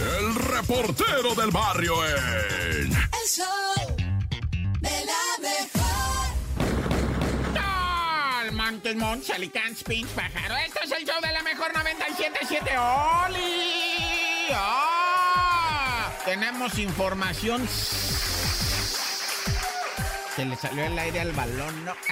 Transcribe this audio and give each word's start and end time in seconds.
el 0.00 0.34
reportero 0.34 1.34
del 1.34 1.50
barrio 1.50 1.94
en... 2.06 2.92
El 2.92 3.26
show 3.26 3.96
de 4.80 5.04
la 5.04 5.24
mejor. 5.40 6.28
¡Al 7.60 8.52
Montes, 8.52 8.96
Montes, 8.96 9.30
Alicante, 9.30 9.84
Pinch, 9.84 10.08
Pájaro! 10.10 10.56
Esto 10.56 10.80
es 10.84 10.92
el 10.92 11.04
show 11.04 11.20
de 11.20 11.32
la 11.32 11.42
mejor 11.42 11.72
97.7. 11.72 13.26
¡Oli! 13.28 14.52
¡Ah! 14.54 16.12
Tenemos 16.24 16.78
información. 16.78 17.68
Se 20.36 20.44
le 20.44 20.56
salió 20.56 20.84
el 20.84 20.98
aire 20.98 21.20
al 21.20 21.32
balón, 21.32 21.84
¿no? 21.84 21.94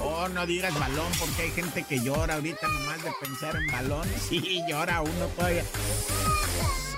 Oh, 0.00 0.28
no 0.28 0.46
digas 0.46 0.78
balón, 0.78 1.10
porque 1.18 1.42
hay 1.42 1.50
gente 1.50 1.82
que 1.82 1.98
llora 2.00 2.34
ahorita 2.34 2.68
nomás 2.68 3.02
de 3.02 3.10
pensar 3.20 3.56
en 3.56 3.66
balón. 3.66 4.08
Sí, 4.28 4.62
llora 4.68 5.00
uno 5.00 5.26
todavía. 5.36 5.64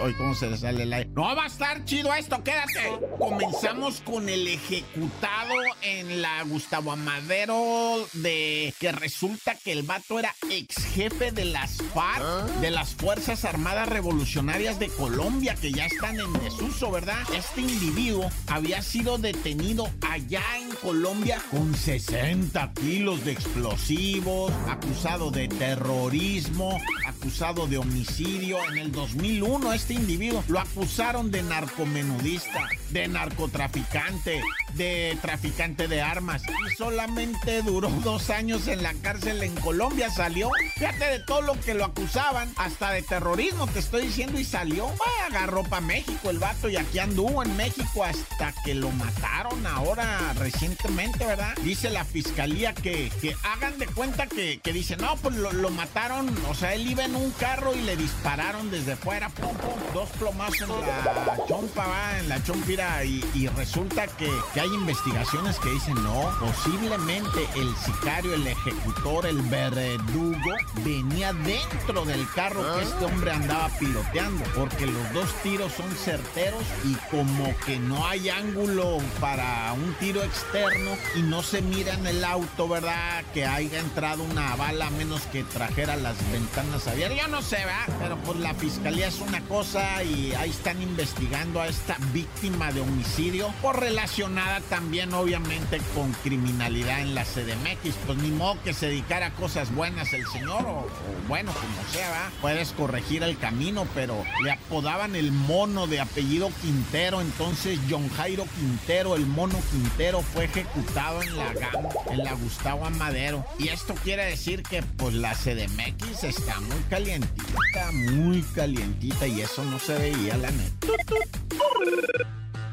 Hoy, 0.02 0.14
¿cómo 0.14 0.34
se 0.34 0.48
le 0.48 0.56
sale 0.56 0.84
el 0.84 0.92
aire? 0.94 1.10
No 1.14 1.36
va 1.36 1.44
a 1.44 1.46
estar 1.46 1.84
chido 1.84 2.14
esto, 2.14 2.42
quédate. 2.42 2.98
Comenzamos 3.18 4.00
con 4.00 4.30
el 4.30 4.48
ejecutado 4.48 5.54
en 5.82 6.22
la 6.22 6.42
Gustavo 6.44 6.92
Amadero 6.92 8.06
de 8.14 8.72
que 8.78 8.92
resulta 8.92 9.56
que 9.56 9.72
el 9.72 9.82
vato 9.82 10.18
era 10.18 10.34
ex 10.48 10.86
jefe 10.94 11.32
de 11.32 11.44
las 11.44 11.76
FARC, 11.92 12.46
de 12.60 12.70
las 12.70 12.94
Fuerzas 12.94 13.44
Armadas 13.44 13.90
Revolucionarias 13.90 14.78
de 14.78 14.88
Colombia, 14.88 15.54
que 15.54 15.70
ya 15.70 15.84
están 15.84 16.18
en 16.18 16.32
desuso, 16.32 16.90
¿verdad? 16.90 17.18
Este 17.34 17.60
individuo 17.60 18.30
había 18.46 18.80
sido 18.80 19.18
detenido 19.18 19.86
allá 20.08 20.42
en 20.58 20.70
Colombia 20.76 21.42
con 21.50 21.74
60 21.74 22.72
kilos 22.72 23.22
de 23.26 23.32
explosivos, 23.32 24.50
acusado 24.66 25.30
de 25.30 25.48
terrorismo, 25.48 26.80
acusado 27.06 27.66
de 27.66 27.76
homicidio. 27.76 28.56
En 28.70 28.78
el 28.78 28.92
2001 28.92 29.49
este 29.50 29.94
individuo 29.94 30.44
lo 30.46 30.60
acusaron 30.60 31.32
de 31.32 31.42
narcomenudista, 31.42 32.68
de 32.90 33.08
narcotraficante, 33.08 34.40
de 34.74 35.18
traficante 35.20 35.88
de 35.88 36.00
armas. 36.00 36.42
Y 36.44 36.76
solamente 36.76 37.62
duró 37.62 37.88
dos 38.04 38.30
años 38.30 38.68
en 38.68 38.82
la 38.82 38.94
cárcel 38.94 39.42
en 39.42 39.54
Colombia. 39.56 40.08
Salió, 40.10 40.50
fíjate 40.76 41.04
de 41.04 41.18
todo 41.20 41.42
lo 41.42 41.60
que 41.60 41.74
lo 41.74 41.84
acusaban, 41.84 42.52
hasta 42.56 42.92
de 42.92 43.02
terrorismo 43.02 43.66
te 43.66 43.80
estoy 43.80 44.06
diciendo 44.06 44.38
y 44.38 44.44
salió. 44.44 44.88
Agarró 45.28 45.64
para 45.64 45.80
México 45.80 46.30
el 46.30 46.38
vato 46.38 46.68
y 46.68 46.76
aquí 46.76 47.00
anduvo 47.00 47.42
en 47.42 47.56
México 47.56 48.04
hasta 48.04 48.54
que 48.64 48.74
lo 48.74 48.90
mataron 48.92 49.66
ahora 49.66 50.32
recientemente, 50.34 51.26
¿verdad? 51.26 51.56
Dice 51.62 51.90
la 51.90 52.04
fiscalía 52.04 52.72
que, 52.72 53.10
que 53.20 53.34
hagan 53.42 53.78
de 53.78 53.86
cuenta 53.86 54.26
que, 54.28 54.60
que 54.60 54.72
dice, 54.72 54.96
no, 54.96 55.16
pues 55.16 55.34
lo, 55.34 55.52
lo 55.52 55.70
mataron, 55.70 56.32
o 56.48 56.54
sea, 56.54 56.74
él 56.74 56.88
iba 56.88 57.04
en 57.04 57.16
un 57.16 57.30
carro 57.32 57.74
y 57.74 57.80
le 57.82 57.96
dispararon 57.96 58.70
desde 58.70 58.96
fuera, 58.96 59.28
pum, 59.40 59.56
pum, 59.56 59.92
dos 59.94 60.08
plomazos 60.18 60.60
en 60.60 61.26
la 61.26 61.38
chompa, 61.46 61.86
va, 61.86 62.18
en 62.18 62.28
la 62.28 62.42
chompira, 62.42 63.04
y, 63.04 63.24
y 63.34 63.48
resulta 63.48 64.06
que, 64.06 64.30
que 64.54 64.60
hay 64.60 64.72
investigaciones 64.72 65.58
que 65.58 65.70
dicen, 65.70 65.94
no, 66.02 66.30
posiblemente 66.38 67.48
el 67.56 67.74
sicario, 67.76 68.34
el 68.34 68.46
ejecutor, 68.46 69.26
el 69.26 69.40
verdugo, 69.42 70.54
venía 70.84 71.32
dentro 71.32 72.04
del 72.04 72.26
carro 72.34 72.62
que 72.74 72.82
este 72.82 73.04
hombre 73.04 73.32
andaba 73.32 73.68
piloteando, 73.78 74.44
porque 74.54 74.86
los 74.86 75.12
dos 75.12 75.34
tiros 75.42 75.72
son 75.72 75.90
certeros 75.92 76.62
y 76.84 76.94
como 77.10 77.54
que 77.64 77.78
no 77.78 78.06
hay 78.06 78.28
ángulo 78.28 78.98
para 79.20 79.72
un 79.72 79.94
tiro 79.94 80.22
externo 80.22 80.90
y 81.16 81.22
no 81.22 81.42
se 81.42 81.62
mira 81.62 81.94
en 81.94 82.06
el 82.06 82.24
auto, 82.24 82.68
¿verdad? 82.68 83.24
Que 83.32 83.46
haya 83.46 83.80
entrado 83.80 84.22
una 84.22 84.54
bala 84.56 84.88
a 84.88 84.90
menos 84.90 85.22
que 85.32 85.44
trajera 85.44 85.96
las 85.96 86.16
ventanas 86.30 86.86
abiertas. 86.86 87.18
Yo 87.18 87.28
no 87.28 87.42
sé, 87.42 87.56
¿verdad? 87.56 87.88
Pero 88.00 88.16
pues 88.18 88.38
la 88.38 88.54
fiscalía 88.54 89.08
es 89.08 89.20
una 89.30 89.40
cosa 89.42 90.02
y 90.02 90.32
ahí 90.32 90.50
están 90.50 90.82
investigando 90.82 91.60
a 91.60 91.68
esta 91.68 91.96
víctima 92.12 92.72
de 92.72 92.80
homicidio 92.80 93.54
por 93.62 93.78
relacionada 93.78 94.60
también 94.62 95.14
obviamente 95.14 95.80
con 95.94 96.10
criminalidad 96.24 97.00
en 97.00 97.14
la 97.14 97.24
CDMX. 97.24 97.94
Pues 98.06 98.18
ni 98.18 98.32
modo 98.32 98.60
que 98.64 98.74
se 98.74 98.86
dedicara 98.88 99.26
a 99.26 99.30
cosas 99.34 99.72
buenas 99.72 100.12
el 100.14 100.26
señor 100.26 100.66
o, 100.66 100.78
o 100.80 100.88
bueno, 101.28 101.52
como 101.52 101.92
sea. 101.92 102.32
Puedes 102.40 102.72
corregir 102.72 103.22
el 103.22 103.38
camino, 103.38 103.86
pero 103.94 104.24
le 104.42 104.50
apodaban 104.50 105.14
el 105.14 105.30
mono 105.30 105.86
de 105.86 106.00
apellido 106.00 106.50
Quintero, 106.60 107.20
entonces 107.20 107.78
John 107.88 108.08
Jairo 108.16 108.46
Quintero, 108.56 109.14
el 109.14 109.26
mono 109.26 109.60
Quintero, 109.70 110.22
fue 110.22 110.46
ejecutado 110.46 111.22
en 111.22 111.36
la 111.36 111.52
GAM, 111.52 111.86
en 112.10 112.24
la 112.24 112.32
Gustavo 112.32 112.84
Amadero. 112.84 113.46
Y 113.60 113.68
esto 113.68 113.94
quiere 114.02 114.24
decir 114.24 114.64
que 114.64 114.82
pues 114.82 115.14
la 115.14 115.34
CDMX 115.34 116.24
está 116.24 116.58
muy 116.60 116.80
calientita, 116.88 117.92
muy 117.92 118.42
calientita 118.42 119.19
y 119.26 119.40
eso 119.40 119.64
no 119.64 119.78
se 119.78 119.98
veía 119.98 120.36
la 120.36 120.50
neta. 120.50 120.86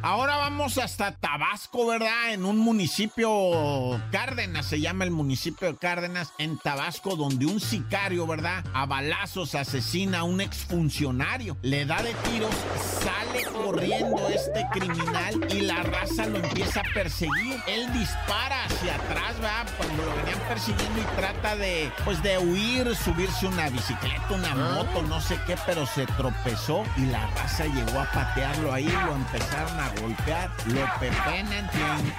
Ahora 0.01 0.37
vamos 0.37 0.77
hasta 0.77 1.11
Tabasco, 1.11 1.87
¿verdad? 1.87 2.31
En 2.31 2.45
un 2.45 2.57
municipio 2.57 3.99
Cárdenas, 4.11 4.67
se 4.67 4.79
llama 4.79 5.03
el 5.03 5.11
municipio 5.11 5.67
de 5.67 5.77
Cárdenas, 5.77 6.31
en 6.37 6.57
Tabasco, 6.59 7.15
donde 7.15 7.45
un 7.45 7.59
sicario, 7.59 8.25
¿verdad? 8.27 8.63
A 8.73 8.85
balazos 8.85 9.55
asesina 9.55 10.19
a 10.19 10.23
un 10.23 10.39
exfuncionario, 10.39 11.57
le 11.61 11.85
da 11.85 12.01
de 12.03 12.13
tiros, 12.13 12.55
sale 13.03 13.26
corriendo 13.67 14.29
este 14.29 14.65
criminal 14.71 15.35
y 15.49 15.61
la 15.61 15.83
raza 15.83 16.25
lo 16.25 16.37
empieza 16.37 16.79
a 16.79 16.83
perseguir. 16.93 17.61
Él 17.67 17.91
dispara 17.91 18.63
hacia 18.63 18.95
atrás, 18.95 19.35
¿verdad? 19.41 19.67
Cuando 19.77 20.05
lo 20.05 20.15
venían 20.15 20.39
persiguiendo 20.47 21.01
y 21.01 21.03
trata 21.17 21.55
de, 21.57 21.91
pues, 22.05 22.23
de 22.23 22.37
huir, 22.37 22.95
subirse 22.95 23.45
una 23.45 23.69
bicicleta, 23.69 24.25
una 24.31 24.55
moto, 24.55 25.01
no 25.01 25.19
sé 25.19 25.37
qué, 25.45 25.57
pero 25.65 25.85
se 25.85 26.05
tropezó 26.05 26.83
y 26.95 27.07
la 27.07 27.27
raza 27.27 27.65
llegó 27.65 27.99
a 27.99 28.09
patearlo 28.11 28.71
ahí, 28.73 28.87
lo 28.87 29.15
empezaron 29.15 29.79
a 29.79 29.89
golpear, 30.01 30.49
lo 30.67 30.81
pepenan 30.99 31.69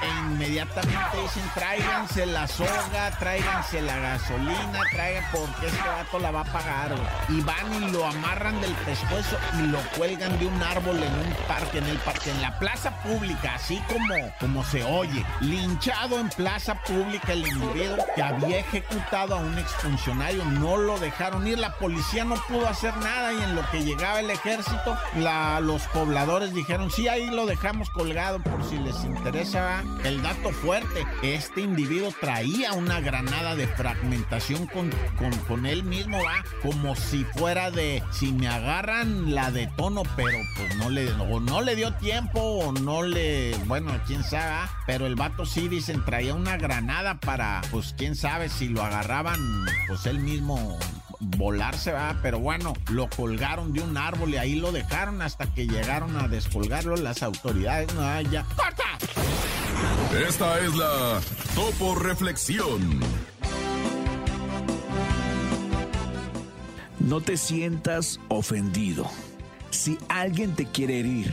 e 0.02 0.08
inmediatamente 0.26 1.22
dicen 1.22 1.50
tráiganse 1.54 2.26
la 2.26 2.46
soga, 2.46 3.10
tráiganse 3.18 3.80
la 3.80 3.96
gasolina, 3.98 4.80
traigan 4.92 5.24
porque 5.32 5.66
este 5.66 5.88
vato 5.88 6.18
la 6.18 6.30
va 6.30 6.40
a 6.42 6.44
pagar. 6.44 6.90
güey. 6.90 7.38
Y 7.38 7.40
van 7.40 7.82
y 7.82 7.90
lo 7.90 8.04
amarran 8.06 8.60
del 8.60 8.72
pescuezo 8.72 9.38
y 9.58 9.62
lo 9.68 9.78
cuelgan 9.96 10.38
de 10.38 10.46
un 10.46 10.62
árbol 10.62 11.02
en 11.02 11.12
un 11.12 11.37
parque, 11.46 11.78
en 11.78 11.86
el 11.86 11.98
parque, 11.98 12.30
en 12.30 12.42
la 12.42 12.58
plaza 12.58 13.02
pública, 13.02 13.54
así 13.54 13.80
como, 13.88 14.14
como 14.40 14.64
se 14.64 14.84
oye. 14.84 15.24
Linchado 15.40 16.18
en 16.18 16.28
plaza 16.30 16.74
pública 16.82 17.32
el 17.32 17.46
individuo 17.46 17.98
que 18.14 18.22
había 18.22 18.58
ejecutado 18.60 19.36
a 19.36 19.38
un 19.38 19.58
exfuncionario, 19.58 20.44
no 20.44 20.76
lo 20.76 20.98
dejaron 20.98 21.46
ir, 21.46 21.58
la 21.58 21.74
policía 21.74 22.24
no 22.24 22.36
pudo 22.48 22.68
hacer 22.68 22.96
nada 22.98 23.32
y 23.32 23.42
en 23.42 23.54
lo 23.54 23.68
que 23.70 23.82
llegaba 23.82 24.20
el 24.20 24.30
ejército, 24.30 24.96
los 25.62 25.82
pobladores 25.88 26.54
dijeron, 26.54 26.90
sí, 26.90 27.08
ahí 27.08 27.26
lo 27.30 27.46
dejamos 27.46 27.90
colgado 27.90 28.40
por 28.40 28.64
si 28.64 28.78
les 28.78 29.04
interesa. 29.04 29.82
El 30.04 30.22
dato 30.22 30.50
fuerte, 30.50 31.06
este 31.22 31.60
individuo 31.60 32.12
traía 32.20 32.72
una 32.72 33.00
granada 33.00 33.54
de 33.54 33.66
fragmentación 33.66 34.66
con, 34.66 34.90
con, 35.18 35.32
con 35.46 35.66
él 35.66 35.84
mismo, 35.84 36.18
como 36.62 36.96
si 36.96 37.24
fuera 37.24 37.70
de, 37.70 38.02
si 38.10 38.32
me 38.32 38.48
agarran 38.48 39.34
la 39.34 39.50
detono, 39.50 40.02
pero 40.16 40.38
pues 40.56 40.76
no 40.76 40.90
le, 40.90 41.12
o 41.30 41.40
no 41.40 41.60
le 41.60 41.76
dio 41.76 41.92
tiempo 41.94 42.40
o 42.40 42.72
no 42.72 43.02
le, 43.02 43.54
bueno, 43.66 43.92
quién 44.06 44.24
sabe, 44.24 44.50
¿va? 44.50 44.70
pero 44.86 45.06
el 45.06 45.14
vato 45.14 45.44
sí 45.44 45.68
dicen 45.68 46.04
traía 46.04 46.34
una 46.34 46.56
granada 46.56 47.20
para, 47.20 47.60
pues 47.70 47.94
quién 47.96 48.16
sabe 48.16 48.48
si 48.48 48.68
lo 48.68 48.82
agarraban, 48.82 49.38
pues 49.86 50.06
él 50.06 50.20
mismo 50.20 50.78
volarse, 51.20 51.92
va, 51.92 52.18
pero 52.22 52.38
bueno, 52.38 52.74
lo 52.90 53.08
colgaron 53.08 53.72
de 53.72 53.80
un 53.80 53.96
árbol 53.96 54.30
y 54.30 54.36
ahí 54.36 54.54
lo 54.54 54.72
dejaron 54.72 55.20
hasta 55.22 55.52
que 55.52 55.66
llegaron 55.66 56.16
a 56.16 56.28
descolgarlo 56.28 56.96
las 56.96 57.22
autoridades. 57.22 57.92
No, 57.94 58.02
ah, 58.02 58.22
ya. 58.22 58.44
¡Corta! 58.56 58.84
Esta 60.26 60.58
es 60.60 60.74
la 60.74 61.20
Topo 61.54 61.94
Reflexión. 61.94 63.00
No 67.00 67.20
te 67.20 67.36
sientas 67.36 68.20
ofendido. 68.28 69.10
Si 69.70 69.98
alguien 70.08 70.54
te 70.54 70.66
quiere 70.66 71.00
herir, 71.00 71.32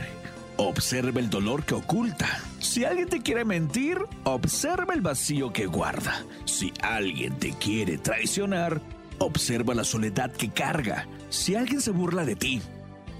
observa 0.56 1.20
el 1.20 1.30
dolor 1.30 1.64
que 1.64 1.74
oculta. 1.74 2.40
Si 2.58 2.84
alguien 2.84 3.08
te 3.08 3.22
quiere 3.22 3.44
mentir, 3.44 3.98
observa 4.24 4.94
el 4.94 5.00
vacío 5.00 5.52
que 5.52 5.66
guarda. 5.66 6.24
Si 6.44 6.72
alguien 6.82 7.38
te 7.38 7.52
quiere 7.52 7.98
traicionar, 7.98 8.80
observa 9.18 9.74
la 9.74 9.84
soledad 9.84 10.32
que 10.32 10.50
carga. 10.50 11.06
Si 11.28 11.54
alguien 11.54 11.80
se 11.80 11.90
burla 11.90 12.24
de 12.24 12.36
ti, 12.36 12.60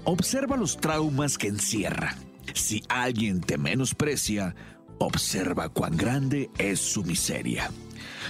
observa 0.03 0.57
los 0.57 0.77
traumas 0.77 1.37
que 1.37 1.47
encierra. 1.47 2.15
Si 2.53 2.83
alguien 2.89 3.41
te 3.41 3.57
menosprecia, 3.57 4.55
observa 4.99 5.69
cuán 5.69 5.97
grande 5.97 6.49
es 6.57 6.79
su 6.79 7.03
miseria. 7.03 7.71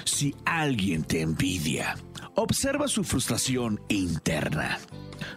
Si 0.06 0.35
alguien 0.45 1.03
te 1.03 1.21
envidia, 1.21 1.97
observa 2.37 2.87
su 2.87 3.03
frustración 3.03 3.81
interna. 3.89 4.79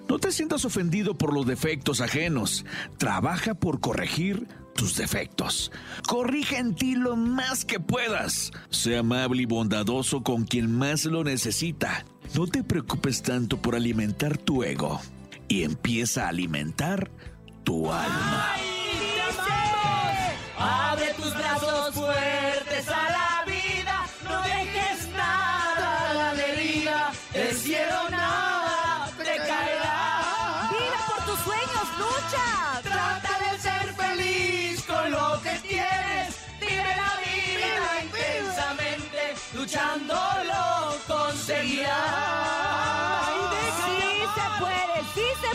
No 0.08 0.18
te 0.18 0.30
sientas 0.30 0.64
ofendido 0.64 1.16
por 1.16 1.32
los 1.32 1.46
defectos 1.46 2.00
ajenos. 2.00 2.64
Trabaja 2.98 3.54
por 3.54 3.80
corregir 3.80 4.46
tus 4.74 4.96
defectos. 4.96 5.72
Corrige 6.06 6.58
en 6.58 6.74
ti 6.74 6.94
lo 6.94 7.16
más 7.16 7.64
que 7.64 7.80
puedas. 7.80 8.52
Sea 8.68 9.00
amable 9.00 9.42
y 9.42 9.46
bondadoso 9.46 10.22
con 10.22 10.44
quien 10.44 10.76
más 10.76 11.06
lo 11.06 11.24
necesita. 11.24 12.04
No 12.34 12.46
te 12.46 12.62
preocupes 12.62 13.22
tanto 13.22 13.56
por 13.56 13.74
alimentar 13.74 14.36
tu 14.36 14.62
ego. 14.62 15.00
y 15.48 15.64
empieza 15.64 16.26
a 16.26 16.28
alimentar 16.28 17.10
tu 17.64 17.90
alma. 17.92 18.54
Abre 20.56 21.12
tus 21.14 21.34
brazos 21.34 21.79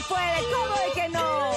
puede! 0.08 0.44
¿Cómo 0.54 0.76
de 0.76 0.92
que 0.94 1.10
no? 1.10 1.52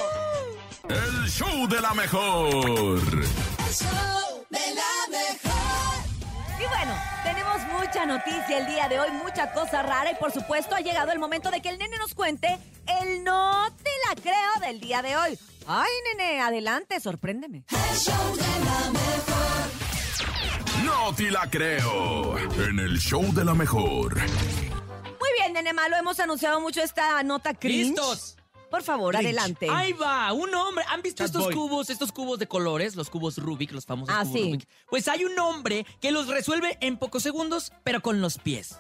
El 0.89 1.29
show 1.31 1.69
de 1.69 1.81
la 1.81 1.95
mejor. 1.95 2.99
El 2.99 3.75
show 3.75 4.47
de 4.51 4.75
la 4.75 5.09
mejor. 5.11 6.05
Y 6.61 6.67
bueno, 6.67 6.95
tenemos 7.23 7.63
mucha 7.79 8.07
noticia 8.07 8.59
el 8.59 8.67
día 8.67 8.89
de 8.89 8.99
hoy, 8.99 9.11
mucha 9.23 9.53
cosa 9.53 9.83
rara 9.83 10.11
y 10.11 10.15
por 10.17 10.33
supuesto 10.33 10.75
ha 10.75 10.81
llegado 10.81 11.13
el 11.13 11.19
momento 11.19 11.51
de 11.51 11.61
que 11.61 11.69
el 11.69 11.79
nene 11.79 11.97
nos 11.99 12.15
cuente 12.15 12.59
el 13.01 13.23
no 13.23 13.69
te 13.83 13.91
la 14.09 14.15
creo 14.21 14.67
del 14.67 14.81
día 14.81 15.03
de 15.03 15.17
hoy. 15.17 15.39
Ay, 15.67 15.91
nene, 16.17 16.41
adelante, 16.41 16.99
sorpréndeme. 17.01 17.65
El 17.71 17.97
show 17.97 18.37
de 18.37 18.65
la 18.65 18.91
mejor. 18.91 19.49
No 20.85 21.15
te 21.15 21.31
la 21.31 21.51
creo. 21.51 22.39
En 22.39 22.79
el 22.79 22.99
show 22.99 23.23
de 23.35 23.45
la 23.45 23.53
mejor. 23.55 24.17
Muy 24.17 25.31
bien, 25.39 25.53
nene 25.53 25.75
malo, 25.75 25.97
hemos 25.97 26.19
anunciado 26.19 26.61
mucho 26.61 26.81
esta 26.83 27.23
nota 27.23 27.53
cringe. 27.53 27.89
¿Listos? 27.89 28.38
Por 28.71 28.83
favor, 28.83 29.17
adelante. 29.17 29.69
Ahí 29.71 29.93
va, 29.93 30.33
un 30.33 30.55
hombre. 30.55 30.85
¿Han 30.89 31.03
visto 31.03 31.25
estos 31.25 31.49
cubos, 31.49 31.89
estos 31.91 32.13
cubos 32.13 32.39
de 32.39 32.47
colores, 32.47 32.97
los 32.97 33.09
cubos 33.11 33.39
Rubik, 33.39 33.73
los 33.73 33.87
famosos 33.87 34.15
Ah, 34.15 34.23
cubos 34.25 34.33
sí. 34.39 34.45
Rubik? 34.45 34.69
Pues 34.91 35.09
hay 35.09 35.25
un 35.25 35.39
hombre 35.39 35.87
que 36.01 36.11
los 36.13 36.27
resuelve 36.29 36.77
en 36.81 36.99
pocos 36.99 37.23
segundos, 37.23 37.73
pero 37.85 38.01
con 38.03 38.21
los 38.21 38.39
pies. 38.39 38.79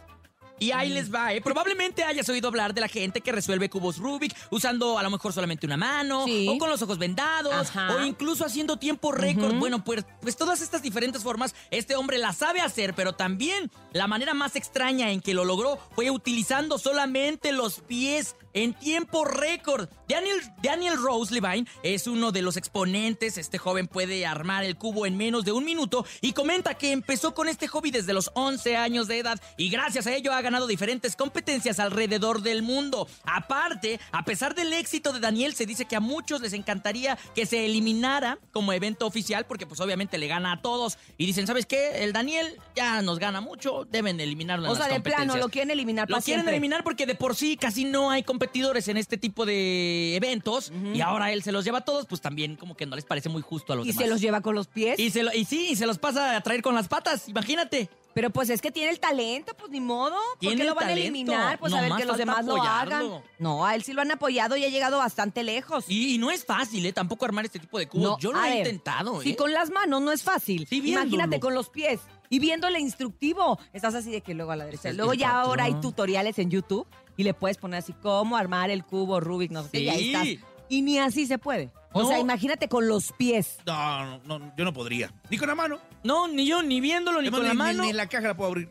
Y 0.58 0.72
ahí 0.72 0.88
les 0.90 1.12
va, 1.12 1.32
¿eh? 1.32 1.40
Probablemente 1.40 2.04
hayas 2.04 2.28
oído 2.28 2.48
hablar 2.48 2.74
de 2.74 2.80
la 2.80 2.88
gente 2.88 3.20
que 3.20 3.32
resuelve 3.32 3.70
cubos 3.70 3.98
Rubik 3.98 4.34
usando 4.50 4.98
a 4.98 5.02
lo 5.02 5.10
mejor 5.10 5.32
solamente 5.32 5.66
una 5.66 5.76
mano, 5.76 6.24
Sí. 6.24 6.46
o 6.48 6.58
con 6.58 6.68
los 6.70 6.82
ojos 6.82 6.98
vendados, 6.98 7.52
Ajá. 7.54 7.94
o 7.96 8.04
incluso 8.04 8.44
haciendo 8.44 8.76
tiempo 8.78 9.12
récord. 9.12 9.54
Bueno, 9.56 9.84
pues, 9.84 10.04
pues 10.20 10.36
todas 10.36 10.60
estas 10.60 10.82
diferentes 10.82 11.22
formas, 11.22 11.54
este 11.70 11.94
hombre 11.96 12.18
las 12.18 12.36
sabe 12.38 12.60
hacer, 12.60 12.94
pero 12.94 13.12
también 13.14 13.70
la 13.92 14.06
manera 14.06 14.34
más 14.34 14.56
extraña 14.56 15.10
en 15.10 15.20
que 15.20 15.34
lo 15.34 15.44
logró 15.44 15.78
fue 15.94 16.10
utilizando 16.10 16.78
solamente 16.78 17.52
los 17.52 17.80
pies 17.80 18.34
en 18.54 18.74
tiempo 18.74 19.24
récord. 19.24 19.88
Daniel, 20.08 20.36
Daniel 20.62 20.96
Rose 20.96 21.32
Levine 21.32 21.68
es 21.82 22.06
uno 22.06 22.32
de 22.32 22.42
los 22.42 22.56
exponentes. 22.56 23.38
Este 23.38 23.58
joven 23.58 23.86
puede 23.86 24.26
armar 24.26 24.64
el 24.64 24.76
cubo 24.76 25.06
en 25.06 25.16
menos 25.16 25.44
de 25.44 25.52
un 25.52 25.64
minuto 25.64 26.04
y 26.20 26.32
comenta 26.32 26.74
que 26.74 26.90
empezó 26.92 27.34
con 27.34 27.48
este 27.48 27.68
hobby 27.68 27.90
desde 27.90 28.12
los 28.14 28.30
11 28.34 28.76
años 28.76 29.06
de 29.06 29.18
edad 29.18 29.40
y 29.56 29.68
gracias 29.68 30.06
a 30.06 30.14
ello 30.14 30.32
ha 30.32 30.42
ganado 30.48 30.66
diferentes 30.66 31.14
competencias 31.16 31.78
alrededor 31.78 32.42
del 32.42 32.62
mundo. 32.62 33.06
Aparte, 33.24 34.00
a 34.12 34.24
pesar 34.24 34.54
del 34.54 34.72
éxito 34.72 35.12
de 35.12 35.20
Daniel, 35.20 35.54
se 35.54 35.66
dice 35.66 35.84
que 35.84 35.94
a 35.96 36.00
muchos 36.00 36.40
les 36.40 36.52
encantaría 36.54 37.18
que 37.34 37.46
se 37.46 37.64
eliminara 37.66 38.38
como 38.52 38.72
evento 38.72 39.06
oficial 39.06 39.44
porque 39.46 39.66
pues 39.66 39.80
obviamente 39.80 40.18
le 40.18 40.26
gana 40.26 40.52
a 40.52 40.62
todos 40.62 40.98
y 41.18 41.26
dicen, 41.26 41.46
¿sabes 41.46 41.66
qué? 41.66 42.02
El 42.04 42.12
Daniel 42.12 42.56
ya 42.74 43.02
nos 43.02 43.18
gana 43.18 43.40
mucho, 43.40 43.86
deben 43.90 44.18
eliminarlo 44.20 44.66
en 44.66 44.72
o 44.72 44.74
sea, 44.74 44.84
de 44.86 45.00
plano, 45.00 45.02
competencias". 45.18 45.40
lo 45.44 45.48
quieren 45.50 45.70
eliminar 45.70 46.08
Lo 46.08 46.14
para 46.16 46.24
quieren 46.24 46.40
siempre. 46.42 46.56
eliminar 46.56 46.82
porque 46.84 47.06
de 47.06 47.14
por 47.14 47.36
sí 47.36 47.56
casi 47.56 47.84
no 47.84 48.10
hay 48.10 48.22
competidores 48.22 48.88
en 48.88 48.96
este 48.96 49.18
tipo 49.18 49.44
de 49.46 50.16
eventos 50.16 50.72
y 50.94 51.00
ahora 51.02 51.32
él 51.32 51.42
se 51.42 51.52
los 51.52 51.64
lleva 51.64 51.78
a 51.78 51.84
todos, 51.84 52.06
pues 52.06 52.20
también 52.20 52.56
como 52.56 52.76
que 52.76 52.86
no 52.86 52.96
les 52.96 53.04
parece 53.04 53.28
muy 53.28 53.42
justo 53.42 53.72
a 53.72 53.76
los 53.76 53.86
Y 53.86 53.90
demás. 53.90 54.04
se 54.04 54.10
los 54.10 54.20
lleva 54.20 54.40
con 54.40 54.54
los 54.54 54.66
pies. 54.68 54.98
y, 54.98 55.10
se 55.10 55.22
lo- 55.22 55.32
y 55.34 55.44
sí, 55.44 55.68
y 55.70 55.76
se 55.76 55.86
los 55.86 55.98
pasa 55.98 56.36
a 56.36 56.40
traer 56.40 56.62
con 56.62 56.74
las 56.74 56.88
patas, 56.88 57.28
imagínate. 57.28 57.88
Pero 58.18 58.30
pues 58.30 58.50
es 58.50 58.60
que 58.60 58.72
tiene 58.72 58.90
el 58.90 58.98
talento, 58.98 59.54
pues 59.56 59.70
ni 59.70 59.80
modo. 59.80 60.16
¿Por 60.42 60.56
qué 60.56 60.64
lo 60.64 60.74
van 60.74 60.88
a 60.88 60.92
eliminar? 60.92 61.56
Pues 61.60 61.72
a 61.72 61.80
ver 61.80 61.92
que 61.92 62.04
los 62.04 62.16
demás 62.18 62.44
lo 62.44 62.60
hagan. 62.60 63.22
No, 63.38 63.64
a 63.64 63.76
él 63.76 63.84
sí 63.84 63.92
lo 63.92 64.02
han 64.02 64.10
apoyado 64.10 64.56
y 64.56 64.64
ha 64.64 64.68
llegado 64.68 64.98
bastante 64.98 65.44
lejos. 65.44 65.84
Y, 65.86 66.16
y 66.16 66.18
no 66.18 66.32
es 66.32 66.44
fácil, 66.44 66.84
¿eh? 66.84 66.92
Tampoco 66.92 67.26
armar 67.26 67.44
este 67.44 67.60
tipo 67.60 67.78
de 67.78 67.86
cubos. 67.86 68.02
No, 68.04 68.18
Yo 68.18 68.32
lo 68.32 68.42
he 68.42 68.48
ver, 68.48 68.58
intentado, 68.58 69.20
¿eh? 69.20 69.24
Si 69.24 69.36
con 69.36 69.52
las 69.52 69.70
manos 69.70 70.02
no 70.02 70.10
es 70.10 70.24
fácil. 70.24 70.66
Sí. 70.68 70.82
Imagínate 70.84 71.38
con 71.38 71.54
los 71.54 71.68
pies 71.68 72.00
y 72.28 72.40
viéndole 72.40 72.80
instructivo. 72.80 73.56
Estás 73.72 73.94
así 73.94 74.10
de 74.10 74.20
que 74.20 74.34
luego 74.34 74.50
a 74.50 74.56
la 74.56 74.64
derecha. 74.64 74.92
Luego 74.92 75.14
ya 75.14 75.28
patrón. 75.28 75.42
ahora 75.44 75.64
hay 75.66 75.74
tutoriales 75.74 76.40
en 76.40 76.50
YouTube 76.50 76.88
y 77.16 77.22
le 77.22 77.34
puedes 77.34 77.56
poner 77.56 77.78
así 77.78 77.92
cómo 78.02 78.36
armar 78.36 78.70
el 78.70 78.84
cubo 78.84 79.20
Rubik, 79.20 79.52
no 79.52 79.62
sé 79.62 79.68
qué, 79.70 79.78
y 79.78 79.88
ahí 79.90 79.98
Sí. 80.02 80.12
estás. 80.34 80.50
Y 80.68 80.82
ni 80.82 80.98
así 80.98 81.24
se 81.28 81.38
puede. 81.38 81.70
O 81.92 82.06
sea, 82.06 82.18
imagínate 82.18 82.68
con 82.68 82.86
los 82.86 83.12
pies. 83.12 83.56
No, 83.66 84.18
no, 84.24 84.38
no, 84.38 84.52
yo 84.56 84.64
no 84.64 84.72
podría. 84.72 85.12
Ni 85.30 85.38
con 85.38 85.48
la 85.48 85.54
mano. 85.54 85.78
No, 86.04 86.28
ni 86.28 86.46
yo, 86.46 86.62
ni 86.62 86.80
viéndolo, 86.80 87.20
ni 87.22 87.28
Además, 87.28 87.38
con 87.40 87.46
la 87.48 87.52
ni- 87.54 87.58
mano. 87.58 87.82
Ni, 87.82 87.86
ni 87.88 87.92
la 87.94 88.06
caja 88.06 88.28
la 88.28 88.36
puedo 88.36 88.48
abrir. 88.50 88.70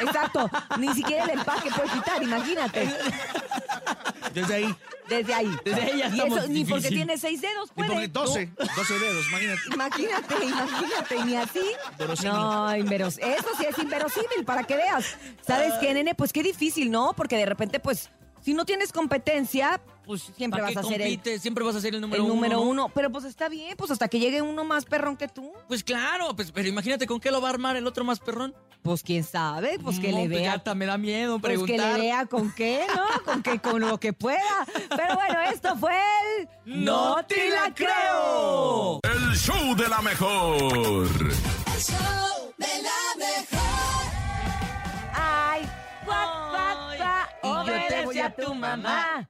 Exacto. 0.00 0.50
ni 0.78 0.92
siquiera 0.94 1.24
el 1.24 1.30
empaque 1.38 1.70
puede 1.70 1.88
quitar, 1.90 2.22
imagínate. 2.22 2.90
Desde 4.32 4.54
ahí. 4.54 4.74
Desde 5.08 5.34
ahí. 5.34 5.56
Desde 5.64 5.80
ahí 5.82 5.98
ya 5.98 6.08
y 6.08 6.10
estamos 6.10 6.38
eso, 6.38 6.48
ni 6.48 6.64
porque 6.64 6.74
difícil. 6.88 6.96
tiene 6.96 7.18
seis 7.18 7.40
dedos 7.40 7.68
Ni 7.70 7.74
puede. 7.84 7.90
porque 7.90 8.08
12. 8.08 8.46
12 8.76 8.98
dedos, 8.98 9.26
imagínate. 9.28 9.60
Imagínate, 9.72 10.44
imagínate, 10.46 11.24
ni 11.24 11.36
así. 11.36 11.60
Verosímil. 11.98 12.32
No, 12.34 12.76
inveros 12.76 13.18
eso 13.18 13.46
sí 13.58 13.64
es 13.68 13.78
inverosímil, 13.78 14.44
para 14.44 14.64
que 14.64 14.76
veas. 14.76 15.16
¿Sabes 15.46 15.74
qué, 15.80 15.94
nene? 15.94 16.14
Pues 16.14 16.32
qué 16.32 16.42
difícil, 16.42 16.90
¿no? 16.90 17.12
Porque 17.14 17.36
de 17.36 17.46
repente, 17.46 17.80
pues, 17.80 18.10
si 18.42 18.54
no 18.54 18.64
tienes 18.64 18.92
competencia, 18.92 19.80
pues 20.06 20.22
siempre 20.36 20.60
¿Para 20.62 20.74
vas 20.74 20.84
a 20.84 20.88
ser 20.88 21.02
el? 21.02 21.20
Siempre 21.40 21.64
vas 21.64 21.76
a 21.76 21.80
ser 21.80 21.94
el 21.94 22.00
número 22.00 22.22
el 22.22 22.28
número 22.28 22.60
uno. 22.60 22.64
¿no? 22.74 22.84
uno. 22.86 22.92
Pero 22.94 23.10
pues 23.10 23.24
está 23.24 23.48
bien, 23.48 23.76
pues 23.76 23.90
hasta 23.90 24.08
que 24.08 24.18
llegue 24.18 24.42
uno 24.42 24.64
más 24.64 24.84
perrón 24.84 25.16
que 25.16 25.28
tú. 25.28 25.52
Pues 25.68 25.82
claro, 25.84 26.34
pues, 26.36 26.52
pero 26.52 26.68
imagínate 26.68 27.06
con 27.06 27.20
qué 27.20 27.30
lo 27.30 27.40
va 27.40 27.48
a 27.48 27.52
armar 27.52 27.76
el 27.76 27.86
otro 27.86 28.04
más 28.04 28.20
perrón. 28.20 28.54
Pues 28.82 29.02
quién 29.02 29.24
sabe, 29.24 29.78
pues 29.82 29.98
que 29.98 30.10
No, 30.10 30.18
le 30.18 30.28
pues 30.28 30.40
vea. 30.40 30.52
hasta 30.54 30.74
me 30.74 30.84
da 30.84 30.98
miedo 30.98 31.38
Pues 31.38 31.58
que 31.58 31.64
preguntar. 31.64 31.94
le 31.98 32.04
vea 32.04 32.26
con 32.26 32.52
qué, 32.52 32.84
¿no? 32.94 33.22
Con 33.24 33.42
que 33.42 33.58
con 33.58 33.80
lo 33.80 33.98
que 33.98 34.12
pueda. 34.12 34.66
Pero 34.94 35.14
bueno, 35.14 35.40
esto 35.50 35.74
fue 35.76 35.98
el 36.38 36.48
¡No 36.84 37.24
te 37.24 37.48
la 37.48 37.72
creo! 37.74 39.00
El 39.02 39.34
show 39.36 39.74
de 39.74 39.88
la 39.88 40.02
mejor. 40.02 40.60
El 40.62 41.80
show 41.80 42.52
de 42.58 42.66
la 42.82 43.26
mejor. 43.26 44.12
Ay, 45.14 45.62
cuac, 46.04 46.50
cuac, 46.50 46.76
Ay, 46.90 46.98
cuac, 46.98 47.30
y 47.42 47.46
yo 47.48 47.64
te 47.64 47.70
obedece 47.70 48.04
voy 48.04 48.18
a 48.18 48.34
tu 48.34 48.54
mamá. 48.54 49.28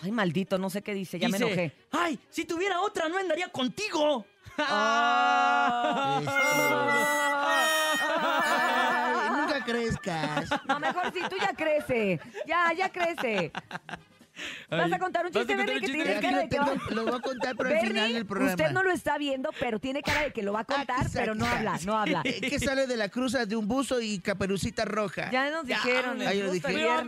Ay, 0.00 0.10
maldito, 0.10 0.58
no 0.58 0.70
sé 0.70 0.82
qué 0.82 0.94
dice, 0.94 1.18
ya 1.18 1.28
me 1.28 1.36
enojé. 1.36 1.72
Ay, 1.90 2.18
si 2.30 2.44
tuviera 2.44 2.80
otra 2.80 3.08
no 3.08 3.18
andaría 3.18 3.48
contigo. 3.48 4.26
Ay, 4.58 6.24
nunca 9.36 9.64
crezcas. 9.64 10.50
No, 10.66 10.78
mejor 10.80 11.12
si 11.12 11.20
tú 11.28 11.36
ya 11.40 11.52
crece. 11.54 12.20
Ya, 12.46 12.72
ya 12.72 12.90
crece. 12.90 13.52
Vas 14.78 14.92
a 14.92 14.98
contar 14.98 15.26
un 15.26 15.32
¿Vas 15.32 15.42
a 15.42 15.46
chiste, 15.46 15.56
Bernie, 15.56 15.74
un 15.76 15.80
que 15.80 16.12
Aquí 16.12 16.20
cara 16.26 16.38
de 16.38 16.48
que 16.48 16.58
va... 16.58 16.74
lo 16.90 17.04
voy 17.04 17.14
a 17.14 17.20
contar 17.20 17.56
pero 17.56 17.70
al 17.70 17.86
final 17.86 18.12
del 18.12 18.26
programa. 18.26 18.52
usted 18.52 18.70
no 18.72 18.82
lo 18.82 18.92
está 18.92 19.18
viendo, 19.18 19.50
pero 19.60 19.78
tiene 19.78 20.02
cara 20.02 20.22
de 20.22 20.32
que 20.32 20.42
lo 20.42 20.52
va 20.52 20.60
a 20.60 20.64
contar, 20.64 21.06
pero 21.12 21.34
no 21.34 21.46
habla, 21.46 21.78
no 21.84 21.96
habla. 21.98 22.22
¿Qué 22.24 22.58
sale 22.58 22.86
de 22.86 22.96
la 22.96 23.08
cruza 23.08 23.46
de 23.46 23.56
un 23.56 23.68
buzo 23.68 24.00
y 24.00 24.18
caperucita 24.18 24.84
roja? 24.84 25.30
Ya 25.30 25.50
nos 25.50 25.66
dijeron, 25.66 26.20
Ah, 26.22 26.30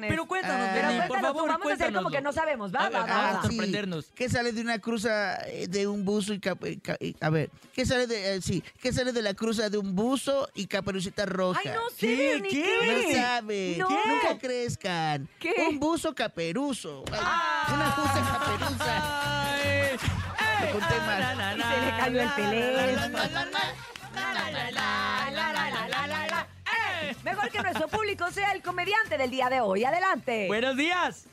Pero, 0.01 0.27
cuéntanos, 0.27 0.55
Ah. 0.65 0.71
Pero 0.75 1.09
por 1.09 1.21
favor, 1.21 1.49
vamos 1.49 1.71
a 1.71 1.75
hacer 1.75 1.93
como 1.93 2.11
que 2.11 2.21
no 2.21 2.33
sabemos, 2.33 2.73
va, 2.75 2.87
A 2.87 2.91
va, 2.91 3.03
ver, 3.03 3.11
va, 3.11 3.31
ah, 3.31 3.43
sorprendernos. 3.43 4.11
¿Qué 4.15 4.29
sale 4.29 4.53
de 4.53 4.61
una 4.61 4.79
cruza 4.79 5.37
eh, 5.49 5.67
de 5.69 5.87
un 5.87 6.05
buzo 6.05 6.35
y 6.35 6.41
a 7.21 7.31
ver, 7.31 7.51
¿qué 7.73 7.87
sale 7.87 8.07
de 8.07 8.37
eh, 8.37 8.43
sí, 8.43 8.63
qué 8.81 8.93
sale 8.93 9.13
de 9.13 9.23
la 9.23 9.35
cruza 9.35 9.71
de 9.71 9.79
un 9.79 9.95
buzo 9.95 10.49
y 10.55 10.67
caperucita 10.67 11.27
roja? 11.27 11.61
Ay, 11.65 11.71
no 11.75 11.91
sé, 11.91 12.07
¿Qué? 12.07 12.43
¿Qué? 12.43 12.49
¿qué? 12.51 13.13
No 13.13 13.21
sabe. 13.21 13.77
No. 13.79 13.89
Nunca 13.91 14.39
crezcan. 14.39 15.29
¿Qué? 15.39 15.55
Un 15.69 15.79
buzo 15.81 16.15
caperuso. 16.15 17.05
Ay, 17.13 17.54
Una 17.73 17.89
buzo 17.97 18.21
caperuza. 18.33 18.95
Na, 21.19 21.35
na, 21.35 21.55
Y 21.57 21.63
se 21.63 21.81
le 21.85 21.91
cayó 21.99 22.21
el 22.23 22.35
teléfono. 22.35 23.19
¡Eh! 26.67 27.17
Mejor 27.25 27.51
que 27.51 27.63
nuestro 27.63 27.89
público 27.89 28.31
sea 28.31 28.53
el 28.53 28.63
comediante 28.63 29.17
del 29.19 29.31
día 29.31 29.49
de 29.49 29.61
hoy. 29.61 29.85
Adelante. 29.85 30.47
Buenos 30.49 30.77
días. 30.77 31.27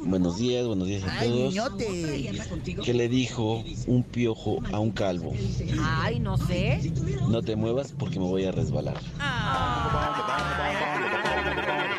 Buenos 0.00 0.38
días, 0.38 0.66
buenos 0.66 0.88
días 0.88 1.04
a 1.04 1.18
Ay, 1.20 1.28
todos. 1.28 1.48
niñote. 1.52 2.32
¿Qué 2.84 2.94
le 2.94 3.08
dijo 3.08 3.62
un 3.86 4.02
piojo 4.02 4.58
a 4.72 4.80
un 4.80 4.90
calvo? 4.90 5.32
Ay, 5.82 6.18
no 6.18 6.36
sé. 6.38 6.80
No 7.28 7.42
te 7.42 7.54
muevas 7.56 7.92
porque 7.92 8.18
me 8.18 8.24
voy 8.26 8.44
a 8.46 8.52
resbalar. 8.52 8.96
Y 11.86 11.89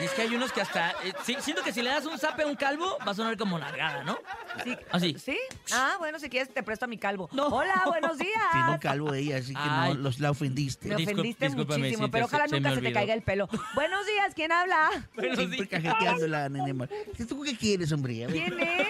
es 0.00 0.10
que 0.12 0.22
hay 0.22 0.34
unos 0.34 0.52
que 0.52 0.60
hasta. 0.60 0.90
eh, 1.04 1.12
sí, 1.24 1.36
siento 1.40 1.62
que 1.62 1.72
si 1.72 1.82
le 1.82 1.90
das 1.90 2.06
un 2.06 2.18
zape 2.18 2.42
a 2.42 2.46
un 2.46 2.56
calvo, 2.56 2.96
va 3.06 3.12
a 3.12 3.14
sonar 3.14 3.36
como 3.36 3.58
nalgada, 3.58 4.02
¿no? 4.04 4.18
Sí. 4.64 4.76
Así. 4.90 5.16
¿Sí? 5.18 5.38
Ah, 5.72 5.96
bueno, 5.98 6.18
si 6.18 6.28
quieres 6.28 6.52
te 6.52 6.62
presto 6.62 6.84
a 6.84 6.88
mi 6.88 6.98
calvo. 6.98 7.28
No. 7.32 7.46
Hola, 7.48 7.82
buenos 7.86 8.18
días. 8.18 8.42
Tiene 8.52 8.70
un 8.70 8.78
calvo 8.78 9.14
ella, 9.14 9.38
así 9.38 9.52
que 9.54 9.60
Ay. 9.62 9.94
no 9.94 10.00
los 10.00 10.20
la 10.20 10.30
ofendiste. 10.30 10.88
Me 10.88 10.96
ofendiste 10.96 11.48
muchísimo, 11.50 12.04
sí, 12.06 12.10
pero 12.10 12.26
ojalá 12.26 12.48
se 12.48 12.56
nunca 12.60 12.74
se 12.74 12.80
te 12.80 12.92
caiga 12.92 13.14
el 13.14 13.22
pelo. 13.22 13.48
Buenos 13.74 14.06
días, 14.06 14.32
¿quién 14.34 14.52
habla? 14.52 14.90
Buenos 15.14 15.36
Siempre 15.38 15.58
días. 15.58 15.68
cajeteando 15.82 16.26
la 16.28 16.48
nene. 16.48 16.88
¿Tú 17.28 17.42
qué 17.42 17.56
quieres, 17.56 17.92
hombre? 17.92 18.26
¿Quién 18.30 18.58
es? 18.60 18.88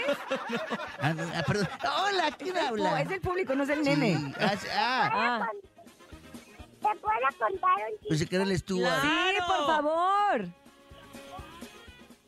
Ah, 1.00 1.14
ah, 1.36 1.42
perdón. 1.46 1.68
Hola, 2.04 2.30
¿quién 2.38 2.56
habla? 2.56 3.00
es 3.02 3.10
el 3.10 3.20
público, 3.20 3.54
no 3.54 3.62
es 3.64 3.68
el 3.70 3.82
nene. 3.82 4.34
Ah, 4.38 4.54
sí, 4.60 4.66
ah, 4.74 5.10
Ah, 5.12 5.48
¿Te 6.90 6.96
puedo 6.98 7.14
contar 7.38 7.76
un 7.78 7.92
chiste? 7.92 8.08
Pues 8.08 8.18
si 8.18 8.26
quieres 8.26 8.64
tú. 8.64 8.78
¡Claro! 8.78 9.02
Sí, 9.02 9.36
por 9.46 9.66
favor. 9.66 10.48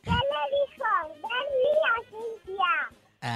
¿Qué 0.03 0.11
le 0.11 0.41
dijo 0.55 0.87
Bernie 1.19 1.83
a 1.89 1.95
Cintia? 2.09 2.75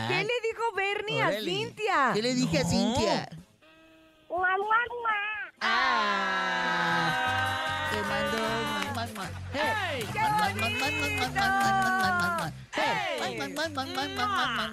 ¿Qué 0.08 0.20
le 0.24 0.38
dijo 0.48 0.64
Bernie 0.74 1.22
a 1.22 1.32
Cintia? 1.42 2.12
¿Qué 2.14 2.22
le 2.22 2.34
dije 2.34 2.60
a 2.60 2.64
Cintia? 2.64 3.30
¡Mamá, 4.30 4.48
mamá! 4.58 5.20
¡Ah! 5.60 7.10
Te 7.92 8.02
mandó 8.04 8.38
¡Hey! 9.54 10.08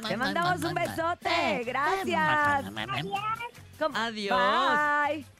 Te 0.07 0.17
mandamos 0.17 0.63
un 0.63 0.75
besote. 0.75 1.65
Gracias. 1.65 2.65
Adiós. 3.95 5.34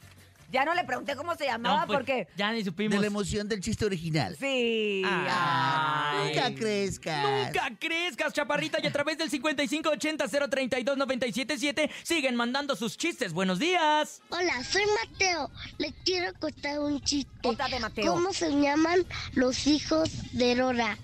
Ya 0.55 0.63
no 0.63 0.73
le 0.73 0.85
pregunté 0.85 1.17
cómo 1.17 1.35
se 1.35 1.43
llamaba 1.47 1.81
No, 1.81 1.87
pues, 1.87 1.97
porque... 1.97 2.29
Ya 2.37 2.49
ni 2.53 2.59
De 2.59 2.63
supimos. 2.65 3.01
la 3.01 3.07
emoción 3.07 3.49
del 3.49 3.59
chiste 3.59 3.83
original. 3.83 4.37
Sí. 4.39 5.01
Ay. 5.05 6.29
Nunca 6.33 6.55
crezcas. 6.55 7.25
Nunca 7.45 7.69
crezcas, 7.77 8.31
chaparrita, 8.31 8.77
y 8.81 8.87
a 8.87 8.91
través 8.93 9.17
del 9.17 9.29
5580-032-977 9.31 11.89
siguen 12.03 12.37
mandando 12.37 12.77
sus 12.77 12.95
chistes. 12.97 13.33
Buenos 13.33 13.59
días. 13.59 14.21
Hola, 14.29 14.63
soy 14.63 14.83
Mateo. 15.03 15.51
Le 15.77 15.91
quiero 16.05 16.31
contar 16.39 16.79
un 16.79 17.01
chiste. 17.01 17.29
Contate, 17.43 17.77
Mateo. 17.81 18.13
¿Cómo 18.13 18.31
se 18.31 18.49
llaman 18.51 19.05
los 19.33 19.67
hijos 19.67 20.09
de 20.31 20.55
Dora? 20.55 20.97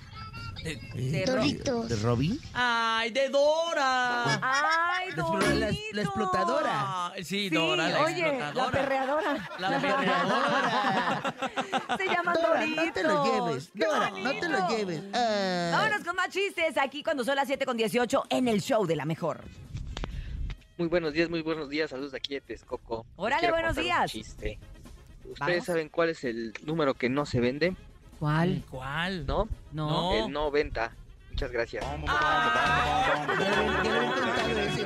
Eh, 0.64 0.80
De 0.94 1.26
Doritos. 1.26 1.90
¿De 1.90 1.96
Robin? 1.98 2.40
Ay, 2.54 3.10
de 3.10 3.28
Dora. 3.30 4.40
Ay, 4.42 4.71
La 5.16 5.24
la- 5.24 5.40
la 5.54 5.66
Dorito. 5.68 6.02
explotadora. 6.02 6.72
Ah, 6.74 7.14
sí, 7.18 7.24
Sí, 7.24 7.50
Dora, 7.50 7.90
la 7.90 8.02
oye, 8.04 8.22
la 8.22 8.28
explotadora. 8.30 8.72
perreadora. 8.72 9.50
La 9.60 9.70
perreadora. 9.80 11.36
Se 11.98 12.06
llaman 12.06 12.36
Dora, 12.36 12.60
Doritos. 12.60 12.86
no 12.86 12.94
te 12.94 13.04
lo 13.04 13.24
lleves. 13.48 13.72
¡Qué 13.76 13.86
Dora, 13.86 14.10
no 14.10 14.32
te 14.40 14.50
lo 14.50 14.68
lleves. 14.70 15.04
Ah. 15.14 15.70
Vámonos 15.74 16.04
con 16.06 16.16
más 16.16 16.30
chistes 16.30 16.78
aquí 16.78 17.04
cuando 17.04 17.24
son 17.24 17.36
las 17.36 17.48
7 17.48 17.66
con 17.66 17.78
18 17.78 18.24
en 18.30 18.48
el 18.48 18.62
show 18.62 18.86
de 18.86 18.96
la 18.96 19.06
mejor. 19.06 19.44
Muy 20.78 20.88
buenos 20.88 21.14
días, 21.14 21.30
muy 21.30 21.42
buenos 21.42 21.70
días. 21.70 21.90
Saludos 21.92 22.12
de 22.14 22.18
aquí 22.18 22.34
de 22.36 22.42
Texcoco. 22.42 23.06
Órale, 23.18 23.52
buenos 23.52 23.76
días. 23.76 24.12
chiste. 24.12 24.58
¿Ustedes 25.26 25.40
Vamos. 25.40 25.66
saben 25.66 25.90
cuál 25.90 26.10
es 26.10 26.24
el 26.24 26.54
número 26.64 26.94
que 26.96 27.08
no 27.10 27.26
se 27.26 27.40
vende? 27.40 27.76
¿Cuál? 28.20 28.64
¿Cuál? 28.70 29.26
¿No? 29.26 29.48
No. 29.72 30.14
El 30.14 30.32
no 30.32 30.50
venta. 30.52 30.92
Muchas 31.30 31.52
gracias. 31.52 31.86
Ya 31.86 31.98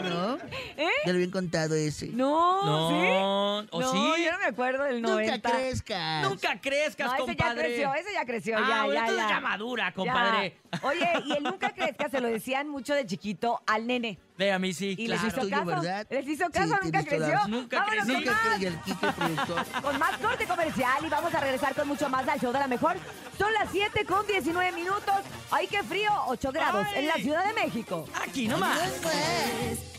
lo 0.03 0.14
habían- 0.43 0.91
ya 1.05 1.11
lo 1.11 1.15
habían 1.15 1.31
contado 1.31 1.75
ese, 1.75 2.07
¿no? 2.07 2.15
¿Eh? 2.17 2.33
Ya 2.35 2.39
lo 2.41 2.43
habían 2.43 2.51
contado 2.51 2.65
ese. 2.65 2.69
No, 2.69 2.89
¿sí? 2.89 2.95
No, 2.95 3.57
¿o 3.71 3.81
no, 3.81 3.91
sí? 3.91 4.23
yo 4.25 4.31
no 4.31 4.37
me 4.39 4.45
acuerdo 4.45 4.83
del 4.83 5.01
90. 5.01 5.35
Nunca 5.35 5.49
crezcas. 5.57 6.29
Nunca 6.29 6.61
crezcas, 6.61 7.07
No, 7.07 7.13
ese 7.13 7.35
ya 7.35 7.43
compadre. 7.45 7.63
creció, 7.65 7.93
ese 7.93 8.13
ya 8.13 8.25
creció, 8.25 8.57
ah, 8.57 8.65
ya, 8.67 8.83
bueno, 8.85 8.93
ya, 8.93 8.99
entonces 9.01 9.23
ya. 9.27 9.29
ya 9.35 9.39
madura, 9.41 9.93
Ya. 9.95 10.51
Oye, 10.83 11.09
y 11.25 11.31
el 11.33 11.43
nunca 11.43 11.71
crezca 11.73 12.09
se 12.09 12.19
lo 12.21 12.27
decían 12.27 12.67
mucho 12.69 12.93
de 12.93 13.05
chiquito 13.05 13.61
al 13.67 13.87
nene. 13.87 14.19
Ve 14.37 14.51
a 14.51 14.59
mí 14.59 14.73
sí. 14.73 14.95
Y 14.97 15.05
claro. 15.05 15.23
les 15.23 15.33
hizo 15.33 15.49
caso. 15.49 15.65
¿verdad? 15.65 16.07
Les 16.09 16.27
hizo 16.27 16.45
Sí, 16.47 16.51
caso, 16.51 16.67
nunca 16.83 16.83
toda 16.83 16.91
la 17.01 17.03
creció. 17.09 17.27
razón. 17.33 17.51
Nunca 17.51 17.85
creció. 17.85 18.05
con 18.05 18.13
Nunca 18.13 18.31
más. 18.31 18.41
cre- 18.45 18.61
y 18.61 18.65
el 18.65 18.79
Kike 18.81 19.11
productor. 19.13 19.65
Con 19.83 19.99
más 19.99 20.17
corte 20.17 20.45
comercial 20.45 21.05
y 21.05 21.09
vamos 21.09 21.33
a 21.33 21.39
regresar 21.39 21.75
con 21.75 21.87
mucho 21.87 22.09
más 22.09 22.27
al 22.27 22.39
show 22.39 22.51
de 22.51 22.59
la 22.59 22.67
mejor. 22.67 22.97
Son 23.37 23.53
las 23.53 23.69
7 23.71 24.05
con 24.05 24.25
19 24.27 24.71
minutos. 24.73 25.15
¡Ay, 25.51 25.67
qué 25.67 25.83
frío! 25.83 26.11
8 26.27 26.51
grados 26.51 26.85
Ay. 26.93 26.99
en 26.99 27.07
la 27.07 27.13
Ciudad 27.15 27.45
de 27.45 27.53
México. 27.53 28.05
Aquí 28.27 28.47
nomás. 28.47 28.77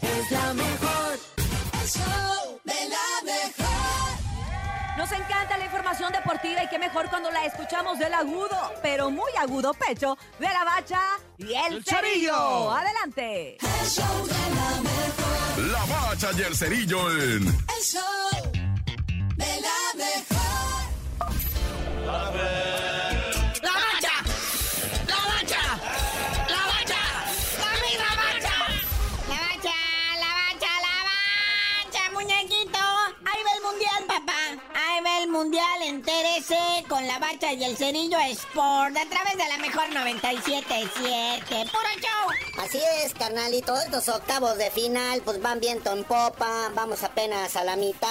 Es 0.03 0.31
la 0.31 0.53
mejor. 0.55 1.19
El 1.83 1.89
show 1.89 2.61
de 2.65 2.75
la 2.89 3.25
mejor. 3.25 4.16
Nos 4.97 5.13
encanta 5.13 5.59
la 5.59 5.65
información 5.67 6.11
deportiva 6.13 6.65
y 6.65 6.69
qué 6.69 6.79
mejor 6.79 7.09
cuando 7.11 7.31
la 7.31 7.45
escuchamos 7.45 7.99
del 7.99 8.15
agudo, 8.15 8.57
pero 8.83 9.11
muy 9.11 9.31
agudo 9.39 9.75
pecho 9.75 10.17
de 10.39 10.47
la 10.49 10.65
bacha 10.65 11.01
y 11.39 11.53
el, 11.53 11.75
El 11.75 11.85
cerillo. 11.85 12.33
Cerillo. 12.35 12.71
Adelante. 12.73 13.57
El 13.61 13.87
show 13.89 14.27
de 14.27 14.33
la 14.33 14.81
mejor. 14.83 15.73
La 15.73 15.85
bacha 15.85 16.31
y 16.37 16.43
el 16.43 16.57
cerillo 16.57 17.11
en 17.13 17.47
El 17.47 17.83
show 17.83 18.36
con 36.87 37.07
la 37.07 37.19
bacha 37.19 37.55
y 37.55 37.65
el 37.65 37.79
cerillo 37.79 38.19
Sport 38.19 38.95
a 38.95 39.09
través 39.09 39.39
de 39.39 39.49
la 39.49 39.57
mejor 39.57 39.85
97.7. 39.89 41.71
¡Puro 41.71 41.89
show! 41.99 42.63
Así 42.63 42.79
es, 43.03 43.15
carnal. 43.15 43.55
Y 43.55 43.63
todos 43.63 43.85
estos 43.85 44.09
octavos 44.09 44.59
de 44.59 44.71
final, 44.71 45.23
pues 45.25 45.41
van 45.41 45.61
viento 45.61 45.93
en 45.93 46.05
popa. 46.05 46.71
Vamos 46.75 47.03
apenas 47.05 47.57
a 47.57 47.65
la 47.65 47.77
mitad. 47.77 48.09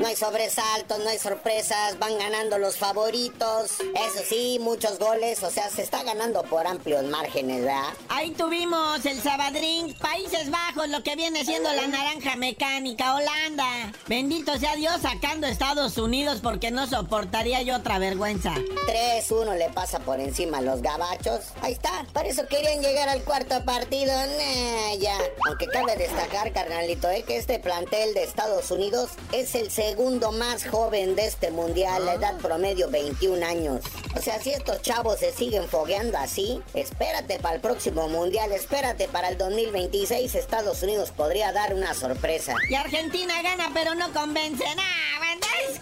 No 0.00 0.06
hay 0.06 0.14
sobresaltos, 0.14 1.00
no 1.00 1.08
hay 1.08 1.18
sorpresas. 1.18 1.98
Van 1.98 2.16
ganando 2.16 2.58
los 2.58 2.76
favoritos. 2.76 3.72
Eso 3.80 4.22
sí, 4.28 4.58
muchos 4.60 5.00
goles. 5.00 5.42
O 5.42 5.50
sea, 5.50 5.68
se 5.68 5.82
está 5.82 6.04
ganando 6.04 6.44
por 6.44 6.68
amplios 6.68 7.02
márgenes, 7.04 7.64
¿verdad? 7.64 7.92
Ahí 8.08 8.30
tuvimos 8.32 9.04
el 9.04 9.20
Sabadrín, 9.20 9.94
Países 9.94 10.48
Bajos, 10.48 10.88
lo 10.90 11.02
que 11.02 11.16
viene 11.16 11.44
siendo 11.44 11.72
la 11.72 11.88
naranja 11.88 12.36
mecánica, 12.36 13.16
Holanda. 13.16 13.92
Bendito 14.06 14.58
sea 14.58 14.76
Dios 14.76 15.00
sacando 15.02 15.48
Estados 15.48 15.98
Unidos 15.98 16.38
porque 16.40 16.70
no 16.70 16.86
soportaría 16.86 17.62
yo 17.62 17.73
otra 17.74 17.98
vergüenza. 17.98 18.54
3-1 18.86 19.56
le 19.56 19.70
pasa 19.70 19.98
por 20.00 20.20
encima 20.20 20.58
a 20.58 20.62
los 20.62 20.82
gabachos. 20.82 21.40
Ahí 21.62 21.72
está. 21.72 22.06
Por 22.12 22.26
eso 22.26 22.46
querían 22.46 22.80
llegar 22.80 23.08
al 23.08 23.22
cuarto 23.22 23.64
partido. 23.64 24.12
Nah, 24.14 24.94
ya. 24.98 25.16
Aunque 25.48 25.66
cabe 25.66 25.96
destacar, 25.96 26.52
carnalito, 26.52 27.10
eh, 27.10 27.24
que 27.26 27.36
este 27.36 27.58
plantel 27.58 28.14
de 28.14 28.22
Estados 28.22 28.70
Unidos 28.70 29.10
es 29.32 29.54
el 29.54 29.70
segundo 29.70 30.32
más 30.32 30.66
joven 30.66 31.16
de 31.16 31.26
este 31.26 31.50
mundial. 31.50 32.06
La 32.06 32.14
edad 32.14 32.36
promedio 32.38 32.90
21 32.90 33.44
años. 33.44 33.82
O 34.16 34.20
sea, 34.20 34.40
si 34.40 34.50
estos 34.50 34.82
chavos 34.82 35.18
se 35.18 35.32
siguen 35.32 35.68
fogueando 35.68 36.18
así, 36.18 36.62
espérate 36.74 37.38
para 37.38 37.56
el 37.56 37.60
próximo 37.60 38.08
mundial. 38.08 38.52
Espérate 38.52 39.08
para 39.08 39.28
el 39.28 39.38
2026. 39.38 40.34
Estados 40.34 40.82
Unidos 40.82 41.10
podría 41.10 41.52
dar 41.52 41.74
una 41.74 41.94
sorpresa. 41.94 42.54
Y 42.68 42.74
Argentina 42.74 43.42
gana, 43.42 43.70
pero 43.74 43.94
no 43.94 44.12
convence. 44.12 44.64
Es 44.64 44.76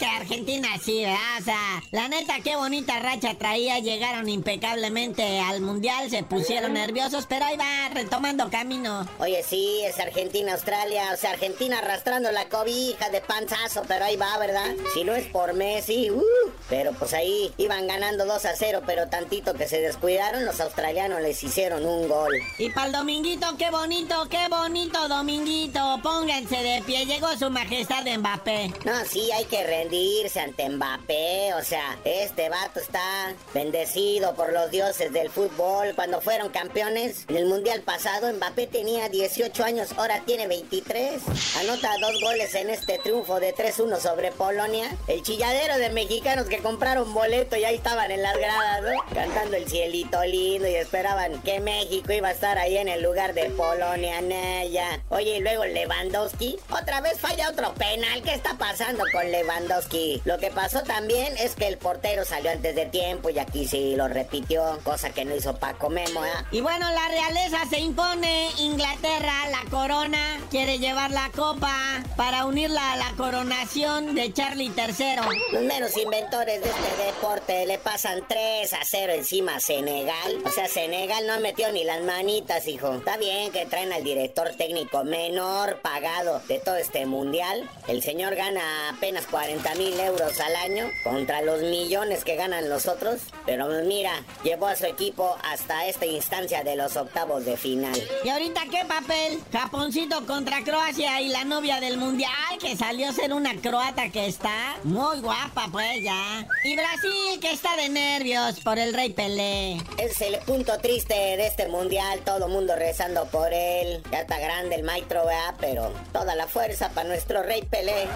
que 0.03 0.09
Argentina 0.09 0.69
sí, 0.83 1.05
¿verdad? 1.05 1.39
O 1.41 1.45
sea, 1.45 1.83
la 1.93 2.09
neta, 2.09 2.41
qué 2.43 2.57
bonita 2.57 2.99
racha 2.99 3.35
traía. 3.39 3.79
Llegaron 3.79 4.29
impecablemente 4.29 5.39
al 5.39 5.61
Mundial, 5.61 6.11
se 6.11 6.25
pusieron 6.25 6.73
nerviosos, 6.73 7.27
pero 7.29 7.45
ahí 7.45 7.57
va 7.57 7.89
retomando 7.95 8.51
camino. 8.51 9.07
Oye, 9.21 9.45
sí, 9.45 9.81
es 9.85 10.01
Argentina-Australia. 10.01 11.05
O 11.15 11.17
sea, 11.17 11.31
Argentina 11.31 11.79
arrastrando 11.79 12.33
la 12.33 12.49
cobija 12.49 13.11
de 13.11 13.21
panzazo, 13.21 13.83
pero 13.87 14.05
ahí 14.05 14.17
va, 14.17 14.37
¿verdad? 14.39 14.75
Si 14.93 15.05
no 15.05 15.15
es 15.15 15.29
por 15.29 15.55
Messi, 15.55 16.11
uh, 16.11 16.51
pero 16.69 16.93
pues 16.95 17.15
ahí 17.15 17.53
iban 17.57 17.87
ganando 17.87 18.27
2 18.27 18.45
a 18.45 18.57
0, 18.57 18.83
pero 18.85 19.09
tantito 19.09 19.55
que 19.55 19.69
se 19.69 19.81
descuidaron, 19.81 20.45
los 20.45 20.61
australianos 20.61 21.23
les 21.23 21.41
hicieron 21.45 21.87
un 21.87 22.09
gol. 22.09 22.35
Y 22.59 22.71
para 22.71 22.87
el 22.87 22.93
dominguito, 22.93 23.47
qué 23.57 23.71
bonito, 23.71 24.27
qué 24.29 24.49
bonito 24.49 25.07
dominguito. 25.07 26.01
Pónganse 26.03 26.57
de 26.57 26.83
pie, 26.83 27.07
llegó 27.07 27.29
su 27.37 27.51
majestad 27.51 28.03
de 28.03 28.19
Mbappé. 28.19 28.73
No, 28.85 29.05
sí, 29.05 29.31
hay 29.31 29.45
que 29.45 29.63
rendirse 29.93 30.41
ante 30.41 30.69
Mbappé. 30.69 31.53
O 31.55 31.63
sea, 31.63 31.99
este 32.05 32.49
vato 32.49 32.81
está 32.81 33.35
bendecido 33.53 34.35
por 34.35 34.53
los 34.53 34.71
dioses 34.71 35.13
del 35.13 35.29
fútbol. 35.29 35.93
Cuando 35.95 36.21
fueron 36.21 36.49
campeones 36.49 37.27
en 37.29 37.37
el 37.37 37.47
mundial 37.47 37.83
pasado, 37.83 38.33
Mbappé 38.33 38.67
tenía 38.69 39.11
18 39.11 39.65
años, 39.65 39.93
ahora 39.99 40.23
tiene 40.25 40.47
23. 40.47 41.23
Anota 41.61 41.91
dos 42.01 42.21
goles 42.23 42.55
en 42.55 42.71
este 42.71 42.99
triunfo 42.99 43.39
de 43.39 43.55
3-1 43.55 43.99
sobre 43.99 44.33
Polonia. 44.33 44.97
El 45.09 45.23
chilladero 45.23 45.77
de 45.77 45.91
mexicanos 45.91 46.47
que 46.47 46.59
compraron 46.59 47.13
boleto 47.13 47.57
y 47.57 47.65
ahí 47.65 47.77
estaban 47.77 48.11
en 48.11 48.23
las 48.23 48.37
gradas, 48.37 48.83
¿no? 48.83 49.15
Cantando 49.15 49.57
el 49.57 49.69
cielito 49.69 50.25
lindo 50.25 50.69
y 50.69 50.75
esperaban 50.75 51.43
que 51.43 51.61
México 51.61 52.13
iba 52.13 52.29
a 52.29 52.33
estar 52.33 52.57
ahí 52.57 52.79
en 52.79 52.89
el 52.89 53.03
lugar 53.03 53.35
de 53.35 53.51
Polonia, 53.51 54.23
Naya. 54.23 55.03
Oye, 55.11 55.37
y 55.37 55.41
luego 55.41 55.67
Lewandowski, 55.67 56.59
otra 56.71 57.03
vez 57.03 57.21
falla 57.21 57.51
otro 57.51 57.75
penal. 57.75 58.23
¿Qué 58.23 58.33
está 58.33 58.57
pasando 58.57 59.05
con 59.13 59.31
Lewandowski? 59.31 59.82
Lo 60.25 60.39
que 60.39 60.51
pasó 60.51 60.83
también 60.83 61.37
es 61.39 61.55
que 61.55 61.67
el 61.67 61.77
portero 61.77 62.25
salió 62.25 62.51
antes 62.51 62.75
de 62.75 62.87
tiempo 62.87 63.31
y 63.31 63.39
aquí 63.39 63.67
sí 63.67 63.95
lo 63.97 64.09
repitió, 64.09 64.79
cosa 64.85 65.11
que 65.11 65.25
no 65.25 65.35
hizo 65.35 65.55
Paco 65.57 65.91
Memo, 65.91 66.25
¿eh? 66.25 66.31
Y 66.51 66.61
bueno, 66.61 66.89
la 66.91 67.09
realeza 67.09 67.59
se 67.69 67.81
impone. 67.81 68.49
Inglaterra, 68.59 69.35
la 69.51 69.69
corona, 69.71 70.41
quiere 70.51 70.79
llevar 70.79 71.11
la 71.11 71.31
copa 71.35 72.03
para 72.17 72.47
unirla 72.47 72.93
a 72.93 72.97
la 72.97 73.13
coronación 73.17 74.15
de 74.15 74.33
Charlie 74.33 74.73
III. 74.77 75.53
Los 75.53 75.63
menos 75.63 75.97
inventores 75.97 76.63
de 76.63 76.71
este 76.71 77.05
deporte 77.05 77.67
le 77.67 77.79
pasan 77.79 78.23
3 78.27 78.73
a 78.73 78.81
0 78.85 79.13
encima 79.13 79.57
a 79.57 79.61
Senegal. 79.61 80.39
O 80.47 80.51
sea, 80.51 80.69
Senegal 80.69 81.27
no 81.27 81.39
metió 81.41 81.71
ni 81.73 81.85
las 81.85 82.03
manitas, 82.03 82.67
hijo. 82.67 82.95
Está 82.95 83.17
bien 83.17 83.53
que 83.53 83.67
traen 83.67 83.93
al 83.93 84.05
director 84.05 84.51
técnico 84.57 85.05
menor 85.05 85.81
pagado 85.83 86.41
de 86.49 86.59
todo 86.59 86.77
este 86.77 87.05
mundial. 87.07 87.69
El 87.89 88.03
señor 88.03 88.35
gana 88.37 88.91
apenas 88.91 89.27
40 89.27 89.62
mil 89.77 89.99
euros 89.99 90.39
al 90.41 90.55
año 90.57 90.91
contra 91.03 91.41
los 91.43 91.63
millones 91.63 92.25
que 92.25 92.37
ganan 92.37 92.69
los 92.69 92.87
otros. 92.87 93.21
Pero 93.47 93.69
mira, 93.85 94.13
llevó 94.45 94.67
a 94.67 94.77
su 94.77 94.87
equipo 94.87 95.37
hasta 95.43 95.87
esta 95.87 96.07
instancia 96.07 96.63
de 96.63 96.77
los 96.77 96.97
octavos 96.97 97.45
de 97.45 97.57
final. 97.57 98.01
¿Y 98.25 98.29
ahorita 98.29 98.63
qué 98.71 98.85
papel? 98.87 99.41
Japoncito 99.53 100.27
contra 100.27 100.63
Croacia 100.63 101.21
y 101.21 101.29
la 101.29 101.45
novia 101.45 101.81
del 101.81 101.97
mundial 101.97 102.31
que 102.61 102.77
salió 102.77 103.09
a 103.09 103.13
ser 103.13 103.33
una 103.33 103.55
croata 103.61 104.11
que 104.11 104.27
está 104.27 104.77
muy 104.85 105.21
guapa, 105.21 105.69
pues 105.73 106.03
ya. 106.03 106.47
Y 106.65 106.77
Brasil 106.77 107.41
que 107.41 107.53
está 107.53 107.77
de 107.77 107.89
nervios 107.89 108.61
por 108.61 108.79
el 108.79 108.93
rey 108.93 109.11
Pelé. 109.11 109.79
Es 109.99 110.21
el 110.21 110.39
punto 110.41 110.79
triste 110.79 111.15
de 111.15 111.47
este 111.47 111.69
mundial, 111.69 112.21
todo 112.25 112.49
mundo 112.49 112.77
rezando 112.77 113.27
por 113.27 113.53
él. 113.53 114.03
Ya 114.11 114.21
está 114.21 114.39
grande 114.39 114.77
el 114.77 114.83
maestro, 114.83 115.25
¿verdad? 115.25 115.55
Pero 115.61 115.93
toda 116.13 116.35
la 116.35 116.47
fuerza 116.47 116.91
para 116.91 117.09
nuestro 117.09 117.43
rey 117.43 117.63
Pelé. 117.63 118.07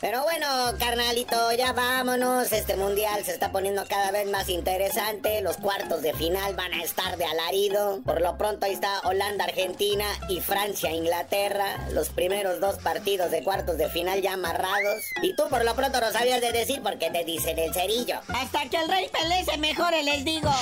Pero 0.00 0.22
bueno, 0.22 0.46
carnalito, 0.78 1.52
ya 1.52 1.72
vámonos. 1.72 2.52
Este 2.52 2.76
mundial 2.76 3.24
se 3.24 3.32
está 3.32 3.50
poniendo 3.50 3.84
cada 3.88 4.12
vez 4.12 4.30
más 4.30 4.48
interesante. 4.48 5.40
Los 5.42 5.56
cuartos 5.56 6.02
de 6.02 6.14
final 6.14 6.54
van 6.54 6.72
a 6.72 6.84
estar 6.84 7.16
de 7.16 7.24
alarido. 7.24 8.00
Por 8.04 8.20
lo 8.20 8.38
pronto 8.38 8.66
ahí 8.66 8.74
está 8.74 9.00
Holanda, 9.00 9.44
Argentina 9.44 10.06
y 10.28 10.40
Francia, 10.40 10.92
Inglaterra. 10.92 11.88
Los 11.92 12.10
primeros 12.10 12.60
dos 12.60 12.76
partidos 12.76 13.32
de 13.32 13.42
cuartos 13.42 13.76
de 13.76 13.88
final 13.88 14.22
ya 14.22 14.34
amarrados. 14.34 15.02
Y 15.22 15.34
tú 15.34 15.48
por 15.48 15.64
lo 15.64 15.74
pronto 15.74 16.00
no 16.00 16.12
sabías 16.12 16.40
de 16.40 16.52
decir 16.52 16.80
porque 16.82 17.10
te 17.10 17.24
dicen 17.24 17.58
el 17.58 17.74
cerillo. 17.74 18.20
Hasta 18.28 18.68
que 18.68 18.76
el 18.76 18.88
rey 18.88 19.08
Pelé 19.08 19.44
se 19.44 19.58
mejore, 19.58 20.04
les 20.04 20.24
digo. 20.24 20.52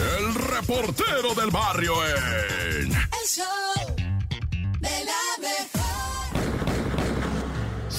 El 0.00 0.34
reportero 0.34 1.34
del 1.34 1.50
barrio 1.50 1.92
en... 2.06 2.92
El 2.92 3.28
show 3.28 3.79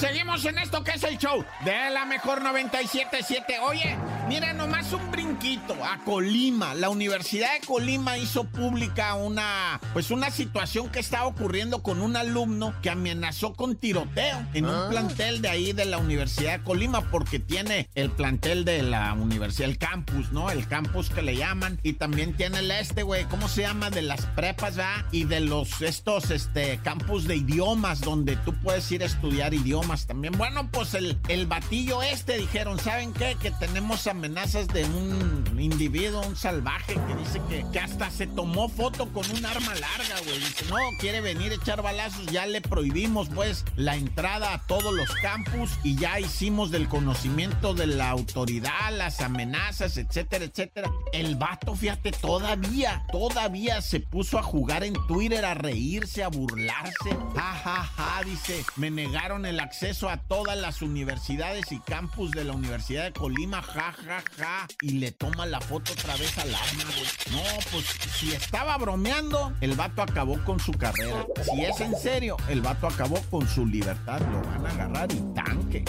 Seguimos 0.02 0.44
en 0.46 0.58
esto 0.58 0.82
que 0.82 0.90
es 0.90 1.04
el 1.04 1.16
show 1.16 1.44
de 1.64 1.90
la 1.90 2.04
mejor 2.04 2.42
977. 2.42 3.60
Oye, 3.60 3.96
mira 4.28 4.52
nomás 4.52 4.92
un 4.92 5.10
brinquito 5.10 5.74
a 5.84 5.98
Colima. 6.04 6.74
La 6.74 6.88
Universidad 6.88 7.52
de 7.60 7.66
Colima 7.66 8.18
hizo 8.18 8.44
pública 8.44 9.14
una, 9.14 9.80
pues 9.92 10.10
una 10.10 10.30
situación 10.30 10.88
que 10.90 11.00
estaba 11.00 11.26
ocurriendo 11.26 11.82
con 11.82 12.00
un 12.00 12.16
alumno 12.16 12.74
que 12.82 12.90
amenazó 12.90 13.54
con 13.54 13.76
tiroteo 13.76 14.46
en 14.54 14.66
un 14.66 14.90
plantel 14.90 15.42
de 15.42 15.48
ahí 15.48 15.72
de 15.72 15.84
la 15.84 15.98
Universidad 15.98 16.58
de 16.58 16.64
Colima 16.64 17.00
porque 17.10 17.38
tiene 17.38 17.88
el 17.94 18.10
plantel 18.10 18.64
de 18.64 18.82
la 18.82 19.12
universidad, 19.14 19.68
el 19.68 19.78
campus, 19.78 20.32
¿no? 20.32 20.50
El 20.50 20.66
campus 20.68 21.10
que 21.10 21.22
le 21.22 21.36
llaman 21.36 21.78
y 21.82 21.94
también 21.94 22.34
tiene 22.36 22.58
el 22.58 22.70
este, 22.70 23.02
güey, 23.02 23.24
¿cómo 23.24 23.48
se 23.48 23.62
llama? 23.62 23.90
De 23.90 24.02
las 24.02 24.26
prepas, 24.26 24.76
¿verdad? 24.76 25.06
Y 25.10 25.24
de 25.24 25.40
los 25.40 25.82
estos, 25.82 26.30
este, 26.30 26.78
campus 26.78 27.26
de 27.26 27.36
idiomas 27.36 28.00
donde 28.00 28.36
tú 28.36 28.54
puedes 28.62 28.90
ir 28.92 29.02
a 29.02 29.06
estudiar 29.06 29.54
idiomas 29.54 30.06
también. 30.06 30.36
Bueno, 30.36 30.68
pues 30.70 30.94
el, 30.94 31.18
el 31.28 31.46
batillo 31.46 32.02
este 32.02 32.38
dijeron, 32.38 32.78
¿saben 32.78 33.12
qué? 33.12 33.36
Que 33.40 33.50
tenemos 33.50 34.06
amenazas 34.22 34.68
de 34.68 34.84
un 34.84 35.58
individuo, 35.58 36.24
un 36.24 36.36
salvaje 36.36 36.94
que 36.94 37.16
dice 37.16 37.42
que, 37.48 37.66
que 37.72 37.80
hasta 37.80 38.08
se 38.08 38.28
tomó 38.28 38.68
foto 38.68 39.12
con 39.12 39.28
un 39.32 39.44
arma 39.44 39.74
larga, 39.74 40.20
güey. 40.24 40.38
Dice, 40.38 40.64
no, 40.66 40.76
quiere 41.00 41.20
venir 41.20 41.50
a 41.50 41.56
echar 41.56 41.82
balazos, 41.82 42.26
ya 42.26 42.46
le 42.46 42.60
prohibimos 42.60 43.28
pues 43.30 43.64
la 43.74 43.96
entrada 43.96 44.54
a 44.54 44.64
todos 44.68 44.94
los 44.94 45.10
campus 45.14 45.72
y 45.82 45.96
ya 45.96 46.20
hicimos 46.20 46.70
del 46.70 46.88
conocimiento 46.88 47.74
de 47.74 47.88
la 47.88 48.10
autoridad, 48.10 48.92
las 48.92 49.20
amenazas, 49.20 49.96
etcétera, 49.96 50.44
etcétera. 50.44 50.88
El 51.12 51.34
vato, 51.34 51.74
fíjate, 51.74 52.12
todavía, 52.12 53.04
todavía 53.10 53.82
se 53.82 53.98
puso 53.98 54.38
a 54.38 54.44
jugar 54.44 54.84
en 54.84 54.94
Twitter, 55.08 55.44
a 55.44 55.54
reírse, 55.54 56.22
a 56.22 56.28
burlarse. 56.28 57.10
Ja, 57.34 57.54
ja, 57.64 57.82
ja, 57.96 58.22
dice, 58.24 58.64
me 58.76 58.92
negaron 58.92 59.46
el 59.46 59.58
acceso 59.58 60.08
a 60.08 60.18
todas 60.18 60.56
las 60.56 60.80
universidades 60.80 61.72
y 61.72 61.80
campus 61.80 62.30
de 62.30 62.44
la 62.44 62.52
Universidad 62.52 63.02
de 63.02 63.12
Colima, 63.12 63.62
ja, 63.62 63.92
ja, 64.06 64.22
ja. 64.38 64.66
Y 64.80 64.92
le 64.98 65.12
toma 65.12 65.46
la 65.46 65.60
foto 65.60 65.92
otra 65.92 66.16
vez 66.16 66.36
al 66.38 66.54
arma, 66.54 66.84
güey. 66.84 67.06
No, 67.32 67.42
pues 67.70 67.86
si 68.18 68.32
estaba 68.32 68.76
bromeando, 68.78 69.52
el 69.60 69.74
vato 69.74 70.02
acabó 70.02 70.42
con 70.44 70.60
su 70.60 70.72
carrera. 70.72 71.26
Si 71.44 71.62
es 71.62 71.80
en 71.80 71.96
serio, 71.96 72.36
el 72.48 72.60
vato 72.60 72.86
acabó 72.86 73.20
con 73.30 73.48
su 73.48 73.66
libertad. 73.66 74.20
Lo 74.20 74.42
van 74.42 74.66
a 74.66 74.70
agarrar 74.70 75.12
y 75.12 75.20
tanque. 75.34 75.84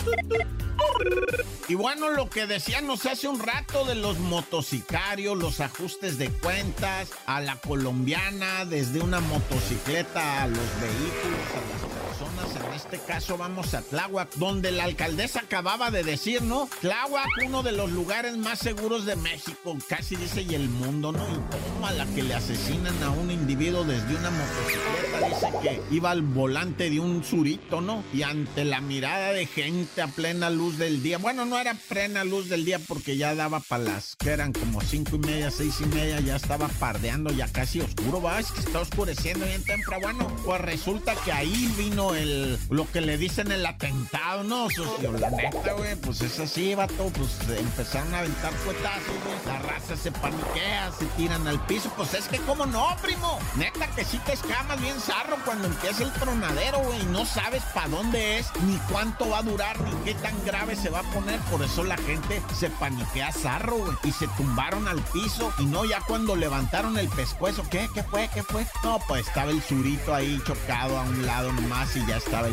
Y 1.68 1.76
bueno, 1.76 2.10
lo 2.10 2.30
que 2.30 2.46
decíamos 2.46 3.06
hace 3.06 3.28
un 3.28 3.40
rato 3.40 3.86
de 3.86 3.96
los 3.96 4.20
motocicarios, 4.20 5.38
los 5.38 5.60
ajustes 5.62 6.18
de 6.18 6.30
cuentas, 6.30 7.10
a 7.26 7.40
la 7.40 7.56
colombiana, 7.56 8.66
desde 8.66 9.00
una 9.00 9.20
motocicleta 9.22 10.44
a 10.44 10.48
los 10.48 10.58
vehículos, 10.58 11.40
a 11.54 11.62
las 11.72 12.50
personas. 12.50 12.63
En 12.74 12.80
este 12.80 12.98
caso 12.98 13.38
vamos 13.38 13.76
a 13.76 13.84
Tláhuac, 13.84 14.34
donde 14.34 14.72
la 14.72 14.86
alcaldesa 14.86 15.42
acababa 15.42 15.92
de 15.92 16.04
decir, 16.04 16.42
¿no? 16.42 16.68
Tláhuac, 16.82 17.28
uno 17.46 17.62
de 17.62 17.72
los 17.72 17.92
lugares 17.92 18.36
más 18.36 18.58
seguros 18.58 19.06
de 19.06 19.16
México, 19.16 19.78
casi 19.88 20.16
dice, 20.16 20.42
y 20.42 20.56
el 20.56 20.68
mundo, 20.70 21.12
¿no? 21.12 21.24
Y 21.30 21.76
toma 21.76 21.92
la 21.92 22.08
que 22.08 22.24
le 22.24 22.34
asesinan 22.34 23.04
a 23.04 23.12
un 23.12 23.30
individuo 23.30 23.84
desde 23.84 24.16
una 24.16 24.32
motocicleta, 24.32 25.30
dice 25.30 25.60
que 25.62 25.96
iba 25.96 26.10
al 26.10 26.24
volante 26.24 26.90
de 26.90 27.00
un 27.00 27.24
surito, 27.24 27.80
¿no? 27.80 28.04
Y 28.12 28.24
ante 28.24 28.66
la 28.66 28.82
mirada 28.82 29.34
de 29.34 29.46
gente 29.46 30.02
a 30.02 30.08
plena 30.08 30.50
luz 30.50 30.80
del 30.80 31.04
día, 31.04 31.20
bueno, 31.20 31.46
no 31.46 31.60
era 31.60 31.76
plena 31.76 32.24
luz 32.24 32.50
del 32.50 32.66
día 32.66 32.80
porque 32.80 33.18
ya 33.18 33.36
daba 33.36 33.60
para 33.60 33.84
las 33.84 34.16
que 34.16 34.32
eran 34.32 34.52
como 34.52 34.82
cinco 34.82 35.18
y 35.18 35.20
media, 35.20 35.52
seis 35.52 35.76
y 35.80 35.86
media, 35.86 36.20
ya 36.22 36.38
estaba 36.38 36.70
pardeando, 36.70 37.32
ya 37.32 37.48
casi 37.52 37.82
oscuro, 37.82 38.20
va, 38.20 38.40
es 38.40 38.52
que 38.52 38.62
está 38.62 38.80
oscureciendo 38.80 39.46
bien 39.46 39.64
temprano. 39.64 40.02
Bueno, 40.02 40.36
pues 40.44 40.62
resulta 40.62 41.14
que 41.24 41.32
ahí 41.32 41.72
vino 41.78 42.16
el, 42.16 42.58
lo 42.70 42.90
que 42.92 43.02
le 43.02 43.18
dicen 43.18 43.52
el 43.52 43.66
atentado, 43.66 44.44
¿no? 44.44 44.70
Socio, 44.70 45.12
la 45.14 45.30
neta, 45.30 45.74
güey, 45.74 45.96
pues 45.96 46.22
es 46.22 46.40
así, 46.40 46.76
vato, 46.76 47.12
pues 47.14 47.58
empezaron 47.58 48.14
a 48.14 48.20
aventar 48.20 48.54
cuetazos, 48.66 49.16
güey, 49.26 49.46
la 49.46 49.60
raza 49.60 49.96
se 49.96 50.12
paniquea, 50.12 50.92
se 50.92 51.06
tiran 51.18 51.48
al 51.48 51.64
piso, 51.66 51.92
pues 51.96 52.14
es 52.14 52.28
que, 52.28 52.38
¿cómo 52.40 52.66
no, 52.66 52.96
primo? 53.02 53.40
Neta 53.56 53.88
que 53.88 54.06
sí 54.06 54.20
te 54.26 54.34
escamas 54.34 54.82
bien 54.82 55.00
zarro 55.00 55.38
cuando 55.46 55.68
empieza 55.68 56.04
el 56.04 56.14
tronadero, 56.14 56.80
güey, 56.80 57.04
no 57.06 57.26
sabes 57.26 57.64
para 57.74 57.88
dónde 57.90 58.40
es, 58.40 58.48
ni 58.66 58.78
cuánto 58.92 59.30
va 59.30 59.40
a 59.40 59.44
durar, 59.44 59.80
ni 59.82 59.92
qué 60.04 60.14
tan 60.16 60.34
grave 60.46 60.76
se 60.76 60.90
va 60.90 61.00
a 61.00 61.14
poner, 61.14 61.40
por 61.52 61.62
eso 61.62 61.84
la 61.84 61.98
gente 61.98 62.42
se 62.58 62.70
paniquea 62.70 63.32
zarro, 63.32 63.78
güey, 63.78 63.98
y 64.04 64.12
se 64.12 64.28
tumbaron 64.30 64.88
al 64.88 65.02
piso, 65.02 65.54
y 65.60 65.66
no, 65.66 65.86
ya 65.86 66.02
cuando 66.02 66.36
levantaron 66.36 66.98
el 66.98 67.10
pescuezo, 67.10 67.64
¿qué? 67.70 67.90
¿Qué 67.94 68.04
fue? 68.04 68.30
¿Qué 68.34 68.44
fue? 68.44 68.66
No, 68.84 69.00
pues 69.08 69.28
estaba 69.28 69.52
el 69.52 69.62
surito 69.62 70.14
ahí 70.14 70.42
chocado 70.46 70.98
a 70.98 71.04
un 71.04 71.26
lado 71.26 71.52
nomás 71.54 71.96
y 71.96 72.06
ya 72.06 72.18
estaba 72.18 72.48
el 72.48 72.53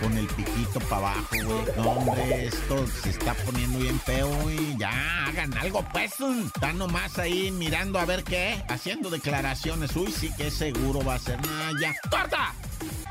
con, 0.00 0.16
el 0.16 0.26
piquito 0.26 0.80
para 0.88 0.96
abajo, 0.96 1.36
güey. 1.44 1.64
No, 1.76 1.90
hombre, 1.90 2.46
esto 2.46 2.86
se 2.86 3.10
está 3.10 3.34
poniendo 3.34 3.78
bien 3.78 3.98
feo, 4.00 4.28
güey. 4.42 4.76
Ya, 4.78 5.26
hagan 5.26 5.56
algo, 5.58 5.84
pues. 5.92 6.12
Están 6.20 6.78
nomás 6.78 7.18
ahí 7.18 7.50
mirando 7.50 7.98
a 7.98 8.04
ver 8.04 8.24
qué, 8.24 8.62
haciendo 8.68 9.10
declaraciones. 9.10 9.94
Uy, 9.96 10.12
sí 10.12 10.30
que 10.36 10.50
seguro 10.50 11.04
va 11.04 11.14
a 11.14 11.18
ser. 11.18 11.40
Nah, 11.40 11.72
ya. 11.80 11.94
¡Corta! 12.10 12.54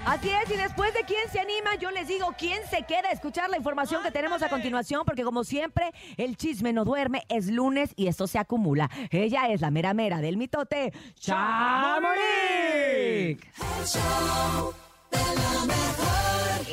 Así 0.06 0.30
es, 0.30 0.52
y 0.52 0.56
después 0.56 0.94
de 0.94 1.02
quién 1.02 1.28
se 1.32 1.40
anima, 1.40 1.76
yo 1.82 1.90
les 1.90 2.08
digo 2.08 2.36
quién 2.38 2.62
se 2.70 2.84
queda 2.84 3.10
a 3.10 3.12
escuchar 3.12 3.50
la 3.50 3.58
información 3.58 4.04
que 4.04 4.12
tenemos 4.12 4.44
a 4.44 4.50
continuación, 4.50 5.02
porque 5.04 5.24
como 5.24 5.44
siempre, 5.44 5.92
el 6.18 6.38
chisme 6.38 6.74
no 6.74 6.86
duerme, 6.86 7.24
es 7.28 7.48
lunes 7.48 7.90
y 7.96 8.06
esto 8.06 8.28
se 8.28 8.38
acumula. 8.38 8.92
Ella 9.10 9.48
es 9.50 9.62
la 9.62 9.72
mera 9.72 9.96
mera 9.96 10.20
del 10.20 10.38
mitote, 10.38 10.94
Chamonix. 11.20 12.16
El 15.12 15.20
show 15.20 15.36
de 15.36 15.54
la 15.54 15.65
mejor. 15.65 16.65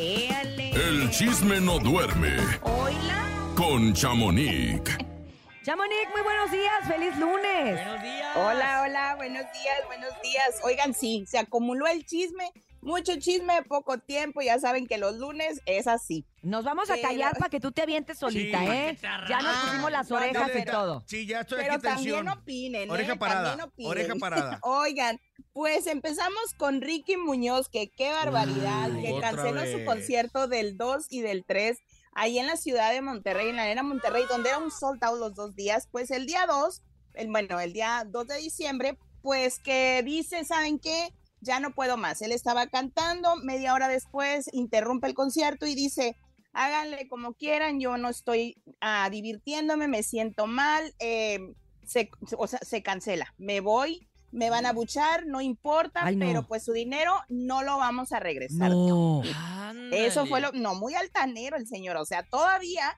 El 0.74 1.10
chisme 1.10 1.60
no 1.60 1.78
duerme 1.78 2.36
Hola. 2.62 3.52
con 3.56 3.92
Chamonix. 3.92 4.90
Chamonix, 5.64 6.10
muy 6.12 6.22
buenos 6.22 6.50
días, 6.50 6.88
feliz 6.88 7.16
lunes. 7.18 7.74
Buenos 7.74 8.02
días. 8.02 8.36
Hola, 8.36 8.82
hola, 8.84 9.14
buenos 9.16 9.44
días, 9.52 9.76
buenos 9.86 10.10
días. 10.22 10.60
Oigan, 10.64 10.92
sí, 10.92 11.24
se 11.28 11.38
acumuló 11.38 11.86
el 11.86 12.04
chisme, 12.04 12.50
mucho 12.82 13.16
chisme, 13.18 13.62
poco 13.62 13.98
tiempo, 13.98 14.42
ya 14.42 14.58
saben 14.58 14.86
que 14.86 14.98
los 14.98 15.16
lunes 15.16 15.60
es 15.66 15.86
así. 15.86 16.26
Nos 16.42 16.64
vamos 16.64 16.90
a 16.90 17.00
callar 17.00 17.32
para 17.38 17.48
que 17.48 17.60
tú 17.60 17.70
te 17.70 17.82
avientes 17.82 18.18
solita, 18.18 18.58
Sí. 18.58 18.66
¿eh? 18.66 18.98
Ya 19.28 19.40
nos 19.40 19.56
pusimos 19.58 19.90
las 19.92 20.10
no, 20.10 20.18
no, 20.18 20.24
orejas 20.24 20.50
y 20.56 20.64
todo. 20.64 21.04
Sí, 21.06 21.26
ya 21.26 21.40
estoy 21.42 21.58
Pero 21.62 21.74
aquí 21.74 21.82
tensión. 21.82 22.16
también 22.26 22.38
opinen, 22.42 22.88
¿eh? 22.88 22.92
Oreja 22.92 23.16
parada, 23.16 23.50
También 23.50 23.68
opinen. 23.68 23.90
oreja 23.90 24.14
parada. 24.16 24.58
Oigan, 24.62 25.20
pues 25.52 25.86
empezamos 25.86 26.42
con 26.58 26.80
Ricky 26.80 27.16
Muñoz, 27.16 27.68
que 27.68 27.88
qué 27.88 28.10
barbaridad, 28.10 28.90
Uy, 28.90 29.02
que 29.02 29.12
otra 29.12 29.30
canceló 29.30 29.60
vez. 29.60 29.72
su 29.78 29.84
concierto 29.84 30.48
del 30.48 30.76
2 30.76 31.06
y 31.10 31.20
del 31.20 31.44
3 31.46 31.78
ahí 32.14 32.38
en 32.38 32.46
la 32.46 32.56
ciudad 32.56 32.92
de 32.92 33.00
Monterrey, 33.00 33.48
en 33.50 33.56
la 33.56 33.62
arena 33.62 33.82
Monterrey, 33.82 34.24
donde 34.28 34.48
era 34.50 34.58
un 34.58 34.70
sold 34.72 35.02
out 35.04 35.18
los 35.20 35.34
dos 35.34 35.54
días. 35.54 35.88
Pues 35.90 36.10
el 36.10 36.26
día 36.26 36.46
2, 36.46 36.82
el, 37.14 37.28
bueno, 37.28 37.60
el 37.60 37.72
día 37.72 38.04
2 38.06 38.26
de 38.26 38.36
diciembre, 38.38 38.98
pues 39.22 39.60
que 39.60 40.02
dice, 40.04 40.44
¿saben 40.44 40.78
qué? 40.80 41.08
Ya 41.42 41.60
no 41.60 41.74
puedo 41.74 41.96
más. 41.96 42.22
Él 42.22 42.32
estaba 42.32 42.68
cantando, 42.68 43.36
media 43.36 43.74
hora 43.74 43.88
después 43.88 44.48
interrumpe 44.52 45.08
el 45.08 45.14
concierto 45.14 45.66
y 45.66 45.74
dice, 45.74 46.16
háganle 46.52 47.08
como 47.08 47.34
quieran, 47.34 47.80
yo 47.80 47.96
no 47.98 48.08
estoy 48.08 48.56
ah, 48.80 49.08
divirtiéndome, 49.10 49.88
me 49.88 50.02
siento 50.02 50.46
mal, 50.46 50.94
eh, 50.98 51.40
se, 51.84 52.10
o 52.38 52.46
sea, 52.46 52.60
se 52.60 52.82
cancela, 52.82 53.34
me 53.38 53.60
voy, 53.60 54.08
me 54.30 54.50
van 54.50 54.66
a 54.66 54.72
buchar, 54.72 55.26
no 55.26 55.40
importa, 55.40 56.06
Ay, 56.06 56.16
no. 56.16 56.26
pero 56.26 56.46
pues 56.46 56.64
su 56.64 56.72
dinero 56.72 57.12
no 57.28 57.62
lo 57.62 57.76
vamos 57.76 58.12
a 58.12 58.20
regresar. 58.20 58.70
No. 58.70 59.22
Eso 59.92 60.26
fue 60.26 60.40
lo, 60.40 60.52
no, 60.52 60.74
muy 60.74 60.94
altanero 60.94 61.56
el 61.56 61.66
señor, 61.66 61.96
o 61.96 62.04
sea, 62.04 62.22
todavía 62.22 62.96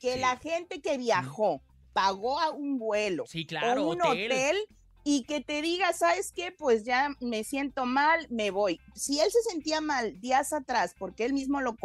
que 0.00 0.16
la 0.16 0.36
gente 0.38 0.80
que 0.80 0.98
viajó 0.98 1.62
pagó 1.92 2.40
a 2.40 2.50
un 2.50 2.78
vuelo 2.78 3.24
Sí, 3.26 3.46
claro, 3.46 3.84
o 3.84 3.92
un 3.92 4.02
hotel. 4.02 4.32
hotel. 4.32 4.56
Y 5.04 5.24
que 5.24 5.40
te 5.40 5.62
diga, 5.62 5.92
¿sabes 5.92 6.32
qué? 6.32 6.52
Pues 6.52 6.84
ya 6.84 7.10
me 7.20 7.44
siento 7.44 7.86
mal, 7.86 8.26
me 8.30 8.50
voy. 8.50 8.80
Si 8.94 9.20
él 9.20 9.30
se 9.30 9.42
sentía 9.42 9.80
mal 9.80 10.20
días 10.20 10.52
atrás, 10.52 10.94
porque 10.98 11.24
él 11.24 11.32
mismo 11.32 11.60
lo, 11.60 11.76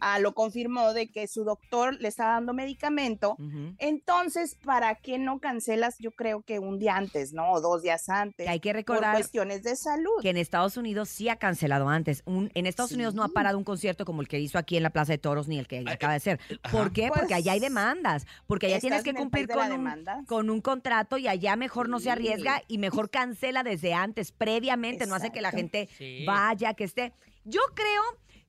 ah, 0.00 0.18
lo 0.18 0.34
confirmó 0.34 0.92
de 0.92 1.10
que 1.10 1.26
su 1.28 1.44
doctor 1.44 1.96
le 2.00 2.08
estaba 2.08 2.34
dando 2.34 2.52
medicamento, 2.54 3.36
entonces, 3.78 4.56
¿para 4.64 4.94
qué 4.96 5.18
no 5.18 5.38
cancelas? 5.38 5.96
Yo 5.98 6.12
creo 6.12 6.42
que 6.42 6.58
un 6.58 6.78
día 6.78 6.96
antes, 6.96 7.32
¿no? 7.32 7.52
O 7.52 7.60
dos 7.60 7.82
días 7.82 8.08
antes. 8.08 8.46
Que 8.46 8.50
hay 8.50 8.60
que 8.60 8.70
por 8.70 8.76
recordar 8.76 9.14
cuestiones 9.14 9.62
de 9.62 9.76
salud. 9.76 10.10
que 10.22 10.30
en 10.30 10.36
Estados 10.36 10.76
Unidos 10.76 11.08
sí 11.08 11.28
ha 11.28 11.36
cancelado 11.36 11.88
antes. 11.88 12.22
Un- 12.26 12.50
en 12.54 12.66
Estados 12.66 12.92
Unidos 12.92 13.14
no 13.14 13.22
ha 13.22 13.28
parado 13.28 13.58
un 13.58 13.64
concierto 13.64 14.04
como 14.04 14.20
el 14.22 14.28
que 14.28 14.38
hizo 14.40 14.58
aquí 14.58 14.76
en 14.76 14.82
la 14.82 14.90
Plaza 14.90 15.12
de 15.12 15.18
Toros 15.18 15.48
ni 15.48 15.58
el 15.58 15.66
que 15.66 15.84
acaba 15.86 16.12
de 16.14 16.20
ser. 16.20 16.40
¿Por 16.70 16.92
qué? 16.92 17.08
Porque 17.14 17.34
allá 17.34 17.52
hay 17.52 17.60
Pues, 17.60 17.70
demandas. 17.70 18.26
Porque 18.46 18.66
allá 18.66 18.80
tienes 18.80 18.98
¿estás 19.00 19.12
que 19.14 19.18
cumplir 19.18 19.48
con 19.48 19.62
un, 19.64 19.70
demanda? 19.70 20.22
con 20.26 20.50
un 20.50 20.60
contrato 20.60 21.18
y 21.18 21.28
allá 21.28 21.56
mejor 21.56 21.88
no 21.88 22.00
se 22.00 22.10
arriesga 22.10 22.62
y 22.68 22.78
mejor 22.78 23.10
cancela 23.10 23.62
desde 23.62 23.94
antes, 23.94 24.32
previamente. 24.32 25.06
No 25.06 25.14
hace 25.14 25.30
que 25.30 25.40
la 25.40 25.50
gente 25.50 25.88
Sí. 25.98 26.24
vaya, 26.26 26.74
que 26.74 26.84
esté. 26.84 27.12
Yo 27.44 27.60
creo 27.74 28.02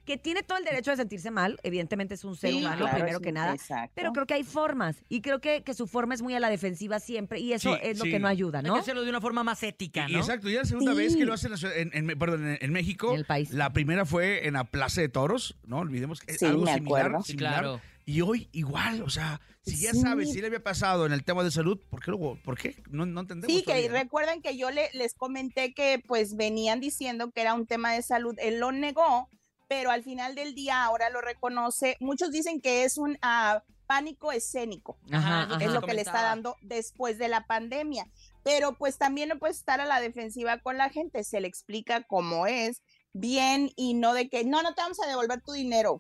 que 0.10 0.18
tiene 0.18 0.42
todo 0.42 0.58
el 0.58 0.64
derecho 0.64 0.90
de 0.90 0.98
sentirse 0.98 1.30
mal. 1.30 1.60
Evidentemente 1.62 2.16
es 2.16 2.24
un 2.24 2.36
ser 2.36 2.50
Sí, 2.52 2.58
humano, 2.58 2.78
claro, 2.78 2.96
primero 2.98 3.20
sí, 3.20 3.24
que 3.24 3.32
nada. 3.32 3.54
exacto. 3.54 3.92
Pero 3.96 4.12
creo 4.12 4.26
que 4.26 4.34
hay 4.34 4.44
formas. 4.44 4.98
Y 5.08 5.22
creo 5.22 5.40
que, 5.40 5.62
que 5.64 5.76
su 5.76 5.86
forma 5.86 6.16
es 6.16 6.24
muy 6.24 6.34
a 6.34 6.40
la 6.40 6.50
defensiva 6.50 7.00
siempre. 7.00 7.40
Y 7.40 7.54
eso 7.54 7.74
Sí, 7.76 7.80
es 7.84 8.00
lo 8.00 8.06
sí. 8.06 8.12
que 8.12 8.18
no 8.20 8.28
ayuda, 8.28 8.60
Hay 8.60 8.66
¿no? 8.66 8.74
que 8.74 8.80
hacerlo 8.80 9.04
de 9.04 9.10
una 9.12 9.22
forma 9.22 9.44
más 9.44 9.62
ética, 9.62 10.08
Y- 10.10 10.14
¿no? 10.14 10.20
Exacto, 10.20 10.50
ya 10.50 10.62
es 10.62 10.64
la 10.64 10.70
segunda 10.70 10.94
vez 10.96 11.16
que 11.16 11.26
lo 11.26 11.34
hacen 11.34 11.48
en, 11.48 11.52
la 11.52 11.58
ciudad- 11.58 11.78
en- 11.78 12.18
perdón, 12.18 12.48
en, 12.50 12.58
en 12.60 12.72
México. 12.74 13.12
En 13.12 13.20
el 13.20 13.26
país. 13.26 13.52
La 13.52 13.72
primera 13.72 14.06
fue 14.06 14.48
en 14.48 14.54
la 14.56 14.64
Plaza 14.64 15.02
de 15.02 15.10
Toros, 15.10 15.58
no 15.68 15.78
olvidemos 15.78 16.22
que 16.22 16.32
es 16.32 16.40
Sí, 16.40 16.46
algo 16.48 16.64
me 16.66 16.74
similar, 16.74 17.24
similar. 17.24 17.54
claro. 17.62 17.82
Y 18.06 18.22
hoy 18.22 18.50
igual, 18.54 19.04
o 19.04 19.10
sea, 19.12 19.40
si 19.62 19.78
ya 19.78 19.92
Sí. 19.94 20.00
sabes, 20.02 20.32
si 20.32 20.42
le 20.42 20.48
había 20.48 20.64
pasado 20.64 21.06
en 21.06 21.12
el 21.14 21.24
tema 21.24 21.44
de 21.44 21.52
salud, 21.52 21.80
¿por 21.92 22.02
qué? 22.04 22.10
luego- 22.10 22.40
¿Por 22.44 22.58
qué? 22.58 22.76
No, 22.90 23.06
no 23.06 23.20
entendemos. 23.22 23.54
Sí, 23.56 23.62
que 23.62 23.66
todavía, 23.66 23.90
¿no? 23.90 23.94
recuerden 24.00 24.42
que 24.42 24.58
yo 24.58 24.72
le- 24.72 24.90
les 24.94 25.14
comenté 25.14 25.76
que 25.76 26.02
pues 26.08 26.36
venían 26.36 26.80
diciendo 26.80 27.30
que 27.30 27.42
era 27.42 27.54
un 27.54 27.68
tema 27.68 27.94
de 27.94 28.02
salud. 28.02 28.34
Él 28.40 28.60
lo 28.60 28.72
negó, 28.72 29.30
pero 29.70 29.90
al 29.92 30.04
final 30.04 30.36
del 30.36 30.54
día 30.54 30.84
ahora 30.84 31.10
lo 31.10 31.22
reconoce. 31.22 31.96
Muchos 32.02 32.32
dicen 32.32 32.60
que 32.60 32.84
es 32.84 32.98
un 32.98 33.18
ah, 33.22 33.64
pánico 33.88 34.34
escénico. 34.34 34.98
Ajá, 35.12 35.44
Ajá, 35.44 35.56
ajá. 35.56 35.64
es 35.66 35.72
lo 35.72 35.80
se 35.80 35.86
que 35.88 35.94
le 35.94 36.02
está 36.02 36.12
comentaba. 36.12 36.30
dando 36.36 36.56
después 36.62 37.18
de 37.18 37.30
la 37.30 37.46
pandemia. 37.48 38.06
Pero 38.44 38.74
pues 38.74 38.98
también 38.98 39.30
no 39.30 39.40
puede 39.40 39.54
estar 39.54 39.80
a 39.80 39.86
la 39.86 40.02
defensiva 40.02 40.58
con 40.60 40.78
la 40.78 40.90
gente. 40.90 41.24
Se 41.24 41.40
le 41.40 41.48
explica 41.48 42.04
cómo 42.04 42.48
es 42.48 42.82
bien 43.14 43.72
y 43.76 43.94
no 43.94 44.14
de 44.14 44.28
que 44.28 44.44
no, 44.44 44.62
no 44.64 44.74
te 44.74 44.82
vamos 44.82 45.00
a 45.02 45.08
devolver 45.08 45.42
tu 45.42 45.54
dinero. 45.54 46.00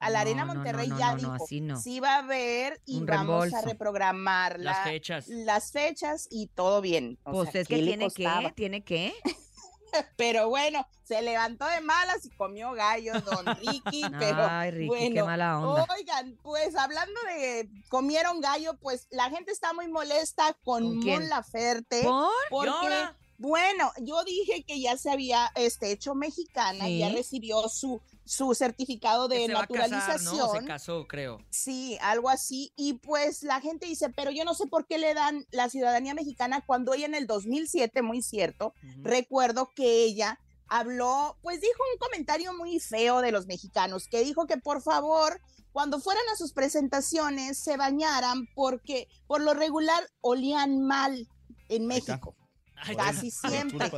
A 0.00 0.10
la 0.10 0.18
No, 0.18 0.22
Arena 0.30 0.44
no, 0.44 0.54
Monterrey 0.54 0.86
no, 0.88 0.98
ya 0.98 1.06
no, 1.06 1.12
no, 1.16 1.32
dijo, 1.32 1.44
así 1.44 1.60
no. 1.60 1.80
sí 1.80 1.98
va 1.98 2.14
a 2.14 2.18
haber 2.18 2.80
y 2.86 2.98
Un 2.98 3.06
vamos 3.06 3.26
reembolso. 3.26 3.56
a 3.56 3.62
reprogramar 3.62 4.60
Las 4.60 4.76
la- 4.78 4.84
fechas. 4.84 5.26
las 5.28 5.72
fechas 5.72 6.28
y 6.30 6.46
todo 6.46 6.80
bien. 6.80 7.18
O 7.24 7.32
Pues 7.32 7.50
sea, 7.50 7.62
es 7.62 7.66
que 7.68 7.74
¿qué 7.76 7.82
le 7.82 7.88
tiene 7.96 8.08
que, 8.12 8.52
tiene 8.54 8.84
que. 8.84 9.12
Pero 10.16 10.48
bueno, 10.48 10.86
se 11.04 11.22
levantó 11.22 11.66
de 11.66 11.80
malas 11.80 12.24
y 12.24 12.30
comió 12.30 12.72
gallos, 12.72 13.24
don 13.24 13.46
Ricky. 13.60 14.02
pero 14.18 14.46
Ay, 14.48 14.70
Ricky, 14.70 14.86
bueno, 14.88 15.14
qué 15.14 15.22
mala 15.22 15.58
onda. 15.58 15.86
Oigan, 15.96 16.38
pues 16.42 16.76
hablando 16.76 17.20
de 17.22 17.68
comieron 17.88 18.40
gallo, 18.40 18.74
pues 18.80 19.06
la 19.10 19.30
gente 19.30 19.52
está 19.52 19.72
muy 19.72 19.88
molesta 19.88 20.54
con, 20.64 20.84
¿Con? 20.84 21.04
Mon 21.04 21.28
Laferte. 21.28 22.02
¿Por? 22.02 22.34
Porque, 22.50 23.08
bueno, 23.38 23.92
yo 23.98 24.22
dije 24.24 24.64
que 24.64 24.80
ya 24.80 24.96
se 24.96 25.10
había 25.10 25.50
este, 25.54 25.92
hecho 25.92 26.14
mexicana, 26.14 26.88
y 26.88 26.98
ya 26.98 27.08
Sí. 27.08 27.14
recibió 27.14 27.68
su, 27.68 28.00
su 28.28 28.54
certificado 28.54 29.28
Que 29.28 29.38
de 29.38 29.46
se 29.46 29.54
va 29.54 29.62
a 29.62 29.66
casar, 29.66 29.90
naturalización. 29.90 30.38
¿no? 30.38 30.60
Se 30.60 30.66
casó, 30.66 31.06
creo. 31.08 31.38
Sí, 31.50 31.96
algo 32.02 32.28
así. 32.28 32.72
Y 32.76 32.94
pues 32.94 33.42
la 33.42 33.60
gente 33.60 33.86
dice, 33.86 34.10
pero 34.10 34.30
yo 34.30 34.44
no 34.44 34.54
sé 34.54 34.66
por 34.66 34.86
qué 34.86 34.98
le 34.98 35.14
dan 35.14 35.46
la 35.50 35.70
ciudadanía 35.70 36.14
mexicana 36.14 36.62
cuando 36.64 36.92
ella 36.92 37.06
en 37.06 37.14
el 37.14 37.26
2007, 37.26 38.02
muy 38.02 38.22
cierto, 38.22 38.74
recuerdo 39.02 39.72
que 39.74 40.04
ella 40.04 40.38
habló, 40.68 41.38
pues 41.40 41.60
dijo 41.60 41.82
un 41.92 41.98
comentario 41.98 42.52
muy 42.52 42.78
feo 42.80 43.22
de 43.22 43.32
los 43.32 43.46
mexicanos, 43.46 44.06
que 44.08 44.22
dijo 44.22 44.46
que 44.46 44.58
por 44.58 44.82
favor, 44.82 45.40
cuando 45.72 45.98
fueran 45.98 46.24
a 46.32 46.36
sus 46.36 46.52
presentaciones, 46.52 47.58
se 47.58 47.78
bañaran 47.78 48.46
porque 48.54 49.08
por 49.26 49.40
lo 49.40 49.54
regular 49.54 50.02
olían 50.20 50.82
mal 50.82 51.26
en 51.70 51.86
México. 51.86 52.34
Ay, 52.82 52.96
Casi 52.96 53.30
siempre. 53.30 53.90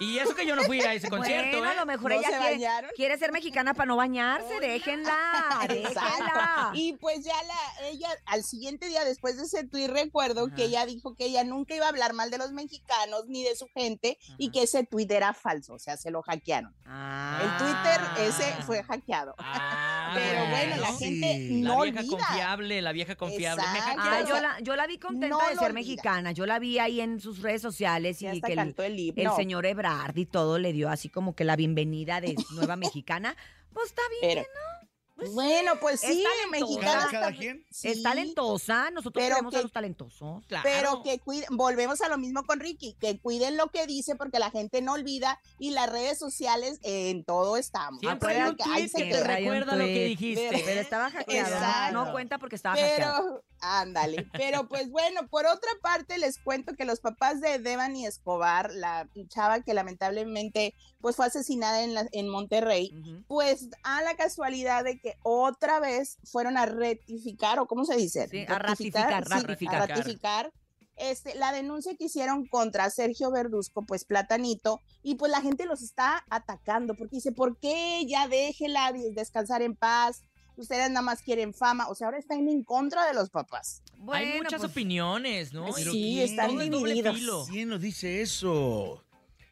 Y 0.00 0.18
eso 0.18 0.34
que 0.34 0.46
yo 0.46 0.54
no 0.56 0.62
fui 0.64 0.80
a 0.80 0.94
ese 0.94 1.08
concierto, 1.08 1.58
Bueno, 1.58 1.70
a 1.70 1.72
¿eh? 1.72 1.76
lo 1.76 1.86
mejor 1.86 2.10
¿No 2.12 2.18
ella 2.18 2.28
se 2.30 2.56
quiere, 2.56 2.88
quiere 2.96 3.18
ser 3.18 3.32
mexicana 3.32 3.74
para 3.74 3.86
no 3.86 3.96
bañarse. 3.96 4.60
Déjenla, 4.60 5.58
déjenla. 5.68 5.88
Exacto. 5.88 6.70
Y 6.74 6.92
pues 6.94 7.24
ya 7.24 7.34
la, 7.42 7.88
ella, 7.88 8.08
al 8.26 8.44
siguiente 8.44 8.86
día 8.88 9.04
después 9.04 9.36
de 9.36 9.44
ese 9.44 9.64
tuit, 9.66 9.88
recuerdo 9.90 10.48
que 10.54 10.64
ella 10.64 10.86
dijo 10.86 11.14
que 11.14 11.24
ella 11.26 11.44
nunca 11.44 11.74
iba 11.74 11.86
a 11.86 11.88
hablar 11.88 12.12
mal 12.14 12.30
de 12.30 12.38
los 12.38 12.52
mexicanos 12.52 13.24
ni 13.26 13.42
de 13.44 13.56
su 13.56 13.66
gente 13.74 14.18
y 14.38 14.50
que 14.50 14.62
ese 14.62 14.84
tuit 14.84 15.10
era 15.10 15.34
falso, 15.34 15.74
o 15.74 15.78
sea, 15.78 15.96
se 15.96 16.10
lo 16.10 16.22
hackearon. 16.22 16.74
Ah. 16.86 17.40
El 17.42 17.56
Twitter 17.58 18.28
ese 18.28 18.62
fue 18.64 18.82
hackeado. 18.82 19.34
Ah, 19.38 20.12
Pero 20.14 20.46
bueno, 20.48 20.76
la 20.76 20.92
sí. 20.92 21.04
gente 21.04 21.48
La 21.62 21.68
no 21.74 21.82
vieja 21.82 22.00
olvida. 22.00 22.16
confiable, 22.16 22.82
la 22.82 22.92
vieja 22.92 23.16
confiable. 23.16 23.62
Me 23.62 23.78
Exacto. 23.78 24.00
hackearon. 24.02 24.26
Ah, 24.26 24.28
yo 24.28 24.40
la, 24.40 24.60
yo 24.60 24.76
la 24.76 24.86
vi 24.86 24.98
contenta 24.98 25.28
No 25.28 25.38
de 25.38 25.48
ser 25.48 25.58
olvida. 25.58 25.72
mexicana. 25.72 26.32
Yo 26.32 26.46
la 26.46 26.58
vi 26.58 26.78
ahí 26.78 27.00
en 27.00 27.20
sus 27.20 27.42
redes 27.42 27.60
sociales 27.62 28.20
Y 28.22 28.26
hasta 28.36 28.46
que 28.46 28.52
el, 28.52 28.58
cantó 28.58 28.82
el 28.82 28.98
himno. 28.98 29.30
el 29.30 29.36
señor 29.36 29.66
Ebrard 29.66 30.16
y 30.16 30.26
todo 30.26 30.58
le 30.58 30.72
dio 30.72 30.88
así 30.90 31.08
como 31.08 31.34
que 31.34 31.44
la 31.44 31.56
bienvenida 31.56 32.20
de 32.20 32.34
nueva 32.54 32.76
mexicana. 32.76 33.36
Pues 33.72 33.86
está 33.86 34.02
bien, 34.20 34.44
Pero, 34.44 35.32
bueno, 35.32 35.72
pues 35.80 36.04
Es 36.04 36.14
sí, 36.14 36.22
talentosa. 36.22 36.50
mexicana. 36.80 37.08
Cada, 37.10 37.32
quien. 37.32 37.66
sí, 37.72 37.88
es 37.88 38.02
talentosa. 38.04 38.90
Nosotros 38.92 39.20
Pero 39.20 39.34
queremos 39.34 39.52
a 39.52 39.56
que- 39.56 39.62
los 39.64 39.72
talentosos. 39.72 40.46
Claro. 40.46 40.62
Pero 40.62 41.02
que 41.02 41.18
cuiden, 41.18 41.56
volvemos 41.56 42.00
a 42.02 42.08
lo 42.08 42.18
mismo 42.18 42.44
con 42.44 42.60
Ricky, 42.60 42.94
que 43.00 43.18
cuiden 43.18 43.56
lo 43.56 43.66
que 43.66 43.84
dice 43.88 44.14
porque 44.14 44.38
la 44.38 44.52
gente 44.52 44.80
no 44.80 44.92
olvida 44.92 45.40
y 45.58 45.70
las 45.70 45.90
redes 45.90 46.18
sociales 46.20 46.78
eh, 46.84 47.10
en 47.10 47.24
todo 47.24 47.56
estamos. 47.56 47.98
Siempre 47.98 48.40
hay 48.40 48.48
un 48.50 48.56
que 48.56 48.88
se 48.88 49.08
que 49.08 49.18
un 49.20 49.24
recuerda 49.26 49.74
lo 49.74 49.84
que 49.84 50.04
dijiste. 50.04 50.62
Pero 50.64 50.80
estaba 50.80 51.10
hackeada. 51.10 51.48
Exacto. 51.48 51.92
No 52.04 52.12
cuenta 52.12 52.38
porque 52.38 52.54
estaba. 52.54 52.76
Pero, 52.76 53.42
Ándale, 53.60 54.26
pero 54.32 54.68
pues 54.68 54.90
bueno, 54.90 55.26
por 55.28 55.46
otra 55.46 55.70
parte 55.82 56.16
les 56.18 56.38
cuento 56.38 56.74
que 56.74 56.84
los 56.84 57.00
papás 57.00 57.40
de 57.40 57.58
Devani 57.58 58.06
Escobar, 58.06 58.72
la 58.72 59.08
chava 59.28 59.60
que 59.62 59.74
lamentablemente 59.74 60.74
pues 61.00 61.16
fue 61.16 61.26
asesinada 61.26 61.82
en, 61.82 61.94
la- 61.94 62.08
en 62.12 62.28
Monterrey, 62.28 62.92
pues 63.26 63.68
a 63.82 64.02
la 64.02 64.14
casualidad 64.16 64.84
de 64.84 64.98
que 65.00 65.14
otra 65.22 65.80
vez 65.80 66.18
fueron 66.24 66.56
a 66.56 66.66
rectificar, 66.66 67.58
o 67.58 67.66
cómo 67.66 67.84
se 67.84 67.96
dice, 67.96 68.28
Sí, 68.28 68.44
a 68.48 68.58
ratificar, 68.58 69.24
Sí, 69.24 69.30
ratificar. 69.30 69.82
a 69.82 69.86
ratificar 69.86 70.52
este, 70.96 71.36
la 71.36 71.52
denuncia 71.52 71.94
que 71.96 72.06
hicieron 72.06 72.46
contra 72.48 72.90
Sergio 72.90 73.30
Verduzco, 73.30 73.86
pues 73.86 74.04
Platanito, 74.04 74.80
y 75.02 75.14
pues 75.14 75.30
la 75.30 75.40
gente 75.40 75.64
los 75.64 75.80
está 75.82 76.24
atacando, 76.28 76.94
porque 76.96 77.16
dice, 77.16 77.30
¿por 77.30 77.56
qué 77.58 78.04
ya 78.08 78.26
déjela 78.26 78.90
des- 78.92 79.14
descansar 79.14 79.62
en 79.62 79.76
paz? 79.76 80.22
Ustedes 80.58 80.90
nada 80.90 81.02
más 81.02 81.22
quieren 81.22 81.54
fama, 81.54 81.88
o 81.88 81.94
sea, 81.94 82.08
ahora 82.08 82.18
están 82.18 82.48
en 82.48 82.64
contra 82.64 83.06
de 83.06 83.14
los 83.14 83.30
papás. 83.30 83.80
Hay 84.10 84.38
muchas 84.38 84.64
opiniones, 84.64 85.52
¿no? 85.52 85.72
Sí, 85.72 86.20
están 86.20 86.58
divididos. 86.58 87.48
¿Quién 87.48 87.68
nos 87.68 87.80
dice 87.80 88.20
eso? 88.20 89.04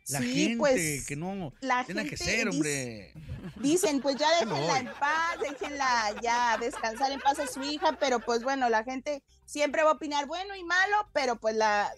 La 0.09 0.21
Sí, 0.21 0.35
gente 0.35 0.57
pues, 0.59 1.07
que 1.07 1.17
no 1.17 1.53
la 1.61 1.85
tiene 1.85 2.07
que 2.07 2.17
ser, 2.17 2.49
hombre. 2.49 3.13
Dicen, 3.57 4.01
pues 4.01 4.17
ya 4.17 4.29
déjenla 4.39 4.79
en 4.79 4.87
paz, 4.87 5.37
déjenla 5.41 6.15
ya 6.23 6.57
descansar 6.59 7.11
en 7.11 7.19
paz 7.21 7.39
a 7.41 7.47
su 7.49 7.63
hija, 7.63 7.97
pero 7.99 8.21
pues 8.21 8.43
bueno, 8.45 8.69
la 8.69 8.85
gente 8.85 9.23
siempre 9.45 9.83
va 9.83 9.91
a 9.91 9.93
opinar 9.95 10.27
bueno 10.27 10.55
y 10.55 10.63
malo, 10.63 11.09
pero 11.13 11.37
pues 11.37 11.57
la 11.57 11.91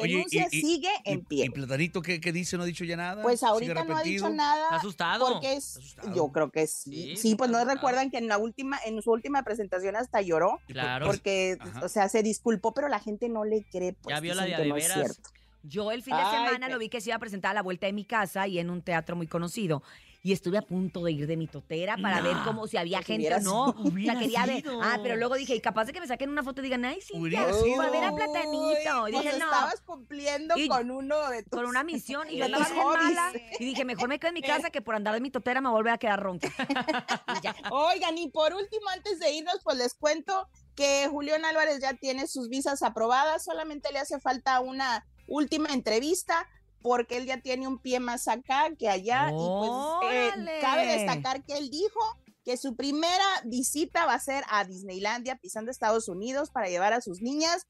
denuncia 0.00 0.48
y- 0.50 0.60
sigue 0.60 0.88
y- 1.04 1.12
en 1.12 1.24
pie. 1.24 1.44
¿Y 1.46 1.50
Platanito 1.50 2.02
qué, 2.02 2.20
qué 2.20 2.32
dice? 2.32 2.56
¿No 2.56 2.64
ha 2.64 2.66
dicho 2.66 2.84
ya 2.84 2.96
nada? 2.96 3.22
Pues 3.22 3.40
¿Sigue 3.40 3.50
ahorita 3.50 3.84
no 3.84 3.96
ha 3.96 4.02
dicho 4.02 4.28
nada. 4.30 4.64
Está 4.64 4.76
asustado. 4.76 5.32
Porque 5.34 5.52
es, 5.54 5.78
yo 6.14 6.28
creo 6.32 6.50
que 6.50 6.66
sí. 6.66 7.16
Sí, 7.16 7.34
pues 7.36 7.50
no 7.50 7.64
recuerdan 7.64 8.10
que 8.10 8.18
en 8.18 8.26
la 8.28 8.38
última, 8.38 8.78
en 8.84 9.00
su 9.02 9.12
última 9.12 9.42
presentación 9.44 9.94
hasta 9.94 10.22
lloró. 10.22 10.58
Claro. 10.66 11.06
Porque, 11.06 11.56
Ajá. 11.60 11.84
o 11.84 11.88
sea, 11.88 12.08
se 12.08 12.22
disculpó, 12.24 12.74
pero 12.74 12.88
la 12.88 12.98
gente 13.00 13.28
no 13.28 13.44
le 13.44 13.62
cree. 13.70 13.92
Pues, 13.92 14.14
Ya 14.14 14.20
vio 14.20 14.34
la 14.34 14.44
de 14.44 14.66
no 14.66 14.76
es 14.76 14.92
cierto. 14.92 15.30
Yo 15.66 15.90
el 15.92 16.02
fin 16.02 16.14
de 16.14 16.22
Ay, 16.22 16.44
semana 16.46 16.68
lo 16.68 16.78
vi 16.78 16.90
que 16.90 17.00
se 17.00 17.08
iba 17.08 17.16
a 17.16 17.18
presentar 17.18 17.52
a 17.52 17.54
la 17.54 17.62
vuelta 17.62 17.86
de 17.86 17.94
mi 17.94 18.04
casa 18.04 18.46
y 18.46 18.58
en 18.58 18.68
un 18.68 18.82
teatro 18.82 19.16
muy 19.16 19.26
conocido. 19.26 19.82
Y 20.22 20.32
estuve 20.32 20.56
a 20.56 20.62
punto 20.62 21.02
de 21.04 21.12
ir 21.12 21.26
de 21.26 21.36
mi 21.36 21.46
totera 21.46 21.96
para 21.98 22.18
No. 22.20 22.24
ver 22.24 22.36
cómo 22.46 22.66
si 22.66 22.76
había 22.78 23.02
gente 23.02 23.34
o 23.34 23.40
no. 23.40 23.64
O 23.78 23.90
sea, 24.04 24.18
quería 24.18 24.46
ver. 24.46 24.64
Ah, 24.82 24.98
pero 25.02 25.16
luego 25.16 25.34
dije, 25.36 25.54
y 25.54 25.60
capaz 25.60 25.84
de 25.86 25.92
que 25.92 26.00
me 26.00 26.06
saquen 26.06 26.30
una 26.30 26.42
foto 26.42 26.60
y 26.60 26.64
digan, 26.64 26.84
ay, 26.84 27.00
sí, 27.02 27.12
Hubieras 27.14 27.54
para 27.76 27.90
ver 27.90 28.04
a 28.04 28.14
Platanito. 28.14 29.08
Y 29.08 29.12
pues 29.12 29.22
dije, 29.24 29.38
no. 29.38 29.44
estabas 29.46 29.80
cumpliendo 29.82 30.54
Y- 30.56 30.68
con 30.68 30.90
uno 30.90 31.28
de 31.30 31.42
tus, 31.42 31.50
Con 31.52 31.66
una 31.66 31.82
misión 31.84 32.28
y 32.30 32.38
yo 32.38 32.44
andaba 32.46 32.66
bien 32.70 32.84
mala. 32.86 33.32
Y 33.58 33.64
dije, 33.66 33.84
mejor 33.84 34.08
me 34.08 34.18
quedo 34.18 34.28
en 34.28 34.34
mi 34.34 34.42
casa 34.42 34.70
que 34.70 34.80
por 34.80 34.94
andar 34.94 35.12
de 35.14 35.20
mi 35.20 35.30
totera 35.30 35.60
me 35.60 35.68
vuelve 35.70 35.90
a 35.90 35.98
quedar 35.98 36.22
ronca. 36.22 36.48
Oigan, 37.70 38.16
y 38.18 38.28
por 38.30 38.54
último, 38.54 38.88
antes 38.94 39.18
de 39.18 39.30
irnos, 39.32 39.60
pues 39.62 39.76
les 39.76 39.94
cuento 39.94 40.48
que 40.74 41.06
Julián 41.10 41.44
Álvarez 41.44 41.80
ya 41.80 41.94
tiene 41.94 42.26
sus 42.26 42.48
visas 42.48 42.82
aprobadas, 42.82 43.44
solamente 43.44 43.92
le 43.92 43.98
hace 43.98 44.18
falta 44.20 44.60
una 44.60 45.04
última 45.26 45.70
entrevista 45.70 46.46
porque 46.82 47.16
él 47.16 47.26
ya 47.26 47.40
tiene 47.40 47.66
un 47.66 47.78
pie 47.78 47.98
más 48.00 48.28
acá 48.28 48.68
que 48.78 48.88
allá 48.88 49.30
y 49.30 49.32
pues 49.32 50.12
eh, 50.12 50.58
cabe 50.60 50.86
destacar 50.86 51.42
que 51.44 51.56
él 51.56 51.70
dijo 51.70 52.00
que 52.44 52.58
su 52.58 52.76
primera 52.76 53.24
visita 53.46 54.04
va 54.04 54.14
a 54.14 54.20
ser 54.20 54.44
a 54.50 54.64
Disneylandia 54.64 55.36
pisando 55.36 55.70
Estados 55.70 56.08
Unidos 56.08 56.50
para 56.50 56.68
llevar 56.68 56.92
a 56.92 57.00
sus 57.00 57.22
niñas 57.22 57.66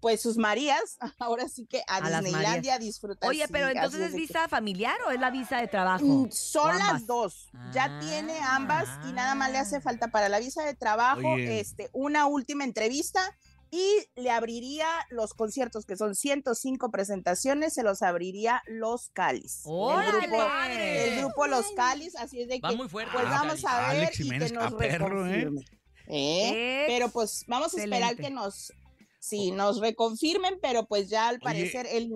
pues 0.00 0.20
sus 0.20 0.36
Marías, 0.36 0.98
ahora 1.20 1.48
sí 1.48 1.64
que 1.64 1.80
a, 1.86 1.98
A 1.98 2.20
Disneylandia 2.20 2.74
a 2.74 2.78
disfrutar. 2.80 3.30
Oye, 3.30 3.46
pero 3.46 3.68
entonces 3.68 4.00
es 4.00 4.06
de 4.10 4.16
que- 4.18 4.22
visa 4.26 4.48
familiar 4.48 4.96
o 5.06 5.12
es 5.12 5.20
la 5.20 5.30
visa 5.30 5.58
de 5.58 5.68
trabajo? 5.68 6.04
Mm, 6.04 6.30
Son 6.32 6.76
las 6.76 7.06
dos. 7.06 7.48
Ya 7.72 8.00
tiene 8.00 8.36
ambas 8.40 8.88
y 9.08 9.12
nada 9.12 9.36
más 9.36 9.52
le 9.52 9.58
hace 9.58 9.80
falta 9.80 10.08
para 10.08 10.28
la 10.28 10.40
visa 10.40 10.64
de 10.64 10.74
trabajo 10.74 11.34
Oye. 11.34 11.60
este, 11.60 11.88
una 11.92 12.26
última 12.26 12.64
entrevista 12.64 13.20
y 13.70 14.06
le 14.14 14.30
abriría 14.30 14.86
los 15.10 15.34
conciertos, 15.34 15.84
que 15.86 15.96
son 15.96 16.14
105 16.14 16.90
presentaciones, 16.90 17.74
se 17.74 17.82
los 17.82 18.02
abriría 18.02 18.62
Los 18.66 19.08
Calis. 19.10 19.62
El 19.66 20.12
grupo, 20.12 20.42
el 20.68 21.18
grupo 21.20 21.46
Los 21.46 21.66
Calis, 21.72 22.14
así 22.16 22.42
es 22.42 22.48
de 22.48 22.60
Va 22.60 22.70
que 22.70 22.76
muy 22.76 22.88
fuerte 22.88 23.12
pues 23.12 23.24
vamos 23.28 23.64
a 23.64 23.76
ver 23.92 24.02
Alex 24.02 24.20
y 24.20 24.22
Jiménez, 24.22 24.52
que 24.52 24.58
nos 24.58 24.72
a 24.72 24.76
perro, 24.76 25.26
¿eh? 25.26 25.30
reconfirme. 25.32 25.64
¿Eh? 26.08 26.84
Pero 26.86 27.08
pues 27.10 27.44
vamos 27.48 27.74
a 27.74 27.78
esperar 27.82 28.16
que 28.16 28.30
nos, 28.30 28.72
sí, 29.18 29.50
nos 29.50 29.80
reconfirmen, 29.80 30.58
pero 30.62 30.86
pues 30.86 31.08
ya 31.08 31.28
al 31.28 31.36
Oye, 31.36 31.42
parecer 31.44 31.86
él 31.90 32.10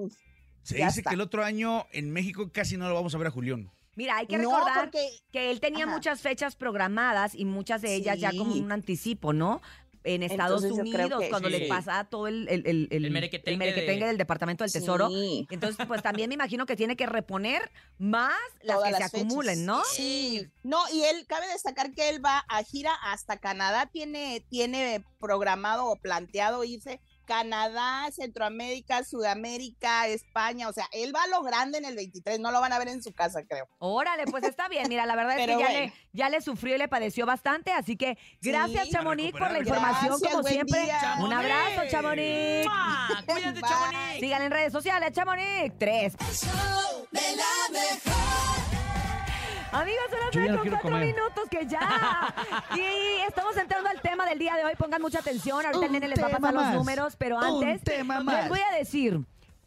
Se 0.62 0.78
ya 0.78 0.86
dice 0.86 1.00
está. 1.00 1.10
que 1.10 1.14
el 1.16 1.20
otro 1.20 1.44
año 1.44 1.86
en 1.92 2.10
México 2.10 2.50
casi 2.52 2.76
no 2.76 2.88
lo 2.88 2.94
vamos 2.94 3.14
a 3.14 3.18
ver 3.18 3.26
a 3.26 3.30
Julián. 3.30 3.70
Mira, 3.96 4.16
hay 4.18 4.26
que 4.28 4.38
No, 4.38 4.50
recordar 4.56 4.84
porque- 4.84 5.10
que 5.32 5.50
él 5.50 5.58
tenía 5.60 5.84
Ajá. 5.86 5.94
muchas 5.94 6.20
fechas 6.20 6.54
programadas 6.54 7.34
y 7.34 7.44
muchas 7.44 7.82
de 7.82 7.94
ellas 7.96 8.18
ya 8.20 8.30
como 8.30 8.54
un 8.54 8.70
anticipo, 8.70 9.32
¿no? 9.32 9.60
En 10.02 10.22
Estados 10.22 10.64
Entonces, 10.64 10.94
Unidos, 10.94 11.24
cuando 11.28 11.50
sí. 11.50 11.58
le 11.58 11.66
pasa 11.68 12.04
todo 12.04 12.26
el, 12.26 12.48
el, 12.48 12.66
el, 12.66 12.88
el, 12.90 13.04
El 13.04 13.10
merequetengue 13.10 13.52
el 13.52 13.58
merequetengue 13.58 14.00
de- 14.04 14.06
del 14.08 14.16
Departamento 14.16 14.64
del 14.64 14.72
Tesoro. 14.72 15.08
Sí. 15.10 15.46
Entonces, 15.50 15.84
pues 15.86 16.02
también 16.02 16.28
me 16.28 16.34
imagino 16.34 16.64
que 16.64 16.74
tiene 16.74 16.96
que 16.96 17.04
reponer 17.04 17.70
más 17.98 18.32
las 18.62 18.76
todas 18.76 18.88
que 18.88 18.96
se 18.96 19.02
fechas. 19.10 19.14
acumulen, 19.14 19.66
¿no? 19.66 19.82
Sí. 19.84 20.48
No, 20.62 20.78
y 20.92 21.02
él, 21.04 21.26
cabe 21.26 21.48
destacar 21.48 21.92
que 21.92 22.08
él 22.08 22.24
va 22.24 22.38
a 22.48 22.62
gira 22.64 22.94
hasta 23.02 23.36
Canadá, 23.36 23.86
tiene, 23.92 24.42
tiene 24.48 25.04
programado 25.20 25.86
o 25.86 25.96
planteado 25.96 26.64
irse 26.64 26.98
Canadá, 27.30 28.10
Centroamérica, 28.10 29.04
Sudamérica, 29.04 30.08
España, 30.08 30.68
o 30.68 30.72
sea, 30.72 30.88
él 30.90 31.14
va 31.14 31.22
a 31.22 31.26
lo 31.28 31.44
grande 31.44 31.78
en 31.78 31.84
el 31.84 31.94
23, 31.94 32.40
no 32.40 32.50
lo 32.50 32.60
van 32.60 32.72
a 32.72 32.78
ver 32.80 32.88
en 32.88 33.04
su 33.04 33.12
casa, 33.12 33.44
creo. 33.48 33.68
Órale, 33.78 34.24
pues 34.24 34.42
está 34.42 34.66
bien. 34.66 34.88
Mira, 34.88 35.06
la 35.06 35.14
verdad 35.14 35.38
es 35.38 35.46
que 35.46 35.52
ya, 35.52 35.54
bueno. 35.56 35.68
le, 35.70 35.92
ya 36.12 36.28
le 36.28 36.40
sufrió 36.40 36.74
y 36.74 36.78
le 36.78 36.88
padeció 36.88 37.26
bastante. 37.26 37.70
Así 37.70 37.96
que 37.96 38.18
gracias, 38.42 38.86
Sí. 38.86 38.90
Chamonix, 38.90 39.30
por 39.30 39.52
la 39.52 39.60
información, 39.60 40.08
Gracias, 40.08 40.32
como 40.32 40.42
siempre. 40.48 40.82
día. 40.82 41.16
Un 41.20 41.32
abrazo, 41.32 41.82
Chamonix. 41.88 42.66
¡Mua! 42.66 43.22
¡Cuídate. 43.26 43.60
Chamonix! 43.60 44.18
Sigan 44.18 44.42
en 44.42 44.50
redes 44.50 44.72
sociales, 44.72 45.12
Chamonix. 45.12 45.78
Tres. 45.78 46.14
El 46.18 46.34
show 46.36 47.06
de 47.12 47.20
la 47.36 47.78
mejor. 47.80 48.59
Amigos, 49.72 50.04
las 50.10 50.30
Yo 50.32 50.40
ya 50.42 50.52
no 50.52 50.58
con 50.58 50.62
quiero 50.62 50.76
cuatro 50.80 50.90
comer. 50.90 51.06
minutos 51.06 51.44
que 51.50 51.66
ya. 51.66 52.34
Y 52.76 53.20
estamos 53.28 53.56
entrando 53.56 53.88
al 53.88 54.00
tema 54.00 54.26
del 54.26 54.38
día 54.38 54.54
de 54.56 54.64
hoy. 54.64 54.74
Pongan 54.76 55.00
mucha 55.00 55.20
atención. 55.20 55.64
Ahorita 55.64 55.84
el 55.86 55.86
Un 55.86 55.92
nene 55.92 56.08
les 56.08 56.20
va 56.20 56.26
a 56.26 56.30
tema 56.30 56.40
pasar 56.52 56.54
los 56.66 56.74
números, 56.74 57.16
pero 57.16 57.36
Un 57.38 57.44
antes 57.64 57.82
tema 57.82 58.16
les 58.16 58.24
más. 58.24 58.48
voy 58.48 58.60
a 58.60 58.76
decir. 58.76 59.20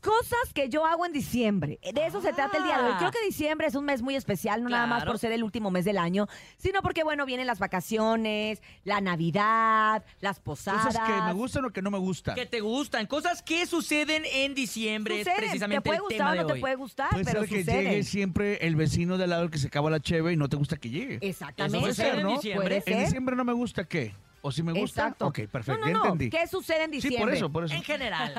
Cosas 0.04 0.54
que 0.54 0.68
yo 0.70 0.86
hago 0.86 1.06
en 1.06 1.14
diciembre. 1.14 1.80
De 1.94 2.06
eso 2.06 2.22
se 2.22 2.34
trata 2.34 2.58
el 2.58 2.64
día 2.66 2.78
de 2.78 2.84
hoy. 2.84 2.92
Ah. 2.94 2.98
Creo 3.00 3.12
que 3.12 3.22
diciembre 3.26 3.68
es 3.68 3.76
un 3.76 3.86
mes 3.86 4.02
muy 4.02 4.16
especial, 4.16 4.62
no 4.62 4.70
nada 4.70 4.86
más 4.86 5.06
por 5.06 5.18
ser 5.18 5.32
el 5.32 5.44
último 5.44 5.72
mes 5.72 5.86
del 5.86 5.98
año, 5.98 6.28
sino 6.58 6.82
porque, 6.82 7.04
bueno, 7.04 7.26
vienen 7.26 7.48
las 7.48 7.60
vacaciones, 7.60 8.62
la 8.84 9.00
Navidad, 9.02 10.04
las 10.20 10.40
posadas. 10.42 10.88
Cosas 10.88 11.08
que 11.08 11.22
me 11.22 11.34
gustan 11.34 11.66
o 11.66 11.70
que 11.72 11.82
no 11.82 11.90
me 11.90 12.00
gustan. 12.00 12.36
que 12.36 12.46
te 12.46 12.60
gustan, 12.60 13.08
cosas 13.08 13.42
que 13.42 13.66
suceden 13.66 14.24
en 14.26 14.54
diciembre 14.54 15.22
es 15.22 15.26
Suceden. 15.26 15.38
precisamente 15.38 15.82
Te 15.82 15.86
puede 15.86 15.98
el 15.98 16.02
gustar 16.04 16.18
tema 16.18 16.30
o 16.32 16.34
de 16.34 16.42
no 16.42 16.48
te 16.48 16.60
puede 16.60 16.76
gustar, 16.76 17.10
Puede 17.12 17.26
pero 17.26 17.40
ser 17.42 17.50
que 17.50 17.60
suceden. 17.62 17.84
llegue 17.86 18.04
siempre 18.04 18.58
el 18.68 18.76
vecino 18.76 19.18
de 19.18 19.24
al 19.24 19.30
lado 19.30 19.44
el 19.44 19.52
que 19.52 19.58
se 19.58 19.68
acaba 19.68 19.90
la 19.90 20.02
cheve 20.02 20.34
y 20.34 20.38
no 20.38 20.50
te 20.50 20.58
gusta 20.58 20.76
que 20.78 20.90
llegue. 20.90 21.20
Exactamente. 21.22 21.80
Puede 21.80 21.94
ser, 21.94 22.16
en 22.20 22.24
¿no? 22.24 22.34
diciembre. 22.34 22.82
Puede 22.82 22.94
En 22.98 23.06
diciembre 23.06 23.36
no 23.38 23.46
me 23.46 23.54
gusta 23.54 23.86
qué. 23.86 24.14
¿O 24.46 24.52
si 24.52 24.62
me 24.62 24.74
gusta? 24.74 25.04
Exacto. 25.04 25.28
Ok, 25.28 25.40
perfecto, 25.50 25.80
No, 25.80 25.80
no, 25.80 25.88
ya 25.88 25.94
no. 25.94 26.04
entendí. 26.04 26.30
¿Qué 26.30 26.46
sucede 26.48 26.84
en 26.84 26.90
Sí, 26.92 26.96
diciembre? 26.98 27.22
por 27.24 27.34
eso, 27.34 27.50
por 27.50 27.64
eso. 27.64 27.74
En 27.76 27.82
general. 27.82 28.34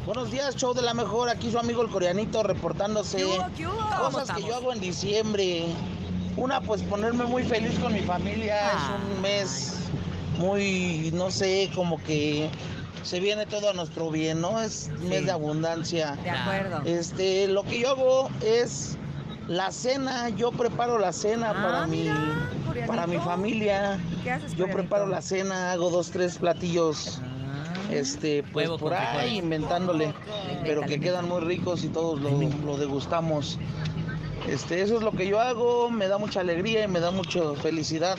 Buenos 0.05 0.31
días, 0.31 0.55
show 0.55 0.73
de 0.73 0.81
la 0.81 0.93
mejor. 0.93 1.29
Aquí 1.29 1.51
su 1.51 1.59
amigo 1.59 1.81
el 1.81 1.89
coreanito 1.89 2.43
reportándose. 2.43 3.17
¿Qué 3.17 3.25
hubo, 3.25 3.45
qué 3.55 3.67
hubo? 3.67 3.75
¿Cómo 3.75 4.11
Cosas 4.11 4.31
que 4.31 4.43
yo 4.43 4.55
hago 4.55 4.71
en 4.71 4.79
diciembre. 4.79 5.65
Una, 6.37 6.61
pues 6.61 6.81
ponerme 6.83 7.25
muy 7.25 7.43
feliz 7.43 7.77
con 7.79 7.93
mi 7.93 8.01
familia. 8.01 8.71
Ah. 8.71 8.77
Es 8.77 9.15
un 9.15 9.21
mes 9.21 9.73
muy, 10.37 11.11
no 11.13 11.31
sé, 11.31 11.69
como 11.75 12.01
que 12.03 12.49
se 13.03 13.19
viene 13.19 13.45
todo 13.45 13.69
a 13.69 13.73
nuestro 13.73 14.11
bien, 14.11 14.41
¿no? 14.41 14.61
Es 14.61 14.89
mes 15.01 15.25
de 15.25 15.31
abundancia. 15.31 16.15
De 16.23 16.29
acuerdo. 16.29 16.81
Este, 16.85 17.47
lo 17.47 17.63
que 17.63 17.79
yo 17.79 17.89
hago 17.89 18.29
es 18.41 18.97
la 19.47 19.71
cena. 19.71 20.29
Yo 20.29 20.51
preparo 20.51 20.97
la 20.99 21.11
cena 21.13 21.51
Ah, 21.51 21.63
para 21.63 21.87
mi 21.87 22.03
mira? 22.03 22.85
Para 22.85 23.07
mi 23.07 23.17
familia. 23.17 23.99
¿Qué 24.23 24.31
haces, 24.31 24.55
Yo 24.55 24.67
preparo 24.67 25.07
la 25.07 25.21
cena, 25.21 25.71
hago 25.71 25.89
dos, 25.89 26.11
tres 26.11 26.37
platillos. 26.37 27.21
Este, 27.89 28.43
pues 28.51 28.67
por 28.69 28.93
ahí 28.93 29.07
frijoles. 29.07 29.33
inventándole, 29.43 30.13
pero 30.63 30.81
que 30.81 30.99
quedan 30.99 31.29
muy 31.29 31.39
ricos 31.41 31.85
y 31.85 31.87
todos 31.87 32.19
lo, 32.19 32.29
lo 32.65 32.77
degustamos. 32.77 33.57
Este, 34.47 34.81
eso 34.81 34.97
es 34.97 35.03
lo 35.03 35.11
que 35.11 35.27
yo 35.27 35.39
hago, 35.39 35.89
me 35.89 36.07
da 36.07 36.17
mucha 36.17 36.41
alegría 36.41 36.83
y 36.83 36.87
me 36.87 36.99
da 36.99 37.11
mucha 37.11 37.39
felicidad 37.61 38.17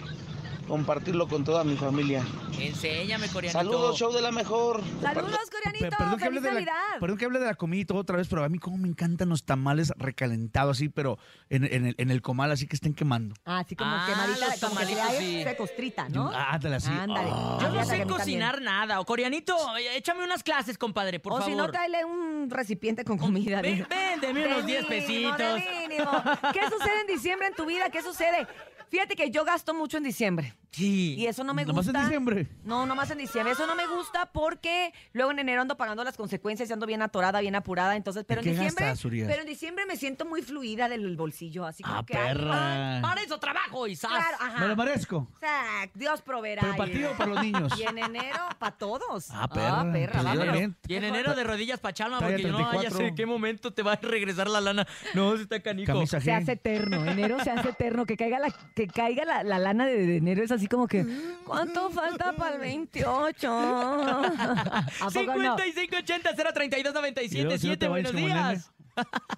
compartirlo 0.68 1.26
con 1.26 1.42
toda 1.44 1.64
mi 1.64 1.76
familia. 1.76 2.22
Enséñame, 2.60 3.28
coreanito. 3.28 3.58
Saludos, 3.58 3.98
show 3.98 4.12
de 4.12 4.20
la 4.20 4.30
mejor. 4.30 4.82
Saludos, 5.00 5.38
coreanito. 5.50 5.96
Perdón 5.96 6.18
que, 6.18 6.24
hable 6.26 6.40
¡Feliz 6.40 6.54
de 6.60 6.66
la, 6.66 6.74
perdón 7.00 7.16
que 7.18 7.24
hable 7.24 7.38
de 7.38 7.46
la 7.46 7.54
comida 7.54 7.80
y 7.80 7.84
todo 7.84 7.98
otra 7.98 8.16
vez, 8.16 8.28
pero 8.28 8.44
a 8.44 8.48
mí 8.48 8.58
como 8.58 8.76
me 8.76 8.88
encantan 8.88 9.28
los 9.30 9.44
tamales 9.44 9.92
recalentados 9.96 10.76
así, 10.76 10.88
pero 10.88 11.18
en, 11.48 11.64
en 11.64 11.86
el, 11.86 11.94
en 11.98 12.10
el 12.10 12.20
comal 12.22 12.52
así 12.52 12.66
que 12.66 12.76
estén 12.76 12.94
quemando. 12.94 13.34
Ah, 13.44 13.60
así 13.60 13.74
como 13.74 13.90
Ah, 13.90 14.04
quemadita, 14.06 14.46
los 14.46 14.60
como 14.60 14.80
que 14.80 14.86
se 14.86 15.18
sí. 15.18 15.56
costrita, 15.56 16.08
¿no? 16.10 16.30
Ah, 16.32 16.52
ándale 16.52 16.76
así. 16.76 16.90
Ándale. 16.90 17.30
Ah. 17.32 17.58
Yo 17.62 17.70
no 17.70 17.84
sé 17.84 18.06
cocinar 18.06 18.60
nada. 18.60 19.00
O 19.00 19.04
coreanito, 19.06 19.56
échame 19.94 20.24
unas 20.24 20.42
clases, 20.42 20.76
compadre, 20.76 21.18
por 21.20 21.32
o 21.32 21.36
favor. 21.38 21.50
si 21.50 21.56
no, 21.56 21.70
tráele 21.70 22.04
un 22.04 22.50
recipiente 22.50 23.04
con 23.04 23.16
comida. 23.18 23.62
Ven, 23.62 23.76
dile. 23.76 23.86
ven, 23.88 24.20
deme 24.20 24.46
unos 24.46 24.66
10 24.66 24.88
mínimo, 24.88 24.88
pesitos. 24.88 25.38
de 25.38 25.88
mínimo. 25.88 26.10
¿Qué 26.52 26.60
sucede 26.70 27.00
en 27.00 27.06
diciembre 27.06 27.48
en 27.48 27.54
tu 27.54 27.64
vida? 27.66 27.88
¿Qué 27.90 28.02
sucede? 28.02 28.46
Fíjate 28.90 29.16
que 29.16 29.30
yo 29.30 29.44
gasto 29.44 29.74
mucho 29.74 29.98
en 29.98 30.04
diciembre. 30.04 30.54
Sí. 30.70 31.14
Y 31.18 31.26
eso 31.26 31.44
no 31.44 31.54
me 31.54 31.64
¿Nomás 31.64 31.86
en 31.86 31.92
gusta. 31.92 32.02
diciembre? 32.06 32.46
No, 32.64 32.86
nomás 32.86 33.10
en 33.10 33.18
diciembre. 33.18 33.52
Eso 33.52 33.66
no 33.66 33.74
me 33.74 33.86
gusta 33.86 34.30
porque 34.32 34.92
luego 35.12 35.30
en 35.30 35.38
enero 35.38 35.62
ando 35.62 35.76
pagando 35.76 36.04
las 36.04 36.16
consecuencias 36.16 36.68
y 36.68 36.72
ando 36.72 36.86
bien 36.86 37.00
atorada, 37.02 37.40
bien 37.40 37.54
apurada. 37.54 37.96
Entonces, 37.96 38.24
pero 38.28 38.40
en 38.42 38.48
diciembre. 38.50 38.84
gastas, 38.86 39.10
pero 39.10 39.40
en 39.40 39.46
diciembre 39.46 39.86
me 39.86 39.96
siento 39.96 40.24
muy 40.26 40.42
fluida 40.42 40.88
del 40.88 41.16
bolsillo. 41.16 41.64
Así 41.64 41.82
como 41.82 41.96
Ah, 41.98 42.04
que. 42.06 42.16
ay, 42.16 42.34
perra. 42.34 42.98
Para 43.02 43.22
eso 43.22 43.38
trabajo, 43.38 43.86
Isaac. 43.86 44.10
Claro, 44.10 44.36
ajá. 44.40 44.60
Me 44.60 44.68
lo 44.68 44.76
merezco. 44.76 45.28
Sea, 45.40 45.90
Dios 45.94 46.20
proveerá. 46.22 46.62
¿Pero 46.62 46.76
para 46.76 46.90
Y- 46.90 46.94
ti 46.94 47.04
o 47.04 47.12
para 47.16 47.30
los 47.30 47.42
niños? 47.42 47.72
Y 47.78 47.82
en 47.84 47.98
enero, 47.98 48.38
para 48.58 48.76
todos. 48.76 49.28
Ah, 49.30 49.48
perra. 49.48 49.90
perra, 49.92 50.12
Pues 50.12 50.24
vámonos. 50.24 50.58
Y 50.86 50.94
en 50.94 51.04
enero 51.04 51.34
de 51.34 51.44
rodillas 51.44 51.80
pa' 51.80 51.92
Chalma, 51.92 52.18
porque 52.20 52.42
yo 52.42 52.48
no, 52.52 52.58
ya 52.60 52.68
34. 52.70 52.96
sé 52.98 53.06
en 53.08 53.14
qué 53.14 53.26
momento 53.26 53.72
te 53.72 53.82
va 53.82 53.92
a 53.94 53.96
regresar 53.96 54.48
la 54.48 54.60
lana. 54.60 54.86
No, 55.14 55.34
si 55.36 55.42
está 55.42 55.60
canico. 55.60 55.92
Camisa 55.92 56.20
Se 56.20 56.32
hace 56.32 56.52
eterno, 56.52 57.04
enero 57.06 57.38
se 57.42 57.50
hace 57.50 57.70
eterno, 57.70 58.04
que 58.06 58.16
caiga 58.16 58.38
la, 58.38 58.50
que 58.74 58.86
caiga 58.86 59.24
la, 59.24 59.42
la 59.42 59.58
lana 59.58 59.86
de, 59.86 60.06
de 60.06 60.16
enero 60.18 60.44
es 60.44 60.57
así 60.58 60.66
como 60.66 60.86
que, 60.86 61.06
¿cuánto 61.44 61.88
falta 61.90 62.32
para 62.32 62.56
el 62.56 62.60
28? 62.60 63.48
¿A 63.48 64.82
poco 65.14 65.34
no? 65.36 65.56
5580 65.56 66.34
032 66.52 67.32
Y 67.32 67.42
luego, 67.42 67.58
si 67.58 67.68
no 67.68 67.78
te 67.78 67.86
977 67.86 67.88
vayas 67.88 68.12
Buenos 68.12 68.12
días. 68.12 68.72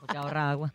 Porque 0.00 0.16
ahorra 0.16 0.50
agua. 0.50 0.74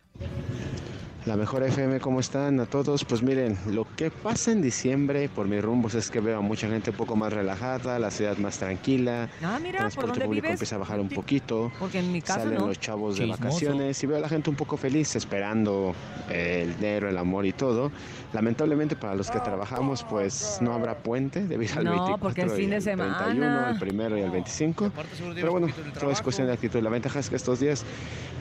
La 1.26 1.36
mejor 1.36 1.64
FM, 1.64 1.98
¿cómo 1.98 2.20
están 2.20 2.60
a 2.60 2.66
todos? 2.66 3.04
Pues 3.04 3.20
miren, 3.20 3.58
lo 3.72 3.84
que 3.96 4.12
pasa 4.12 4.52
en 4.52 4.62
diciembre 4.62 5.28
por 5.28 5.48
mis 5.48 5.60
rumbos 5.60 5.94
es 5.96 6.08
que 6.08 6.20
veo 6.20 6.38
a 6.38 6.40
mucha 6.40 6.68
gente 6.68 6.90
un 6.90 6.96
poco 6.96 7.16
más 7.16 7.32
relajada, 7.32 7.98
la 7.98 8.12
ciudad 8.12 8.36
más 8.38 8.58
tranquila, 8.58 9.28
Ah, 9.42 9.58
mira, 9.60 9.72
¿por 9.72 9.78
transporte 9.80 10.10
dónde 10.10 10.24
público 10.26 10.42
vives? 10.44 10.52
empieza 10.52 10.76
a 10.76 10.78
bajar 10.78 11.00
un 11.00 11.08
poquito, 11.08 11.72
Porque 11.80 11.98
en 11.98 12.12
mi 12.12 12.22
caso 12.22 12.42
salen 12.42 12.58
no. 12.58 12.68
los 12.68 12.78
chavos 12.78 13.16
de 13.16 13.24
Chismoso. 13.24 13.42
vacaciones 13.42 14.00
y 14.04 14.06
veo 14.06 14.18
a 14.18 14.20
la 14.20 14.28
gente 14.28 14.50
un 14.50 14.54
poco 14.56 14.76
feliz 14.76 15.16
esperando 15.16 15.96
el 16.30 16.76
dinero, 16.76 17.08
el 17.08 17.18
amor 17.18 17.44
y 17.44 17.52
todo. 17.52 17.90
Lamentablemente 18.32 18.94
para 18.94 19.16
los 19.16 19.28
que 19.28 19.40
trabajamos 19.40 20.04
pues 20.04 20.58
no 20.60 20.74
habrá 20.74 20.96
puente 20.98 21.44
debido 21.44 21.78
al 21.78 21.84
No, 21.86 21.90
24 21.90 22.18
porque 22.22 22.42
es 22.42 22.52
fin 22.52 22.64
y 22.66 22.70
de 22.70 22.76
el 22.76 22.82
31, 22.84 23.32
semana. 23.34 23.70
el 23.70 23.78
primero 23.80 24.16
y 24.16 24.20
el 24.20 24.30
25. 24.30 24.84
Aparte, 24.86 25.16
seguro 25.16 25.34
Pero 25.34 25.50
bueno, 25.50 25.66
el 25.66 25.92
todo 25.92 26.10
es 26.12 26.22
cuestión 26.22 26.46
de 26.46 26.52
actitud. 26.52 26.80
La 26.82 26.90
ventaja 26.90 27.18
es 27.18 27.28
que 27.30 27.34
estos 27.36 27.58
días 27.58 27.84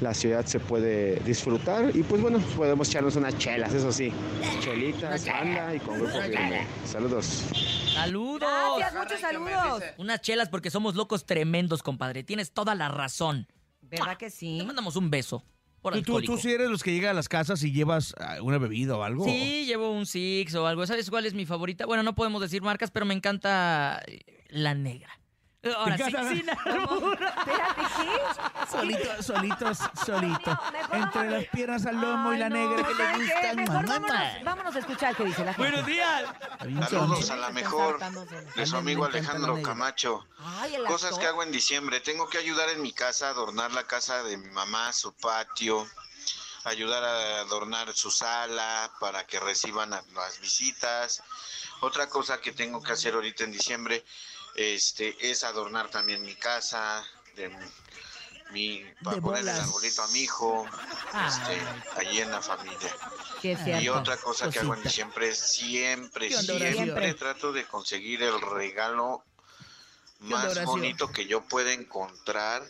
la 0.02 0.14
ciudad 0.14 0.46
se 0.46 0.60
puede 0.60 1.16
disfrutar 1.26 1.90
y 1.96 2.04
pues 2.04 2.22
bueno, 2.22 2.40
podemos 2.76 2.90
echarnos 2.90 3.16
unas 3.16 3.38
chelas, 3.38 3.74
eso 3.74 3.90
sí. 3.90 4.12
Chelitas, 4.60 5.26
banda 5.26 5.74
y 5.74 5.80
con 5.80 5.98
grupo 5.98 6.20
firme. 6.20 6.68
Saludos. 6.84 7.46
Saludos. 7.94 8.50
Gracias, 8.78 8.94
muchos 8.94 9.20
saludos. 9.22 9.84
Unas 9.98 10.20
chelas 10.20 10.50
porque 10.50 10.70
somos 10.70 10.96
locos 10.96 11.26
tremendos, 11.26 11.82
compadre. 11.82 12.24
Tienes 12.24 12.52
toda 12.52 12.76
la 12.76 12.90
razón. 12.90 13.48
¿Verdad 13.82 14.18
que 14.18 14.30
sí? 14.30 14.58
Te 14.60 14.66
mandamos 14.66 14.98
un 14.98 15.10
beso. 15.10 15.42
Por 15.82 16.02
¿Tú, 16.02 16.22
tú, 16.22 16.38
sí 16.38 16.52
eres 16.52 16.70
los 16.70 16.84
que 16.84 16.92
llegan 16.92 17.12
a 17.12 17.14
las 17.14 17.30
casas 17.30 17.64
y 17.64 17.72
llevas 17.72 18.14
ah, 18.18 18.40
una 18.42 18.58
bebida 18.58 18.98
o 18.98 19.04
algo? 19.04 19.24
Sí, 19.24 19.66
llevo 19.66 19.92
un 19.92 20.06
Six 20.06 20.56
o 20.56 20.68
algo. 20.68 20.86
¿Sabes 20.86 21.10
cuál 21.10 21.26
es 21.26 21.34
mi 21.34 21.46
favorita? 21.46 21.86
Bueno, 21.86 22.04
no 22.04 22.14
podemos 22.14 22.42
decir 22.42 22.62
marcas, 22.62 22.92
pero 22.92 23.06
me 23.06 23.14
encanta 23.14 24.02
eh, 24.06 24.20
la 24.50 24.74
negra. 24.74 25.18
Ahora 25.74 25.98
sí, 25.98 26.04
sin. 26.04 26.50
Espérate, 26.50 27.82
¿qué? 27.98 28.68
Solitos, 28.72 29.26
solitos, 29.26 29.78
solitos. 30.06 30.58
mejor 30.72 30.96
Entre 30.98 31.20
vámonos. 31.22 31.32
las 31.32 31.46
piernas 31.46 31.86
al 31.86 31.96
lomo 32.02 32.34
y 32.34 32.38
la 32.38 32.46
Ay, 32.46 32.52
no, 32.52 32.56
negra 32.58 32.84
que 32.88 32.94
le 32.94 33.04
¿saben 33.06 33.28
qué? 33.28 33.34
gustan. 33.34 33.56
Mejor 33.56 33.86
vámonos, 33.88 34.44
vámonos 34.44 34.76
a 34.76 34.80
escuchar 34.80 35.16
qué 35.16 35.24
dice 35.26 35.44
la 35.46 35.54
gente. 35.54 35.70
Buenos 35.72 35.86
días. 35.88 36.24
Saludos 36.90 37.30
a 37.32 37.36
la 37.38 37.50
mejor 37.50 38.00
de 38.56 38.66
su 38.66 38.78
amigo 38.78 39.06
Alejandro 39.06 39.62
Camacho. 39.62 40.26
Ay, 40.40 40.76
el 40.76 40.84
Cosas 40.86 41.10
actor. 41.12 41.22
que 41.22 41.28
hago 41.28 41.44
en 41.44 41.52
diciembre. 41.52 42.00
Tengo 42.02 42.30
que 42.30 42.38
ayudar 42.38 42.70
en 42.70 42.82
mi 42.82 42.92
casa, 42.94 43.30
adornar 43.30 43.72
la 43.72 43.84
casa 43.86 44.24
de 44.24 44.38
mi 44.38 44.50
mamá, 44.52 44.94
su 44.94 45.14
patio, 45.14 45.88
ayudar 46.66 47.04
a 47.04 47.40
adornar 47.42 47.92
su 47.94 48.12
sala 48.12 48.92
para 49.00 49.26
que 49.26 49.40
reciban 49.40 49.94
a 49.94 50.04
las 50.14 50.40
visitas. 50.40 51.24
Otra 51.82 52.08
cosa 52.08 52.40
que 52.40 52.52
tengo 52.52 52.82
que 52.82 52.92
hacer 52.94 53.14
ahorita 53.16 53.44
en 53.44 53.52
diciembre 53.52 54.04
este, 54.56 55.16
es 55.20 55.44
adornar 55.44 55.90
también 55.90 56.22
mi 56.24 56.36
casa, 56.36 57.04
de 57.36 57.52
mi, 58.52 58.86
para 59.04 59.18
De 59.18 59.22
poner 59.22 59.42
el 59.42 59.50
arbolito 59.50 60.04
a 60.04 60.08
mi 60.10 60.20
hijo, 60.20 60.66
este, 61.28 62.00
allí 62.00 62.22
en 62.22 62.32
la 62.32 62.42
familia. 62.42 62.96
Y 63.82 63.90
otra 63.90 64.18
cosa 64.18 64.50
que 64.50 64.60
hago 64.60 64.76
en 64.76 64.84
es 65.24 65.40
siempre, 65.40 66.30
¿Qué 66.30 66.38
onda, 66.38 66.58
siempre, 66.58 66.84
Horacio? 66.86 67.16
trato 67.16 67.52
de 67.52 67.66
conseguir 67.66 68.24
el 68.24 68.40
regalo 68.42 69.24
más 70.20 70.64
bonito 70.64 71.12
que 71.12 71.26
yo 71.26 71.42
pueda 71.42 71.74
encontrar 71.74 72.64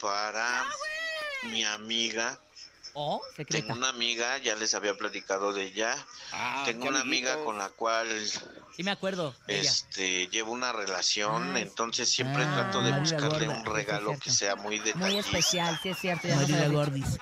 para 0.00 0.66
mi 1.44 1.64
amiga. 1.64 2.38
¿Oh? 2.96 3.20
Tengo 3.48 3.72
una 3.74 3.88
amiga, 3.88 4.38
ya 4.38 4.54
les 4.54 4.72
había 4.74 4.96
platicado 4.96 5.52
de 5.52 5.64
ella. 5.64 5.94
Tengo 6.64 6.86
una 6.88 7.00
amiga 7.00 7.36
con 7.44 7.58
la 7.58 7.68
cual 7.70 8.08
Sí 8.76 8.82
me 8.82 8.90
acuerdo. 8.92 9.34
ella. 9.48 9.62
este 9.70 10.28
llevo 10.28 10.52
una 10.52 10.72
relación, 10.72 11.54
Ah, 11.56 11.60
entonces 11.60 12.08
siempre 12.08 12.44
ah, 12.44 12.54
trato 12.54 12.82
de 12.82 12.92
buscarle 12.98 13.46
Gorda, 13.46 13.48
un 13.48 13.54
sí, 13.54 13.62
es 13.68 13.72
regalo 13.72 14.18
que 14.18 14.30
sea 14.30 14.56
muy 14.56 14.78
Muy 14.78 14.84
detallista. 14.86 15.20
especial, 15.30 15.80
sí 15.82 15.88
es 15.90 15.98
cierto. 15.98 16.26
Ya. 16.28 16.36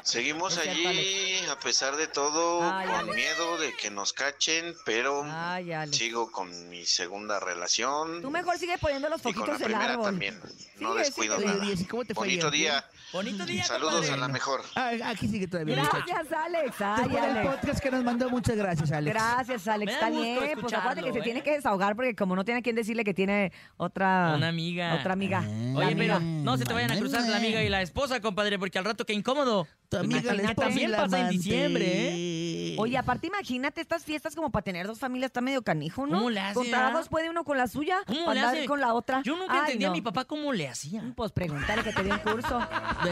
Seguimos 0.02 0.56
Es 0.56 0.62
cierto, 0.62 0.88
allí 0.88 1.38
a 1.50 1.58
pesar 1.58 1.96
de 1.96 2.06
todo, 2.06 2.62
Ay, 2.70 2.87
con 2.87 2.94
Alex. 2.96 3.16
miedo 3.16 3.58
de 3.58 3.74
que 3.76 3.90
nos 3.90 4.12
cachen, 4.12 4.74
pero 4.85 5.24
Ay, 5.26 5.72
sigo 5.92 6.30
con 6.30 6.68
mi 6.68 6.85
segunda 6.87 7.40
relación. 7.40 8.20
Tú 8.22 8.30
mejor 8.30 8.58
sigue 8.58 8.76
poniendo 8.78 9.08
los 9.08 9.20
Y 9.20 9.22
con 9.24 9.32
la 9.32 9.38
foquitos 9.38 9.58
del 9.61 9.68
primera 9.68 9.92
árbol. 9.92 10.04
también. 10.06 10.40
No 10.76 10.94
descuido 10.94 11.37
sigue. 11.37 11.48
nada. 11.48 11.62
Oye, 11.62 11.72
¿y 11.78 11.85
cómo 11.87 12.04
te 12.04 12.14
fue 12.14 12.26
Bonito 12.26 12.50
día. 12.50 12.85
Bonito 13.12 13.44
día, 13.44 13.62
Saludos 13.64 13.94
compadre. 13.94 14.14
a 14.14 14.16
la 14.16 14.29
mejor. 14.29 14.62
Ah, 14.75 14.92
aquí 15.07 15.29
sigue 15.29 15.46
todavía. 15.46 15.77
muchacho. 15.77 16.05
Gracias, 16.07 16.33
Alex. 16.33 16.77
Ay, 16.81 17.16
Alex. 17.16 17.57
podcast 17.57 17.81
que 17.81 17.90
nos 17.90 18.05
mandó, 18.05 18.31
muchas 18.31 18.57
gracias, 18.57 18.90
Alex. 18.90 19.14
Gracias, 19.14 19.68
Alex. 19.68 19.92
Está 19.92 20.09
bien. 20.09 20.38
Pues 20.61 20.72
acuérdate 20.72 21.03
que 21.03 21.12
se 21.12 21.20
tiene 21.20 21.40
¿eh? 21.40 21.42
que 21.42 21.51
desahogar 21.53 21.94
porque 21.94 22.14
como 22.14 22.35
no 22.35 22.44
tiene 22.44 22.61
a 22.61 22.62
quien 22.62 22.75
decirle 22.75 23.05
que 23.05 23.12
tiene 23.12 23.53
otra... 23.77 24.33
Una 24.37 24.48
amiga. 24.48 24.94
Otra 24.94 25.12
amiga. 25.12 25.42
La 25.42 25.79
Oye, 25.81 25.92
amiga. 25.92 26.18
pero 26.18 26.20
no 26.20 26.57
se 26.57 26.64
te 26.64 26.72
vayan 26.72 26.90
a 26.90 26.96
cruzar 26.98 27.29
la 27.29 27.37
amiga 27.37 27.62
y 27.62 27.68
la 27.68 27.83
esposa, 27.83 28.20
compadre, 28.20 28.59
porque 28.59 28.79
al 28.79 28.85
rato 28.87 29.05
qué 29.05 29.12
incómodo. 29.12 29.66
Tu 29.92 29.98
amiga, 29.98 30.35
y 30.35 30.55
también 30.55 30.90
la 30.90 30.98
pasa 30.98 31.20
en 31.20 31.28
diciembre, 31.28 31.85
¿eh? 31.87 32.76
Oye, 32.78 32.96
aparte 32.96 33.26
imagínate 33.26 33.83
estas 33.83 34.05
fiestas 34.05 34.35
como 34.35 34.50
para 34.50 34.62
tener 34.62 34.87
dos 34.87 34.98
familias, 34.98 35.28
está 35.28 35.42
medio 35.42 35.61
canijo, 35.61 36.07
¿no? 36.07 36.16
¿Cómo 36.16 36.31
le 36.31 36.40
hace, 36.40 36.55
Contra 36.55 36.88
ah? 36.88 36.92
dos 36.92 37.11
puede 37.11 37.28
uno 37.28 37.44
con 37.44 37.59
la 37.59 37.66
suya, 37.66 37.98
¿Cómo 38.07 38.24
para 38.24 38.35
le 38.35 38.40
andar 38.40 38.57
hace? 38.57 38.66
con 38.66 38.81
la 38.81 38.94
otra. 38.94 39.20
Yo 39.22 39.37
nunca 39.37 39.52
Ay, 39.52 39.61
entendí 39.61 39.85
a 39.85 39.90
mi 39.90 40.00
papá 40.00 40.24
cómo 40.24 40.55
le 40.55 40.66
hacía. 40.66 41.12
Pues 41.14 41.31
pregúntale 41.33 41.83
que 41.83 41.92
te 41.92 42.02
dio 42.02 42.14
un 42.14 42.20
curso. 42.20 42.59
De, 43.05 43.11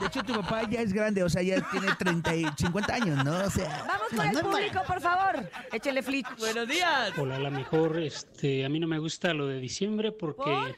de 0.00 0.06
hecho, 0.06 0.22
tu 0.24 0.32
papá 0.32 0.68
ya 0.68 0.80
es 0.80 0.92
grande, 0.92 1.22
o 1.22 1.28
sea, 1.28 1.42
ya 1.42 1.60
tiene 1.70 1.88
30 1.96 2.34
y 2.34 2.46
50 2.56 2.94
años, 2.94 3.24
¿no? 3.24 3.38
O 3.44 3.50
sea, 3.50 3.84
Vamos 3.86 4.08
con 4.16 4.26
el 4.26 4.38
público, 4.40 4.82
por 4.86 5.00
favor. 5.00 5.48
Échele 5.72 6.02
flit. 6.02 6.26
Buenos 6.38 6.66
días. 6.66 7.12
Hola, 7.16 7.36
a 7.36 7.38
la 7.38 7.50
mejor, 7.50 7.98
este, 7.98 8.64
a 8.64 8.68
mí 8.68 8.80
no 8.80 8.88
me 8.88 8.98
gusta 8.98 9.32
lo 9.34 9.46
de 9.46 9.60
diciembre 9.60 10.10
porque 10.10 10.74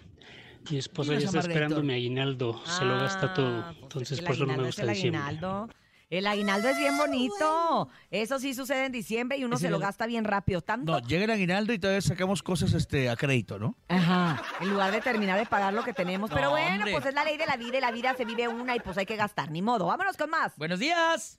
mi 0.71 0.79
esposa 0.79 1.15
ya 1.15 1.27
está 1.27 1.41
esperando 1.41 1.83
mi 1.83 1.93
aguinaldo, 1.95 2.61
se 2.65 2.85
lo 2.85 2.95
gasta 2.99 3.35
todo, 3.35 3.71
entonces 3.83 4.19
El 4.19 4.25
por 4.25 4.35
eso 4.35 4.47
no 4.47 4.57
me 4.57 4.65
gusta 4.65 4.83
el 4.83 4.89
diciembre. 4.91 5.21
aguinaldo. 5.23 5.69
El 6.09 6.27
aguinaldo 6.27 6.69
es 6.69 6.77
bien 6.77 6.99
bonito. 6.99 7.89
Eso 8.11 8.41
sí 8.41 8.53
sucede 8.53 8.87
en 8.87 8.91
diciembre 8.91 9.39
y 9.39 9.45
uno 9.45 9.57
se 9.59 9.71
lo 9.71 9.79
gasta 9.79 10.07
bien 10.09 10.25
rápido. 10.25 10.61
Tanto. 10.61 10.91
no, 10.91 10.99
llega 11.07 11.23
el 11.23 11.31
aguinaldo 11.31 11.73
y 11.73 11.79
todavía 11.79 12.01
sacamos 12.01 12.43
cosas 12.43 12.73
este, 12.73 13.09
a 13.09 13.15
crédito, 13.15 13.61
¿no? 13.61 13.77
Ajá. 13.87 14.43
En 14.61 14.71
lugar 14.71 14.91
de 14.91 15.01
terminar 15.01 15.39
de 15.39 15.47
pagar 15.47 15.73
lo 15.73 15.85
que 15.85 15.93
tenemos. 15.93 16.29
Pero 16.31 16.47
No, 16.47 16.51
bueno, 16.51 16.75
hombre. 16.79 16.93
pues 16.95 17.07
es 17.07 17.15
la 17.15 17.23
ley 17.23 17.37
de 17.37 17.47
la 17.47 17.57
vida 17.57 17.79
y 17.79 17.81
la 17.81 17.93
vida 17.93 18.15
se 18.17 18.25
vive 18.25 18.49
una 18.49 18.75
y 18.75 18.81
pues 18.81 18.99
hay 18.99 19.07
que 19.07 19.15
gastar. 19.15 19.53
Ni 19.53 19.63
modo. 19.63 19.87
Vámonos 19.87 20.17
con 20.17 20.31
más. 20.31 20.53
Buenos 20.57 20.81
días. 20.81 21.39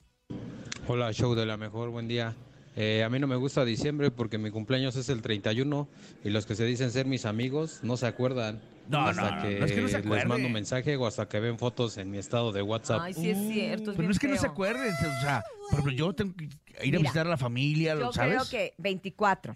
Hola, 0.87 1.11
show 1.11 1.35
de 1.35 1.45
la 1.45 1.57
mejor, 1.57 1.89
buen 1.89 2.07
día. 2.07 2.33
Eh, 2.77 3.03
a 3.03 3.09
mí 3.09 3.19
no 3.19 3.27
me 3.27 3.35
gusta 3.35 3.65
diciembre 3.65 4.09
porque 4.09 4.37
mi 4.37 4.51
cumpleaños 4.51 4.95
es 4.95 5.09
el 5.09 5.21
31 5.21 5.89
y 6.23 6.29
los 6.29 6.45
que 6.45 6.55
se 6.55 6.63
dicen 6.63 6.91
ser 6.91 7.05
mis 7.07 7.25
amigos 7.25 7.81
no 7.83 7.97
se 7.97 8.07
acuerdan. 8.07 8.61
No, 8.87 9.05
hasta 9.07 9.21
no, 9.21 9.35
no, 9.37 9.41
que, 9.41 9.59
no 9.59 9.65
es 9.65 9.71
que 9.71 9.81
no 9.81 9.87
se 9.87 10.01
les 10.01 10.25
mando 10.25 10.47
un 10.47 10.53
mensaje 10.53 10.95
o 10.97 11.05
hasta 11.05 11.27
que 11.27 11.39
ven 11.39 11.57
fotos 11.57 11.97
en 11.97 12.09
mi 12.09 12.17
estado 12.17 12.51
de 12.51 12.61
WhatsApp. 12.61 12.99
Ay, 13.01 13.13
sí 13.13 13.29
es 13.29 13.37
cierto. 13.37 13.91
Es 13.91 13.95
Pero 13.97 14.07
no 14.07 14.11
es 14.11 14.19
que 14.19 14.27
no 14.27 14.37
se 14.37 14.47
acuerden, 14.47 14.93
o 14.93 15.21
sea, 15.21 15.43
por 15.69 15.79
ejemplo, 15.79 15.93
yo 15.93 16.13
tengo 16.13 16.35
que 16.35 16.45
ir 16.45 16.51
a 16.79 16.83
Mira, 16.83 16.99
visitar 16.99 17.27
a 17.27 17.29
la 17.29 17.37
familia, 17.37 17.95
Yo 17.95 18.11
¿sabes? 18.11 18.33
creo 18.33 18.49
que 18.49 18.73
24, 18.77 19.55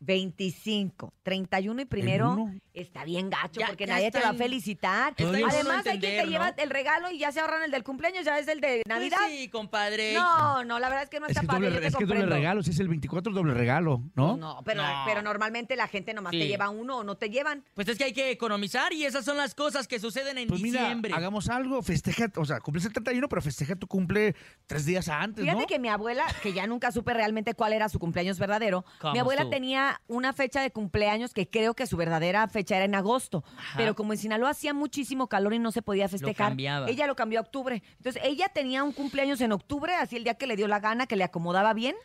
25, 0.00 1.12
31 1.22 1.82
y 1.82 1.84
primero 1.84 2.50
está 2.72 3.04
bien 3.04 3.30
gacho 3.30 3.60
Ya- 3.60 3.66
porque 3.68 3.86
ya 3.86 3.94
nadie 3.94 4.10
te 4.10 4.20
va 4.20 4.30
a 4.30 4.34
felicitar. 4.34 5.14
Además, 5.18 5.86
hay 5.86 5.98
quien 6.00 6.22
te 6.22 6.26
lleva 6.26 6.48
el 6.56 6.70
regalo 6.70 7.10
y 7.10 7.18
ya 7.18 7.30
se 7.32 7.40
ahorran 7.40 7.62
el 7.62 7.70
del 7.70 7.84
cumpleaños, 7.84 8.24
ya 8.24 8.38
es 8.38 8.48
el 8.48 8.60
de 8.60 8.82
Navidad. 8.86 9.16
Pues 9.20 9.30
sí, 9.40 9.48
compadre. 9.48 10.14
No, 10.14 10.64
no, 10.64 10.78
la 10.78 10.88
verdad 10.88 11.04
es 11.04 11.10
que 11.10 11.20
no 11.20 11.26
Es 11.26 11.30
está 11.30 11.42
que, 11.42 11.46
padre. 11.46 11.66
doble, 11.68 11.80
te 11.80 11.86
es 11.88 11.96
que 11.96 12.04
doble 12.04 12.26
regalo, 12.26 12.62
si 12.62 12.70
es 12.70 12.80
el 12.80 12.88
24 12.88 13.32
doble 13.32 13.54
regalo, 13.54 14.02
¿no? 14.14 14.36
No, 14.36 14.60
pero, 14.64 14.82
No. 14.82 15.02
pero 15.06 15.22
normalmente 15.22 15.76
la 15.76 15.88
gente 15.88 16.12
nomás 16.14 16.32
te 16.32 16.40
Sí. 16.42 16.48
lleva 16.48 16.68
uno 16.68 16.98
o 16.98 17.04
no 17.04 17.16
te 17.16 17.30
llevan. 17.30 17.64
Pues 17.74 17.88
es 17.88 17.96
que 17.98 18.04
hay 18.04 18.12
que 18.12 18.30
economizar 18.30 18.92
y 18.92 19.04
esas 19.04 19.24
son 19.24 19.36
las 19.36 19.54
cosas 19.54 19.86
que 19.88 19.98
suceden 19.98 20.38
en 20.38 20.48
Pues 20.48 20.60
mira, 20.60 20.80
diciembre. 20.80 21.12
hagamos 21.14 21.48
algo, 21.48 21.82
festeja, 21.82 22.26
o 22.36 22.44
sea, 22.44 22.60
cumples 22.60 22.84
el 22.86 22.92
31, 22.92 23.28
pero 23.28 23.40
festeja 23.42 23.76
tu 23.76 23.86
cumple 23.86 24.34
tres 24.66 24.84
días 24.84 25.08
antes, 25.08 25.42
Fíjate 25.44 25.60
¿no? 25.62 25.66
que 25.66 25.78
mi 25.78 25.88
abuela, 25.88 26.24
que 26.42 26.52
ya 26.52 26.66
nunca 26.66 26.90
supe 26.92 27.14
realmente 27.14 27.54
cuál 27.54 27.72
era 27.72 27.88
su 27.88 27.98
cumpleaños 27.98 28.38
verdadero, 28.38 28.84
¿Cómo 29.00 29.12
mi 29.12 29.18
abuela 29.20 29.48
tenía 29.48 29.93
una 30.06 30.32
fecha 30.32 30.60
de 30.60 30.70
cumpleaños 30.70 31.32
que 31.32 31.48
creo 31.48 31.74
que 31.74 31.86
su 31.86 31.96
verdadera 31.96 32.46
fecha 32.48 32.76
era 32.76 32.84
en 32.84 32.94
agosto. 32.94 33.44
Pero 33.76 33.94
como 33.94 34.12
en 34.12 34.18
Sinaloa 34.18 34.50
hacía 34.50 34.74
muchísimo 34.74 35.28
calor 35.28 35.54
y 35.54 35.58
no 35.58 35.72
se 35.72 35.82
podía 35.82 36.08
festejar, 36.08 36.54
ella 36.58 37.06
lo 37.06 37.16
cambió 37.16 37.38
a 37.40 37.42
octubre. 37.42 37.82
Entonces 37.98 38.22
ella 38.24 38.48
tenía 38.48 38.82
un 38.82 38.92
cumpleaños 38.92 39.40
en 39.40 39.52
octubre, 39.52 39.94
así 39.94 40.16
el 40.16 40.24
día 40.24 40.34
que 40.34 40.46
le 40.46 40.56
dio 40.56 40.68
la 40.68 40.80
gana, 40.80 41.06
que 41.06 41.16
le 41.16 41.24
acomodaba 41.24 41.74
bien. 41.74 41.96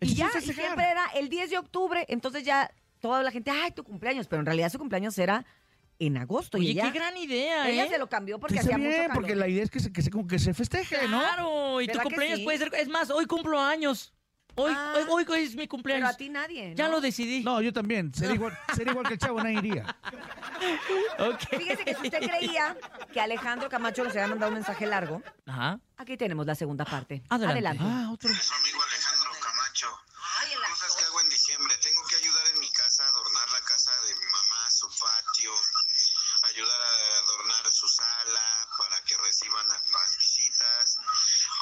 Y 0.00 0.14
ya, 0.14 0.28
y 0.36 0.42
siempre 0.42 0.84
era 0.90 1.06
el 1.14 1.28
10 1.28 1.50
de 1.50 1.58
octubre. 1.58 2.04
Entonces 2.08 2.44
ya 2.44 2.70
toda 3.00 3.22
la 3.22 3.30
gente, 3.30 3.50
ay, 3.50 3.70
tu 3.70 3.82
cumpleaños. 3.84 4.26
Pero 4.26 4.40
en 4.40 4.46
realidad 4.46 4.70
su 4.70 4.78
cumpleaños 4.78 5.16
era 5.18 5.44
en 5.98 6.16
agosto. 6.16 6.58
Oye, 6.58 6.68
y 6.68 6.70
ella, 6.72 6.92
qué 6.92 6.98
gran 6.98 7.16
idea, 7.16 7.68
ella 7.68 7.84
¿eh? 7.84 7.88
se 7.88 7.98
lo 7.98 8.08
cambió 8.08 8.38
porque 8.38 8.58
hacía 8.58 8.76
bien, 8.76 8.90
mucho 8.90 9.02
calor. 9.02 9.14
porque 9.14 9.34
la 9.34 9.48
idea 9.48 9.62
es 9.62 9.70
que 9.70 9.80
se, 9.80 9.92
que 9.92 10.02
se, 10.02 10.10
como 10.10 10.26
que 10.26 10.38
se 10.38 10.52
festeje, 10.54 11.08
¿no? 11.08 11.20
Claro, 11.20 11.80
y 11.80 11.86
tu 11.86 11.92
¿Verdad 11.92 12.02
que 12.02 12.08
cumpleaños 12.08 12.38
sí? 12.38 12.44
puede 12.44 12.58
ser. 12.58 12.74
Es 12.74 12.88
más, 12.88 13.10
hoy 13.10 13.26
cumplo 13.26 13.58
años. 13.58 14.12
Hoy, 14.58 14.72
Ah, 14.74 14.94
hoy, 15.10 15.24
hoy 15.28 15.44
es 15.44 15.50
mi 15.50 15.56
Pero 15.58 15.68
cumpleaños. 15.68 16.08
a 16.10 16.16
ti 16.16 16.28
nadie, 16.30 16.74
Ya 16.74 16.86
¿no? 16.86 16.92
lo 16.92 17.00
decidí. 17.00 17.42
No, 17.44 17.60
yo 17.60 17.72
también. 17.72 18.12
Sería 18.14 18.34
igual, 18.34 18.58
sería 18.74 18.92
igual 18.92 19.06
que 19.06 19.14
el 19.14 19.18
chavo, 19.20 19.42
nadie 19.42 19.58
iría. 19.58 19.84
Fíjese 21.50 21.84
que 21.84 21.94
si 21.94 22.02
usted 22.06 22.20
creía 22.20 22.76
que 23.12 23.20
Alejandro 23.20 23.68
Camacho 23.68 24.02
nos 24.04 24.12
había 24.14 24.28
mandado 24.28 24.50
un 24.50 24.54
mensaje 24.54 24.86
largo, 24.86 25.22
Ajá. 25.46 25.78
aquí 25.98 26.16
tenemos 26.16 26.46
la 26.46 26.54
segunda 26.54 26.84
parte. 26.84 27.22
Adelante. 27.28 27.82
Ah, 27.84 28.08
otro. 28.12 28.32
Su 28.34 28.54
amigo 28.54 28.82
Alejandro 28.82 29.30
Camacho. 29.40 30.00
Cosas 30.70 30.96
que 30.96 31.04
hago 31.04 31.20
en 31.22 31.28
diciembre. 31.28 31.74
Tengo 31.82 32.02
que 32.06 32.16
ayudar 32.16 32.46
en 32.54 32.60
mi 32.60 32.70
casa, 32.70 33.06
adornar 33.08 33.50
la 33.50 33.60
casa 33.62 33.90
de 34.06 34.14
mi 34.14 34.24
mamá, 34.26 34.70
su 34.70 34.86
patio, 34.88 35.50
ayudar 36.42 36.80
a 36.80 37.18
adornar 37.24 37.72
su 37.72 37.88
sala 37.88 38.68
para 38.78 39.00
que 39.02 39.16
reciban 39.18 39.64
a 39.70 39.74
las 39.74 40.18
visitas. 40.18 40.98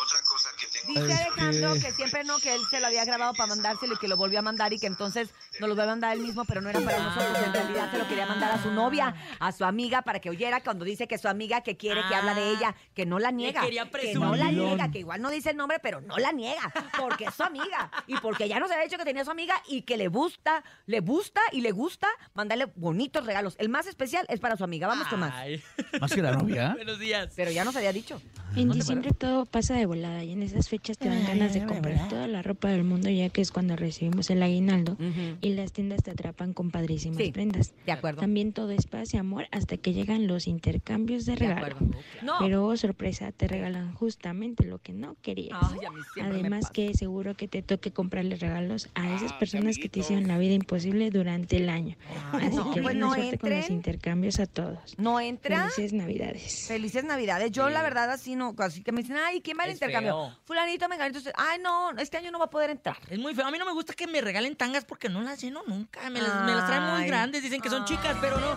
Otra 0.03 0.21
cosa 0.23 0.51
que 0.59 0.67
tengo 0.67 0.84
Dice 0.95 1.13
Es 1.13 1.21
Alejandro 1.21 1.75
que- 1.75 1.81
que 1.81 1.93
siempre 1.93 2.25
no, 2.25 2.39
que 2.39 2.55
él 2.55 2.61
se 2.71 2.81
lo 2.81 2.87
había 2.87 3.05
grabado 3.05 3.33
para 3.35 3.49
mandárselo 3.49 3.95
y 3.95 3.97
que 3.99 4.09
lo 4.09 4.17
volvió 4.17 4.39
a 4.39 4.43
mandar 4.43 4.73
y 4.73 4.79
que 4.79 4.87
entonces 4.87 5.29
nos 5.61 5.69
lo 5.69 5.77
va 5.77 5.85
a 5.85 5.87
mandar 5.87 6.13
él 6.17 6.21
mismo, 6.23 6.45
pero 6.45 6.61
no 6.61 6.71
era 6.71 6.81
para 6.81 6.99
nosotros. 6.99 7.39
En 7.47 7.53
realidad 7.53 7.91
se 7.91 7.99
lo 7.99 8.07
quería 8.25 8.41
mandar 8.41 8.59
a 8.59 8.63
su 8.63 8.71
novia, 8.71 9.15
a 9.39 9.53
su 9.53 9.65
amiga, 9.65 10.03
para 10.03 10.21
que 10.21 10.31
oyera 10.31 10.61
cuando 10.63 10.85
dice 10.85 11.07
que 11.07 11.19
su 11.19 11.29
amiga 11.29 11.61
que 11.63 11.77
quiere 11.77 12.01
que 12.09 12.15
habla 12.15 12.35
de 12.35 12.51
ella, 12.51 12.75
que 12.95 13.07
no 13.07 13.19
la 13.19 13.31
niega. 13.31 13.61
quería 13.63 13.89
que 13.91 14.15
no 14.15 14.35
la 14.37 14.51
niega, 14.51 14.91
que 14.91 14.99
igual 15.01 15.21
no 15.23 15.31
dice 15.31 15.51
el 15.51 15.57
nombre, 15.57 15.79
pero 15.83 16.01
no 16.01 16.19
la 16.19 16.33
niega, 16.33 16.73
porque 16.99 17.25
es 17.25 17.35
su 17.35 17.43
amiga. 17.43 17.91
Y 18.07 18.17
porque 18.19 18.49
ya 18.49 18.59
nos 18.61 18.71
había 18.71 18.85
dicho 18.85 18.97
que 18.99 19.05
tenía 19.05 19.25
su 19.25 19.31
amiga 19.31 19.55
y 19.69 19.83
que 19.83 19.97
le 19.97 20.09
gusta, 20.09 20.65
le 20.87 21.01
gusta 21.01 21.41
y 21.53 21.61
le 21.61 21.71
gusta 21.73 22.09
mandarle 22.35 22.67
bonitos 22.77 23.25
regalos. 23.27 23.55
El 23.59 23.69
más 23.69 23.87
especial 23.87 24.25
es 24.29 24.41
para 24.41 24.57
su 24.57 24.65
amiga. 24.65 24.87
Vamos 24.87 25.07
con 25.09 25.21
más. 25.21 25.33
Ay. 25.35 25.63
Más 26.01 26.13
que 26.13 26.23
la 26.23 26.33
novia. 26.33 26.73
Buenos 26.77 26.99
días. 26.99 27.33
Pero 27.37 27.51
ya 27.51 27.65
nos 27.65 27.77
había 27.77 27.93
dicho. 27.93 28.21
En 28.57 28.71
diciembre 28.71 29.11
todo 29.13 29.47
pasa 29.47 29.75
de 29.75 29.85
volada 29.87 30.23
y 30.23 30.31
en 30.33 30.43
esas 30.43 30.69
fechas 30.69 30.97
te 30.97 31.09
dan 31.09 31.25
ganas 31.27 31.55
de 31.55 31.65
comprar 31.67 32.09
toda 32.09 32.29
la 32.29 32.41
ropa 32.43 32.69
del 32.69 32.85
mundo 32.85 33.11
ya 33.11 33.29
que 33.29 33.41
es 33.41 33.51
cuando 33.51 33.75
recibimos 33.75 34.31
el 34.31 34.43
aguinaldo 34.43 34.97
y 35.41 35.49
las 35.55 35.73
tiendas 35.73 36.03
te 36.05 36.13
atrapan 36.13 36.53
con 36.53 36.71
padrísimas 36.71 37.19
Sí, 37.19 37.33
prendas. 37.33 37.75
De 37.85 37.93
acuerdo. 37.93 38.14
También 38.21 38.53
todo 38.53 38.71
es 38.71 38.87
paz 38.87 39.15
y 39.15 39.17
amor 39.17 39.47
hasta 39.51 39.77
que 39.77 39.93
llegan 39.93 40.27
los 40.27 40.47
intercambios 40.47 41.25
de 41.27 41.33
De 41.33 41.39
regalo. 41.39 41.67
acuerdo. 41.67 41.99
No. 42.23 42.35
Pero 42.39 42.67
oh, 42.67 42.77
sorpresa, 42.77 43.33
te 43.33 43.49
regalan 43.49 43.95
justamente 43.95 44.65
lo 44.65 44.79
que 44.79 44.93
no 44.93 45.17
querías. 45.23 45.59
Ay, 45.61 45.87
a 45.87 45.91
mí 45.91 46.01
siempre 46.15 46.35
me 46.35 46.41
Además 46.41 46.71
que 46.71 46.95
seguro 46.95 47.35
que 47.35 47.49
te 47.49 47.63
toque 47.63 47.93
comprarle 47.93 48.37
regalos 48.37 48.89
a 48.95 49.15
esas 49.15 49.33
personas 49.35 49.79
que 49.79 49.89
te 49.89 50.01
hicieron 50.01 50.29
la 50.29 50.39
vida 50.39 50.55
imposible 50.55 51.11
durante 51.11 51.57
el 51.57 51.69
año. 51.69 51.97
Así 52.33 52.57
no, 52.57 52.65
que 52.73 52.83
pues 52.83 52.83
buena 52.83 53.01
no 53.01 53.15
suerte 53.15 53.39
con 53.39 53.51
los 53.51 53.71
intercambios 53.71 54.41
a 54.41 54.47
todos. 54.47 54.99
No 54.99 55.21
entra. 55.21 55.71
Felices 55.71 55.93
Navidades. 55.93 56.67
Felices 56.69 57.05
Navidades. 57.05 57.51
Yo, 57.53 57.69
la 57.71 57.83
verdad, 57.83 58.11
así 58.11 58.37
no, 58.37 58.55
así 58.59 58.83
que 58.83 58.93
me 58.93 59.03
dicen, 59.03 59.17
ay, 59.17 59.41
¿quién 59.41 59.59
va 59.59 59.65
al 59.65 59.71
intercambio? 59.71 60.13
feo. 60.13 60.39
Fulanito, 60.45 60.89
menganito. 60.89 61.19
Entonces, 61.19 61.33
ay, 61.37 61.59
no, 61.63 61.91
este 61.99 62.17
año 62.17 62.31
no 62.31 62.39
va 62.39 62.47
a 62.47 62.51
poder 62.51 62.71
entrar. 62.71 62.97
Es 63.09 63.19
muy 63.19 63.35
feo. 63.35 63.47
A 63.47 63.51
mí 63.51 63.59
no 63.59 63.65
me 63.65 63.73
gusta 63.73 63.95
que 63.95 64.07
me 64.07 64.21
regalen 64.21 64.57
tangas 64.57 64.85
porque 64.85 65.09
no 65.09 65.23
las 65.23 65.41
lleno 65.41 65.63
nunca. 65.67 66.11
Me 66.11 66.21
las, 66.21 66.45
me 66.45 66.53
las 66.53 66.67
traen 66.67 66.97
muy 66.97 67.07
grandes. 67.07 67.43
Dicen 67.43 67.61
que 67.61 67.71
son 67.71 67.85
chicas, 67.85 68.04
pero 68.21 68.39
no. 68.41 68.57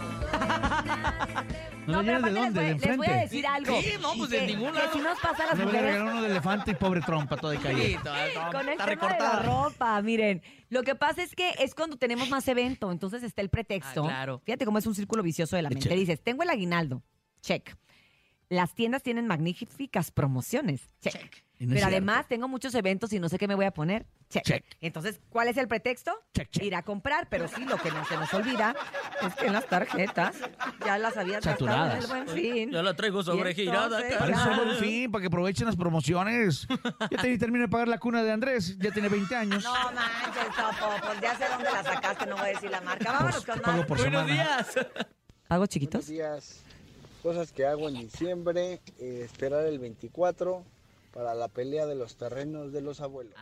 ¿No, 1.88 2.00
pero 2.04 2.18
llenas 2.20 2.24
de 2.24 2.32
dónde? 2.32 2.62
¿De 2.62 2.74
les 2.74 2.82
voy, 2.82 2.88
les 2.90 2.98
voy 2.98 3.08
a 3.08 3.10
enfrente? 3.12 3.20
decir 3.24 3.48
algo. 3.48 3.82
Sí, 3.82 3.94
no, 4.02 4.14
pues 4.18 4.30
de 4.30 4.40
que, 4.40 4.48
ningún 4.48 4.72
que 4.74 4.80
lado. 4.80 4.94
si 4.94 5.00
nos 5.00 5.20
pasa 5.20 5.44
a 5.44 5.48
las 5.48 5.58
No 5.58 5.66
mujeres 5.66 6.02
uno 6.02 6.22
de 6.22 6.28
elefante 6.32 6.72
y 6.72 6.76
pobre 6.76 7.02
trompa 7.02 7.38
toda 7.38 7.54
de 7.54 7.60
Sí, 7.60 7.98
toda- 8.04 8.34
toda- 8.34 8.52
con 8.52 8.62
el 8.62 8.70
está 8.70 8.86
tema 8.86 9.14
de 9.14 9.20
la 9.20 9.40
ropa. 9.44 10.02
Miren, 10.02 10.42
lo 10.70 10.84
que 10.84 10.96
pasa 10.96 11.24
es 11.24 11.34
que 11.34 11.50
es 11.60 11.74
cuando 11.74 11.96
tenemos 11.98 12.30
más 12.30 12.46
evento, 12.50 12.92
entonces 12.92 13.24
está 13.24 13.42
el 13.42 13.50
pretexto. 13.50 14.04
Ah, 14.04 14.08
claro. 14.10 14.42
Fíjate 14.46 14.66
cómo 14.66 14.80
es 14.80 14.86
un 14.86 14.96
círculo 14.96 15.24
vicioso 15.24 15.56
de 15.56 15.62
la 15.62 15.70
mente. 15.70 15.88
Dices, 15.96 16.22
tengo 16.22 16.44
el 16.44 16.50
aguinaldo. 16.50 17.04
Check. 17.42 17.76
Las 18.50 18.74
tiendas 18.76 19.02
tienen 19.04 19.26
magníficas 19.28 20.12
promociones. 20.12 20.82
Check. 21.02 21.46
No 21.66 21.74
Pero 21.74 21.88
además 21.88 22.28
tengo 22.28 22.48
muchos 22.48 22.76
eventos 22.76 23.12
y 23.14 23.20
no 23.20 23.30
sé 23.30 23.40
qué 23.40 23.48
me 23.48 23.56
voy 23.56 23.66
a 23.66 23.72
poner. 23.72 24.06
Check. 24.30 24.44
Check. 24.44 24.66
Entonces, 24.82 25.20
¿cuál 25.30 25.48
es 25.48 25.58
el 25.58 25.68
pretexto? 25.68 26.12
Check, 26.34 26.50
check. 26.52 26.64
Ir 26.64 26.76
a 26.76 26.84
comprar, 26.84 27.28
pero 27.30 27.48
sí, 27.48 27.64
lo 27.66 27.78
que 27.78 27.90
no 27.90 28.06
se 28.06 28.16
nos 28.18 28.32
olvida 28.34 28.76
es 29.26 29.34
que 29.36 29.50
las 29.50 29.66
tarjetas 29.68 30.36
ya 30.86 30.98
las 31.00 31.18
había 31.18 31.40
gastado 31.40 31.66
en 31.66 31.92
el 31.96 32.02
Saturadas. 32.04 32.10
buen 32.10 32.28
fin. 32.28 32.72
Yo 32.72 32.84
la 32.84 32.94
traigo 32.94 33.24
sobregirada. 33.24 33.98
Para 33.98 34.08
eso 34.08 34.26
es 34.26 34.36
ya- 34.36 34.52
el 34.52 34.66
buen 34.66 34.78
fin, 34.78 35.12
para 35.12 35.22
que 35.22 35.28
aprovechen 35.28 35.66
las 35.66 35.76
promociones. 35.76 36.68
Ya 37.12 37.22
te 37.22 37.38
terminé 37.38 37.64
de 37.66 37.70
pagar 37.70 37.88
la 37.88 37.98
cuna 38.00 38.22
de 38.22 38.32
Andrés, 38.32 38.78
ya 38.78 38.92
tiene 38.92 39.08
20 39.10 39.36
años. 39.36 39.64
No 39.64 39.74
manches, 39.94 40.56
Topo, 40.56 40.92
pues 41.06 41.22
ya 41.22 41.36
sé 41.38 41.46
dónde 41.50 41.72
la 41.72 41.84
sacaste, 41.84 42.26
no 42.26 42.36
voy 42.36 42.46
a 42.46 42.50
decir 42.50 42.70
la 42.70 42.82
marca. 42.82 43.12
Vámonos 43.14 43.36
Pues, 43.44 43.46
con 43.46 43.60
pago 43.62 43.78
más. 43.80 43.88
Buenos 43.88 44.04
semana. 44.06 44.34
días. 44.34 44.88
¿Pagos 45.48 45.70
chiquitos? 45.70 46.08
días. 46.08 46.62
Cosas 47.24 47.52
que 47.52 47.66
hago 47.66 47.88
en 47.88 47.96
diciembre, 47.96 48.82
eh, 49.00 49.22
esperar 49.24 49.66
el 49.66 49.80
24 49.80 50.64
para 51.18 51.34
la 51.34 51.48
pelea 51.48 51.88
de 51.88 51.96
los 51.96 52.16
terrenos 52.16 52.72
de 52.72 52.82
los 52.82 53.02
abuelos. 53.02 53.34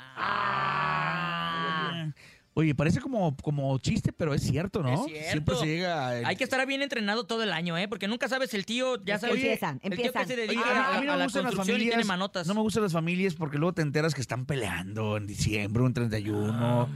Ah. 0.96 2.10
Oye, 2.58 2.74
parece 2.74 3.02
como, 3.02 3.36
como 3.36 3.78
chiste, 3.80 4.14
pero 4.14 4.34
es 4.34 4.42
cierto, 4.44 4.82
¿no? 4.82 4.94
Es 4.94 5.12
cierto. 5.12 5.30
Siempre 5.32 5.56
se 5.58 5.66
llega. 5.66 6.18
el- 6.18 6.26
Hay 6.26 6.38
que 6.38 6.46
estar 6.46 6.66
bien 6.66 6.82
entrenado 6.82 7.26
todo 7.26 7.44
el 7.44 7.52
año, 7.52 7.78
¿eh? 7.78 7.90
Porque 7.90 8.08
nunca 8.08 8.30
sabes 8.30 8.54
el 8.54 8.66
tío, 8.66 8.96
ya 9.04 9.16
Es 9.16 9.20
que 9.22 9.28
sabes. 9.28 9.44
empiezan, 9.44 9.76
el 9.84 9.92
tío 9.98 10.06
empiezan. 10.06 10.22
que 10.22 10.28
se 10.30 10.34
Oye, 10.36 10.42
dedica 10.48 10.64
mí- 10.64 10.72
a, 10.72 10.88
a 10.96 11.02
mí 11.02 11.06
no 11.06 11.12
a 11.12 11.16
me 11.16 11.20
la 11.20 11.26
gustan 11.26 11.44
las 11.44 11.50
construcción 11.54 11.76
y 11.76 11.80
tiene 11.82 11.92
familias. 11.96 12.08
manotas. 12.08 12.48
No 12.48 12.54
me 12.54 12.62
gustan 12.62 12.84
las 12.84 12.94
familias 12.94 13.34
porque 13.36 13.58
luego 13.58 13.74
te 13.74 13.82
enteras 13.82 14.16
que 14.16 14.22
están 14.22 14.46
peleando 14.46 15.18
en 15.18 15.28
diciembre, 15.28 15.84
un 15.84 15.94
31. 15.94 16.54
¿no? 16.54 16.90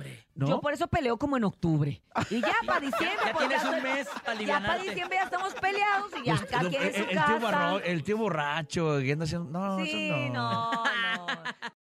Yo 0.47 0.61
por 0.61 0.73
eso 0.73 0.87
peleo 0.87 1.17
como 1.17 1.37
en 1.37 1.43
octubre. 1.43 2.01
Y 2.29 2.41
ya 2.41 2.53
para 2.65 2.79
diciembre. 2.79 3.17
Ya 3.25 3.33
pues, 3.33 3.47
tienes 3.47 3.65
un 3.65 3.83
mes 3.83 4.07
para 4.25 4.41
Ya 4.41 4.59
para 4.61 4.77
diciembre 4.83 5.17
ya 5.17 5.23
estamos 5.23 5.53
peleados 5.55 6.11
y 6.21 6.25
ya 6.25 6.37
cada 6.45 6.67
en 6.69 6.73
el, 6.75 6.93
su 6.93 6.99
el 7.01 7.07
tío 7.09 7.15
casa. 7.15 7.39
barro- 7.39 7.81
el 7.83 8.03
tío 8.03 8.17
borracho, 8.17 8.95
anda 9.13 9.25
haciendo. 9.25 9.49
No, 9.59 9.77
Sí, 9.83 10.09
eso 10.09 10.33
no. 10.33 10.71
no, 10.71 10.83
no. 10.83 11.27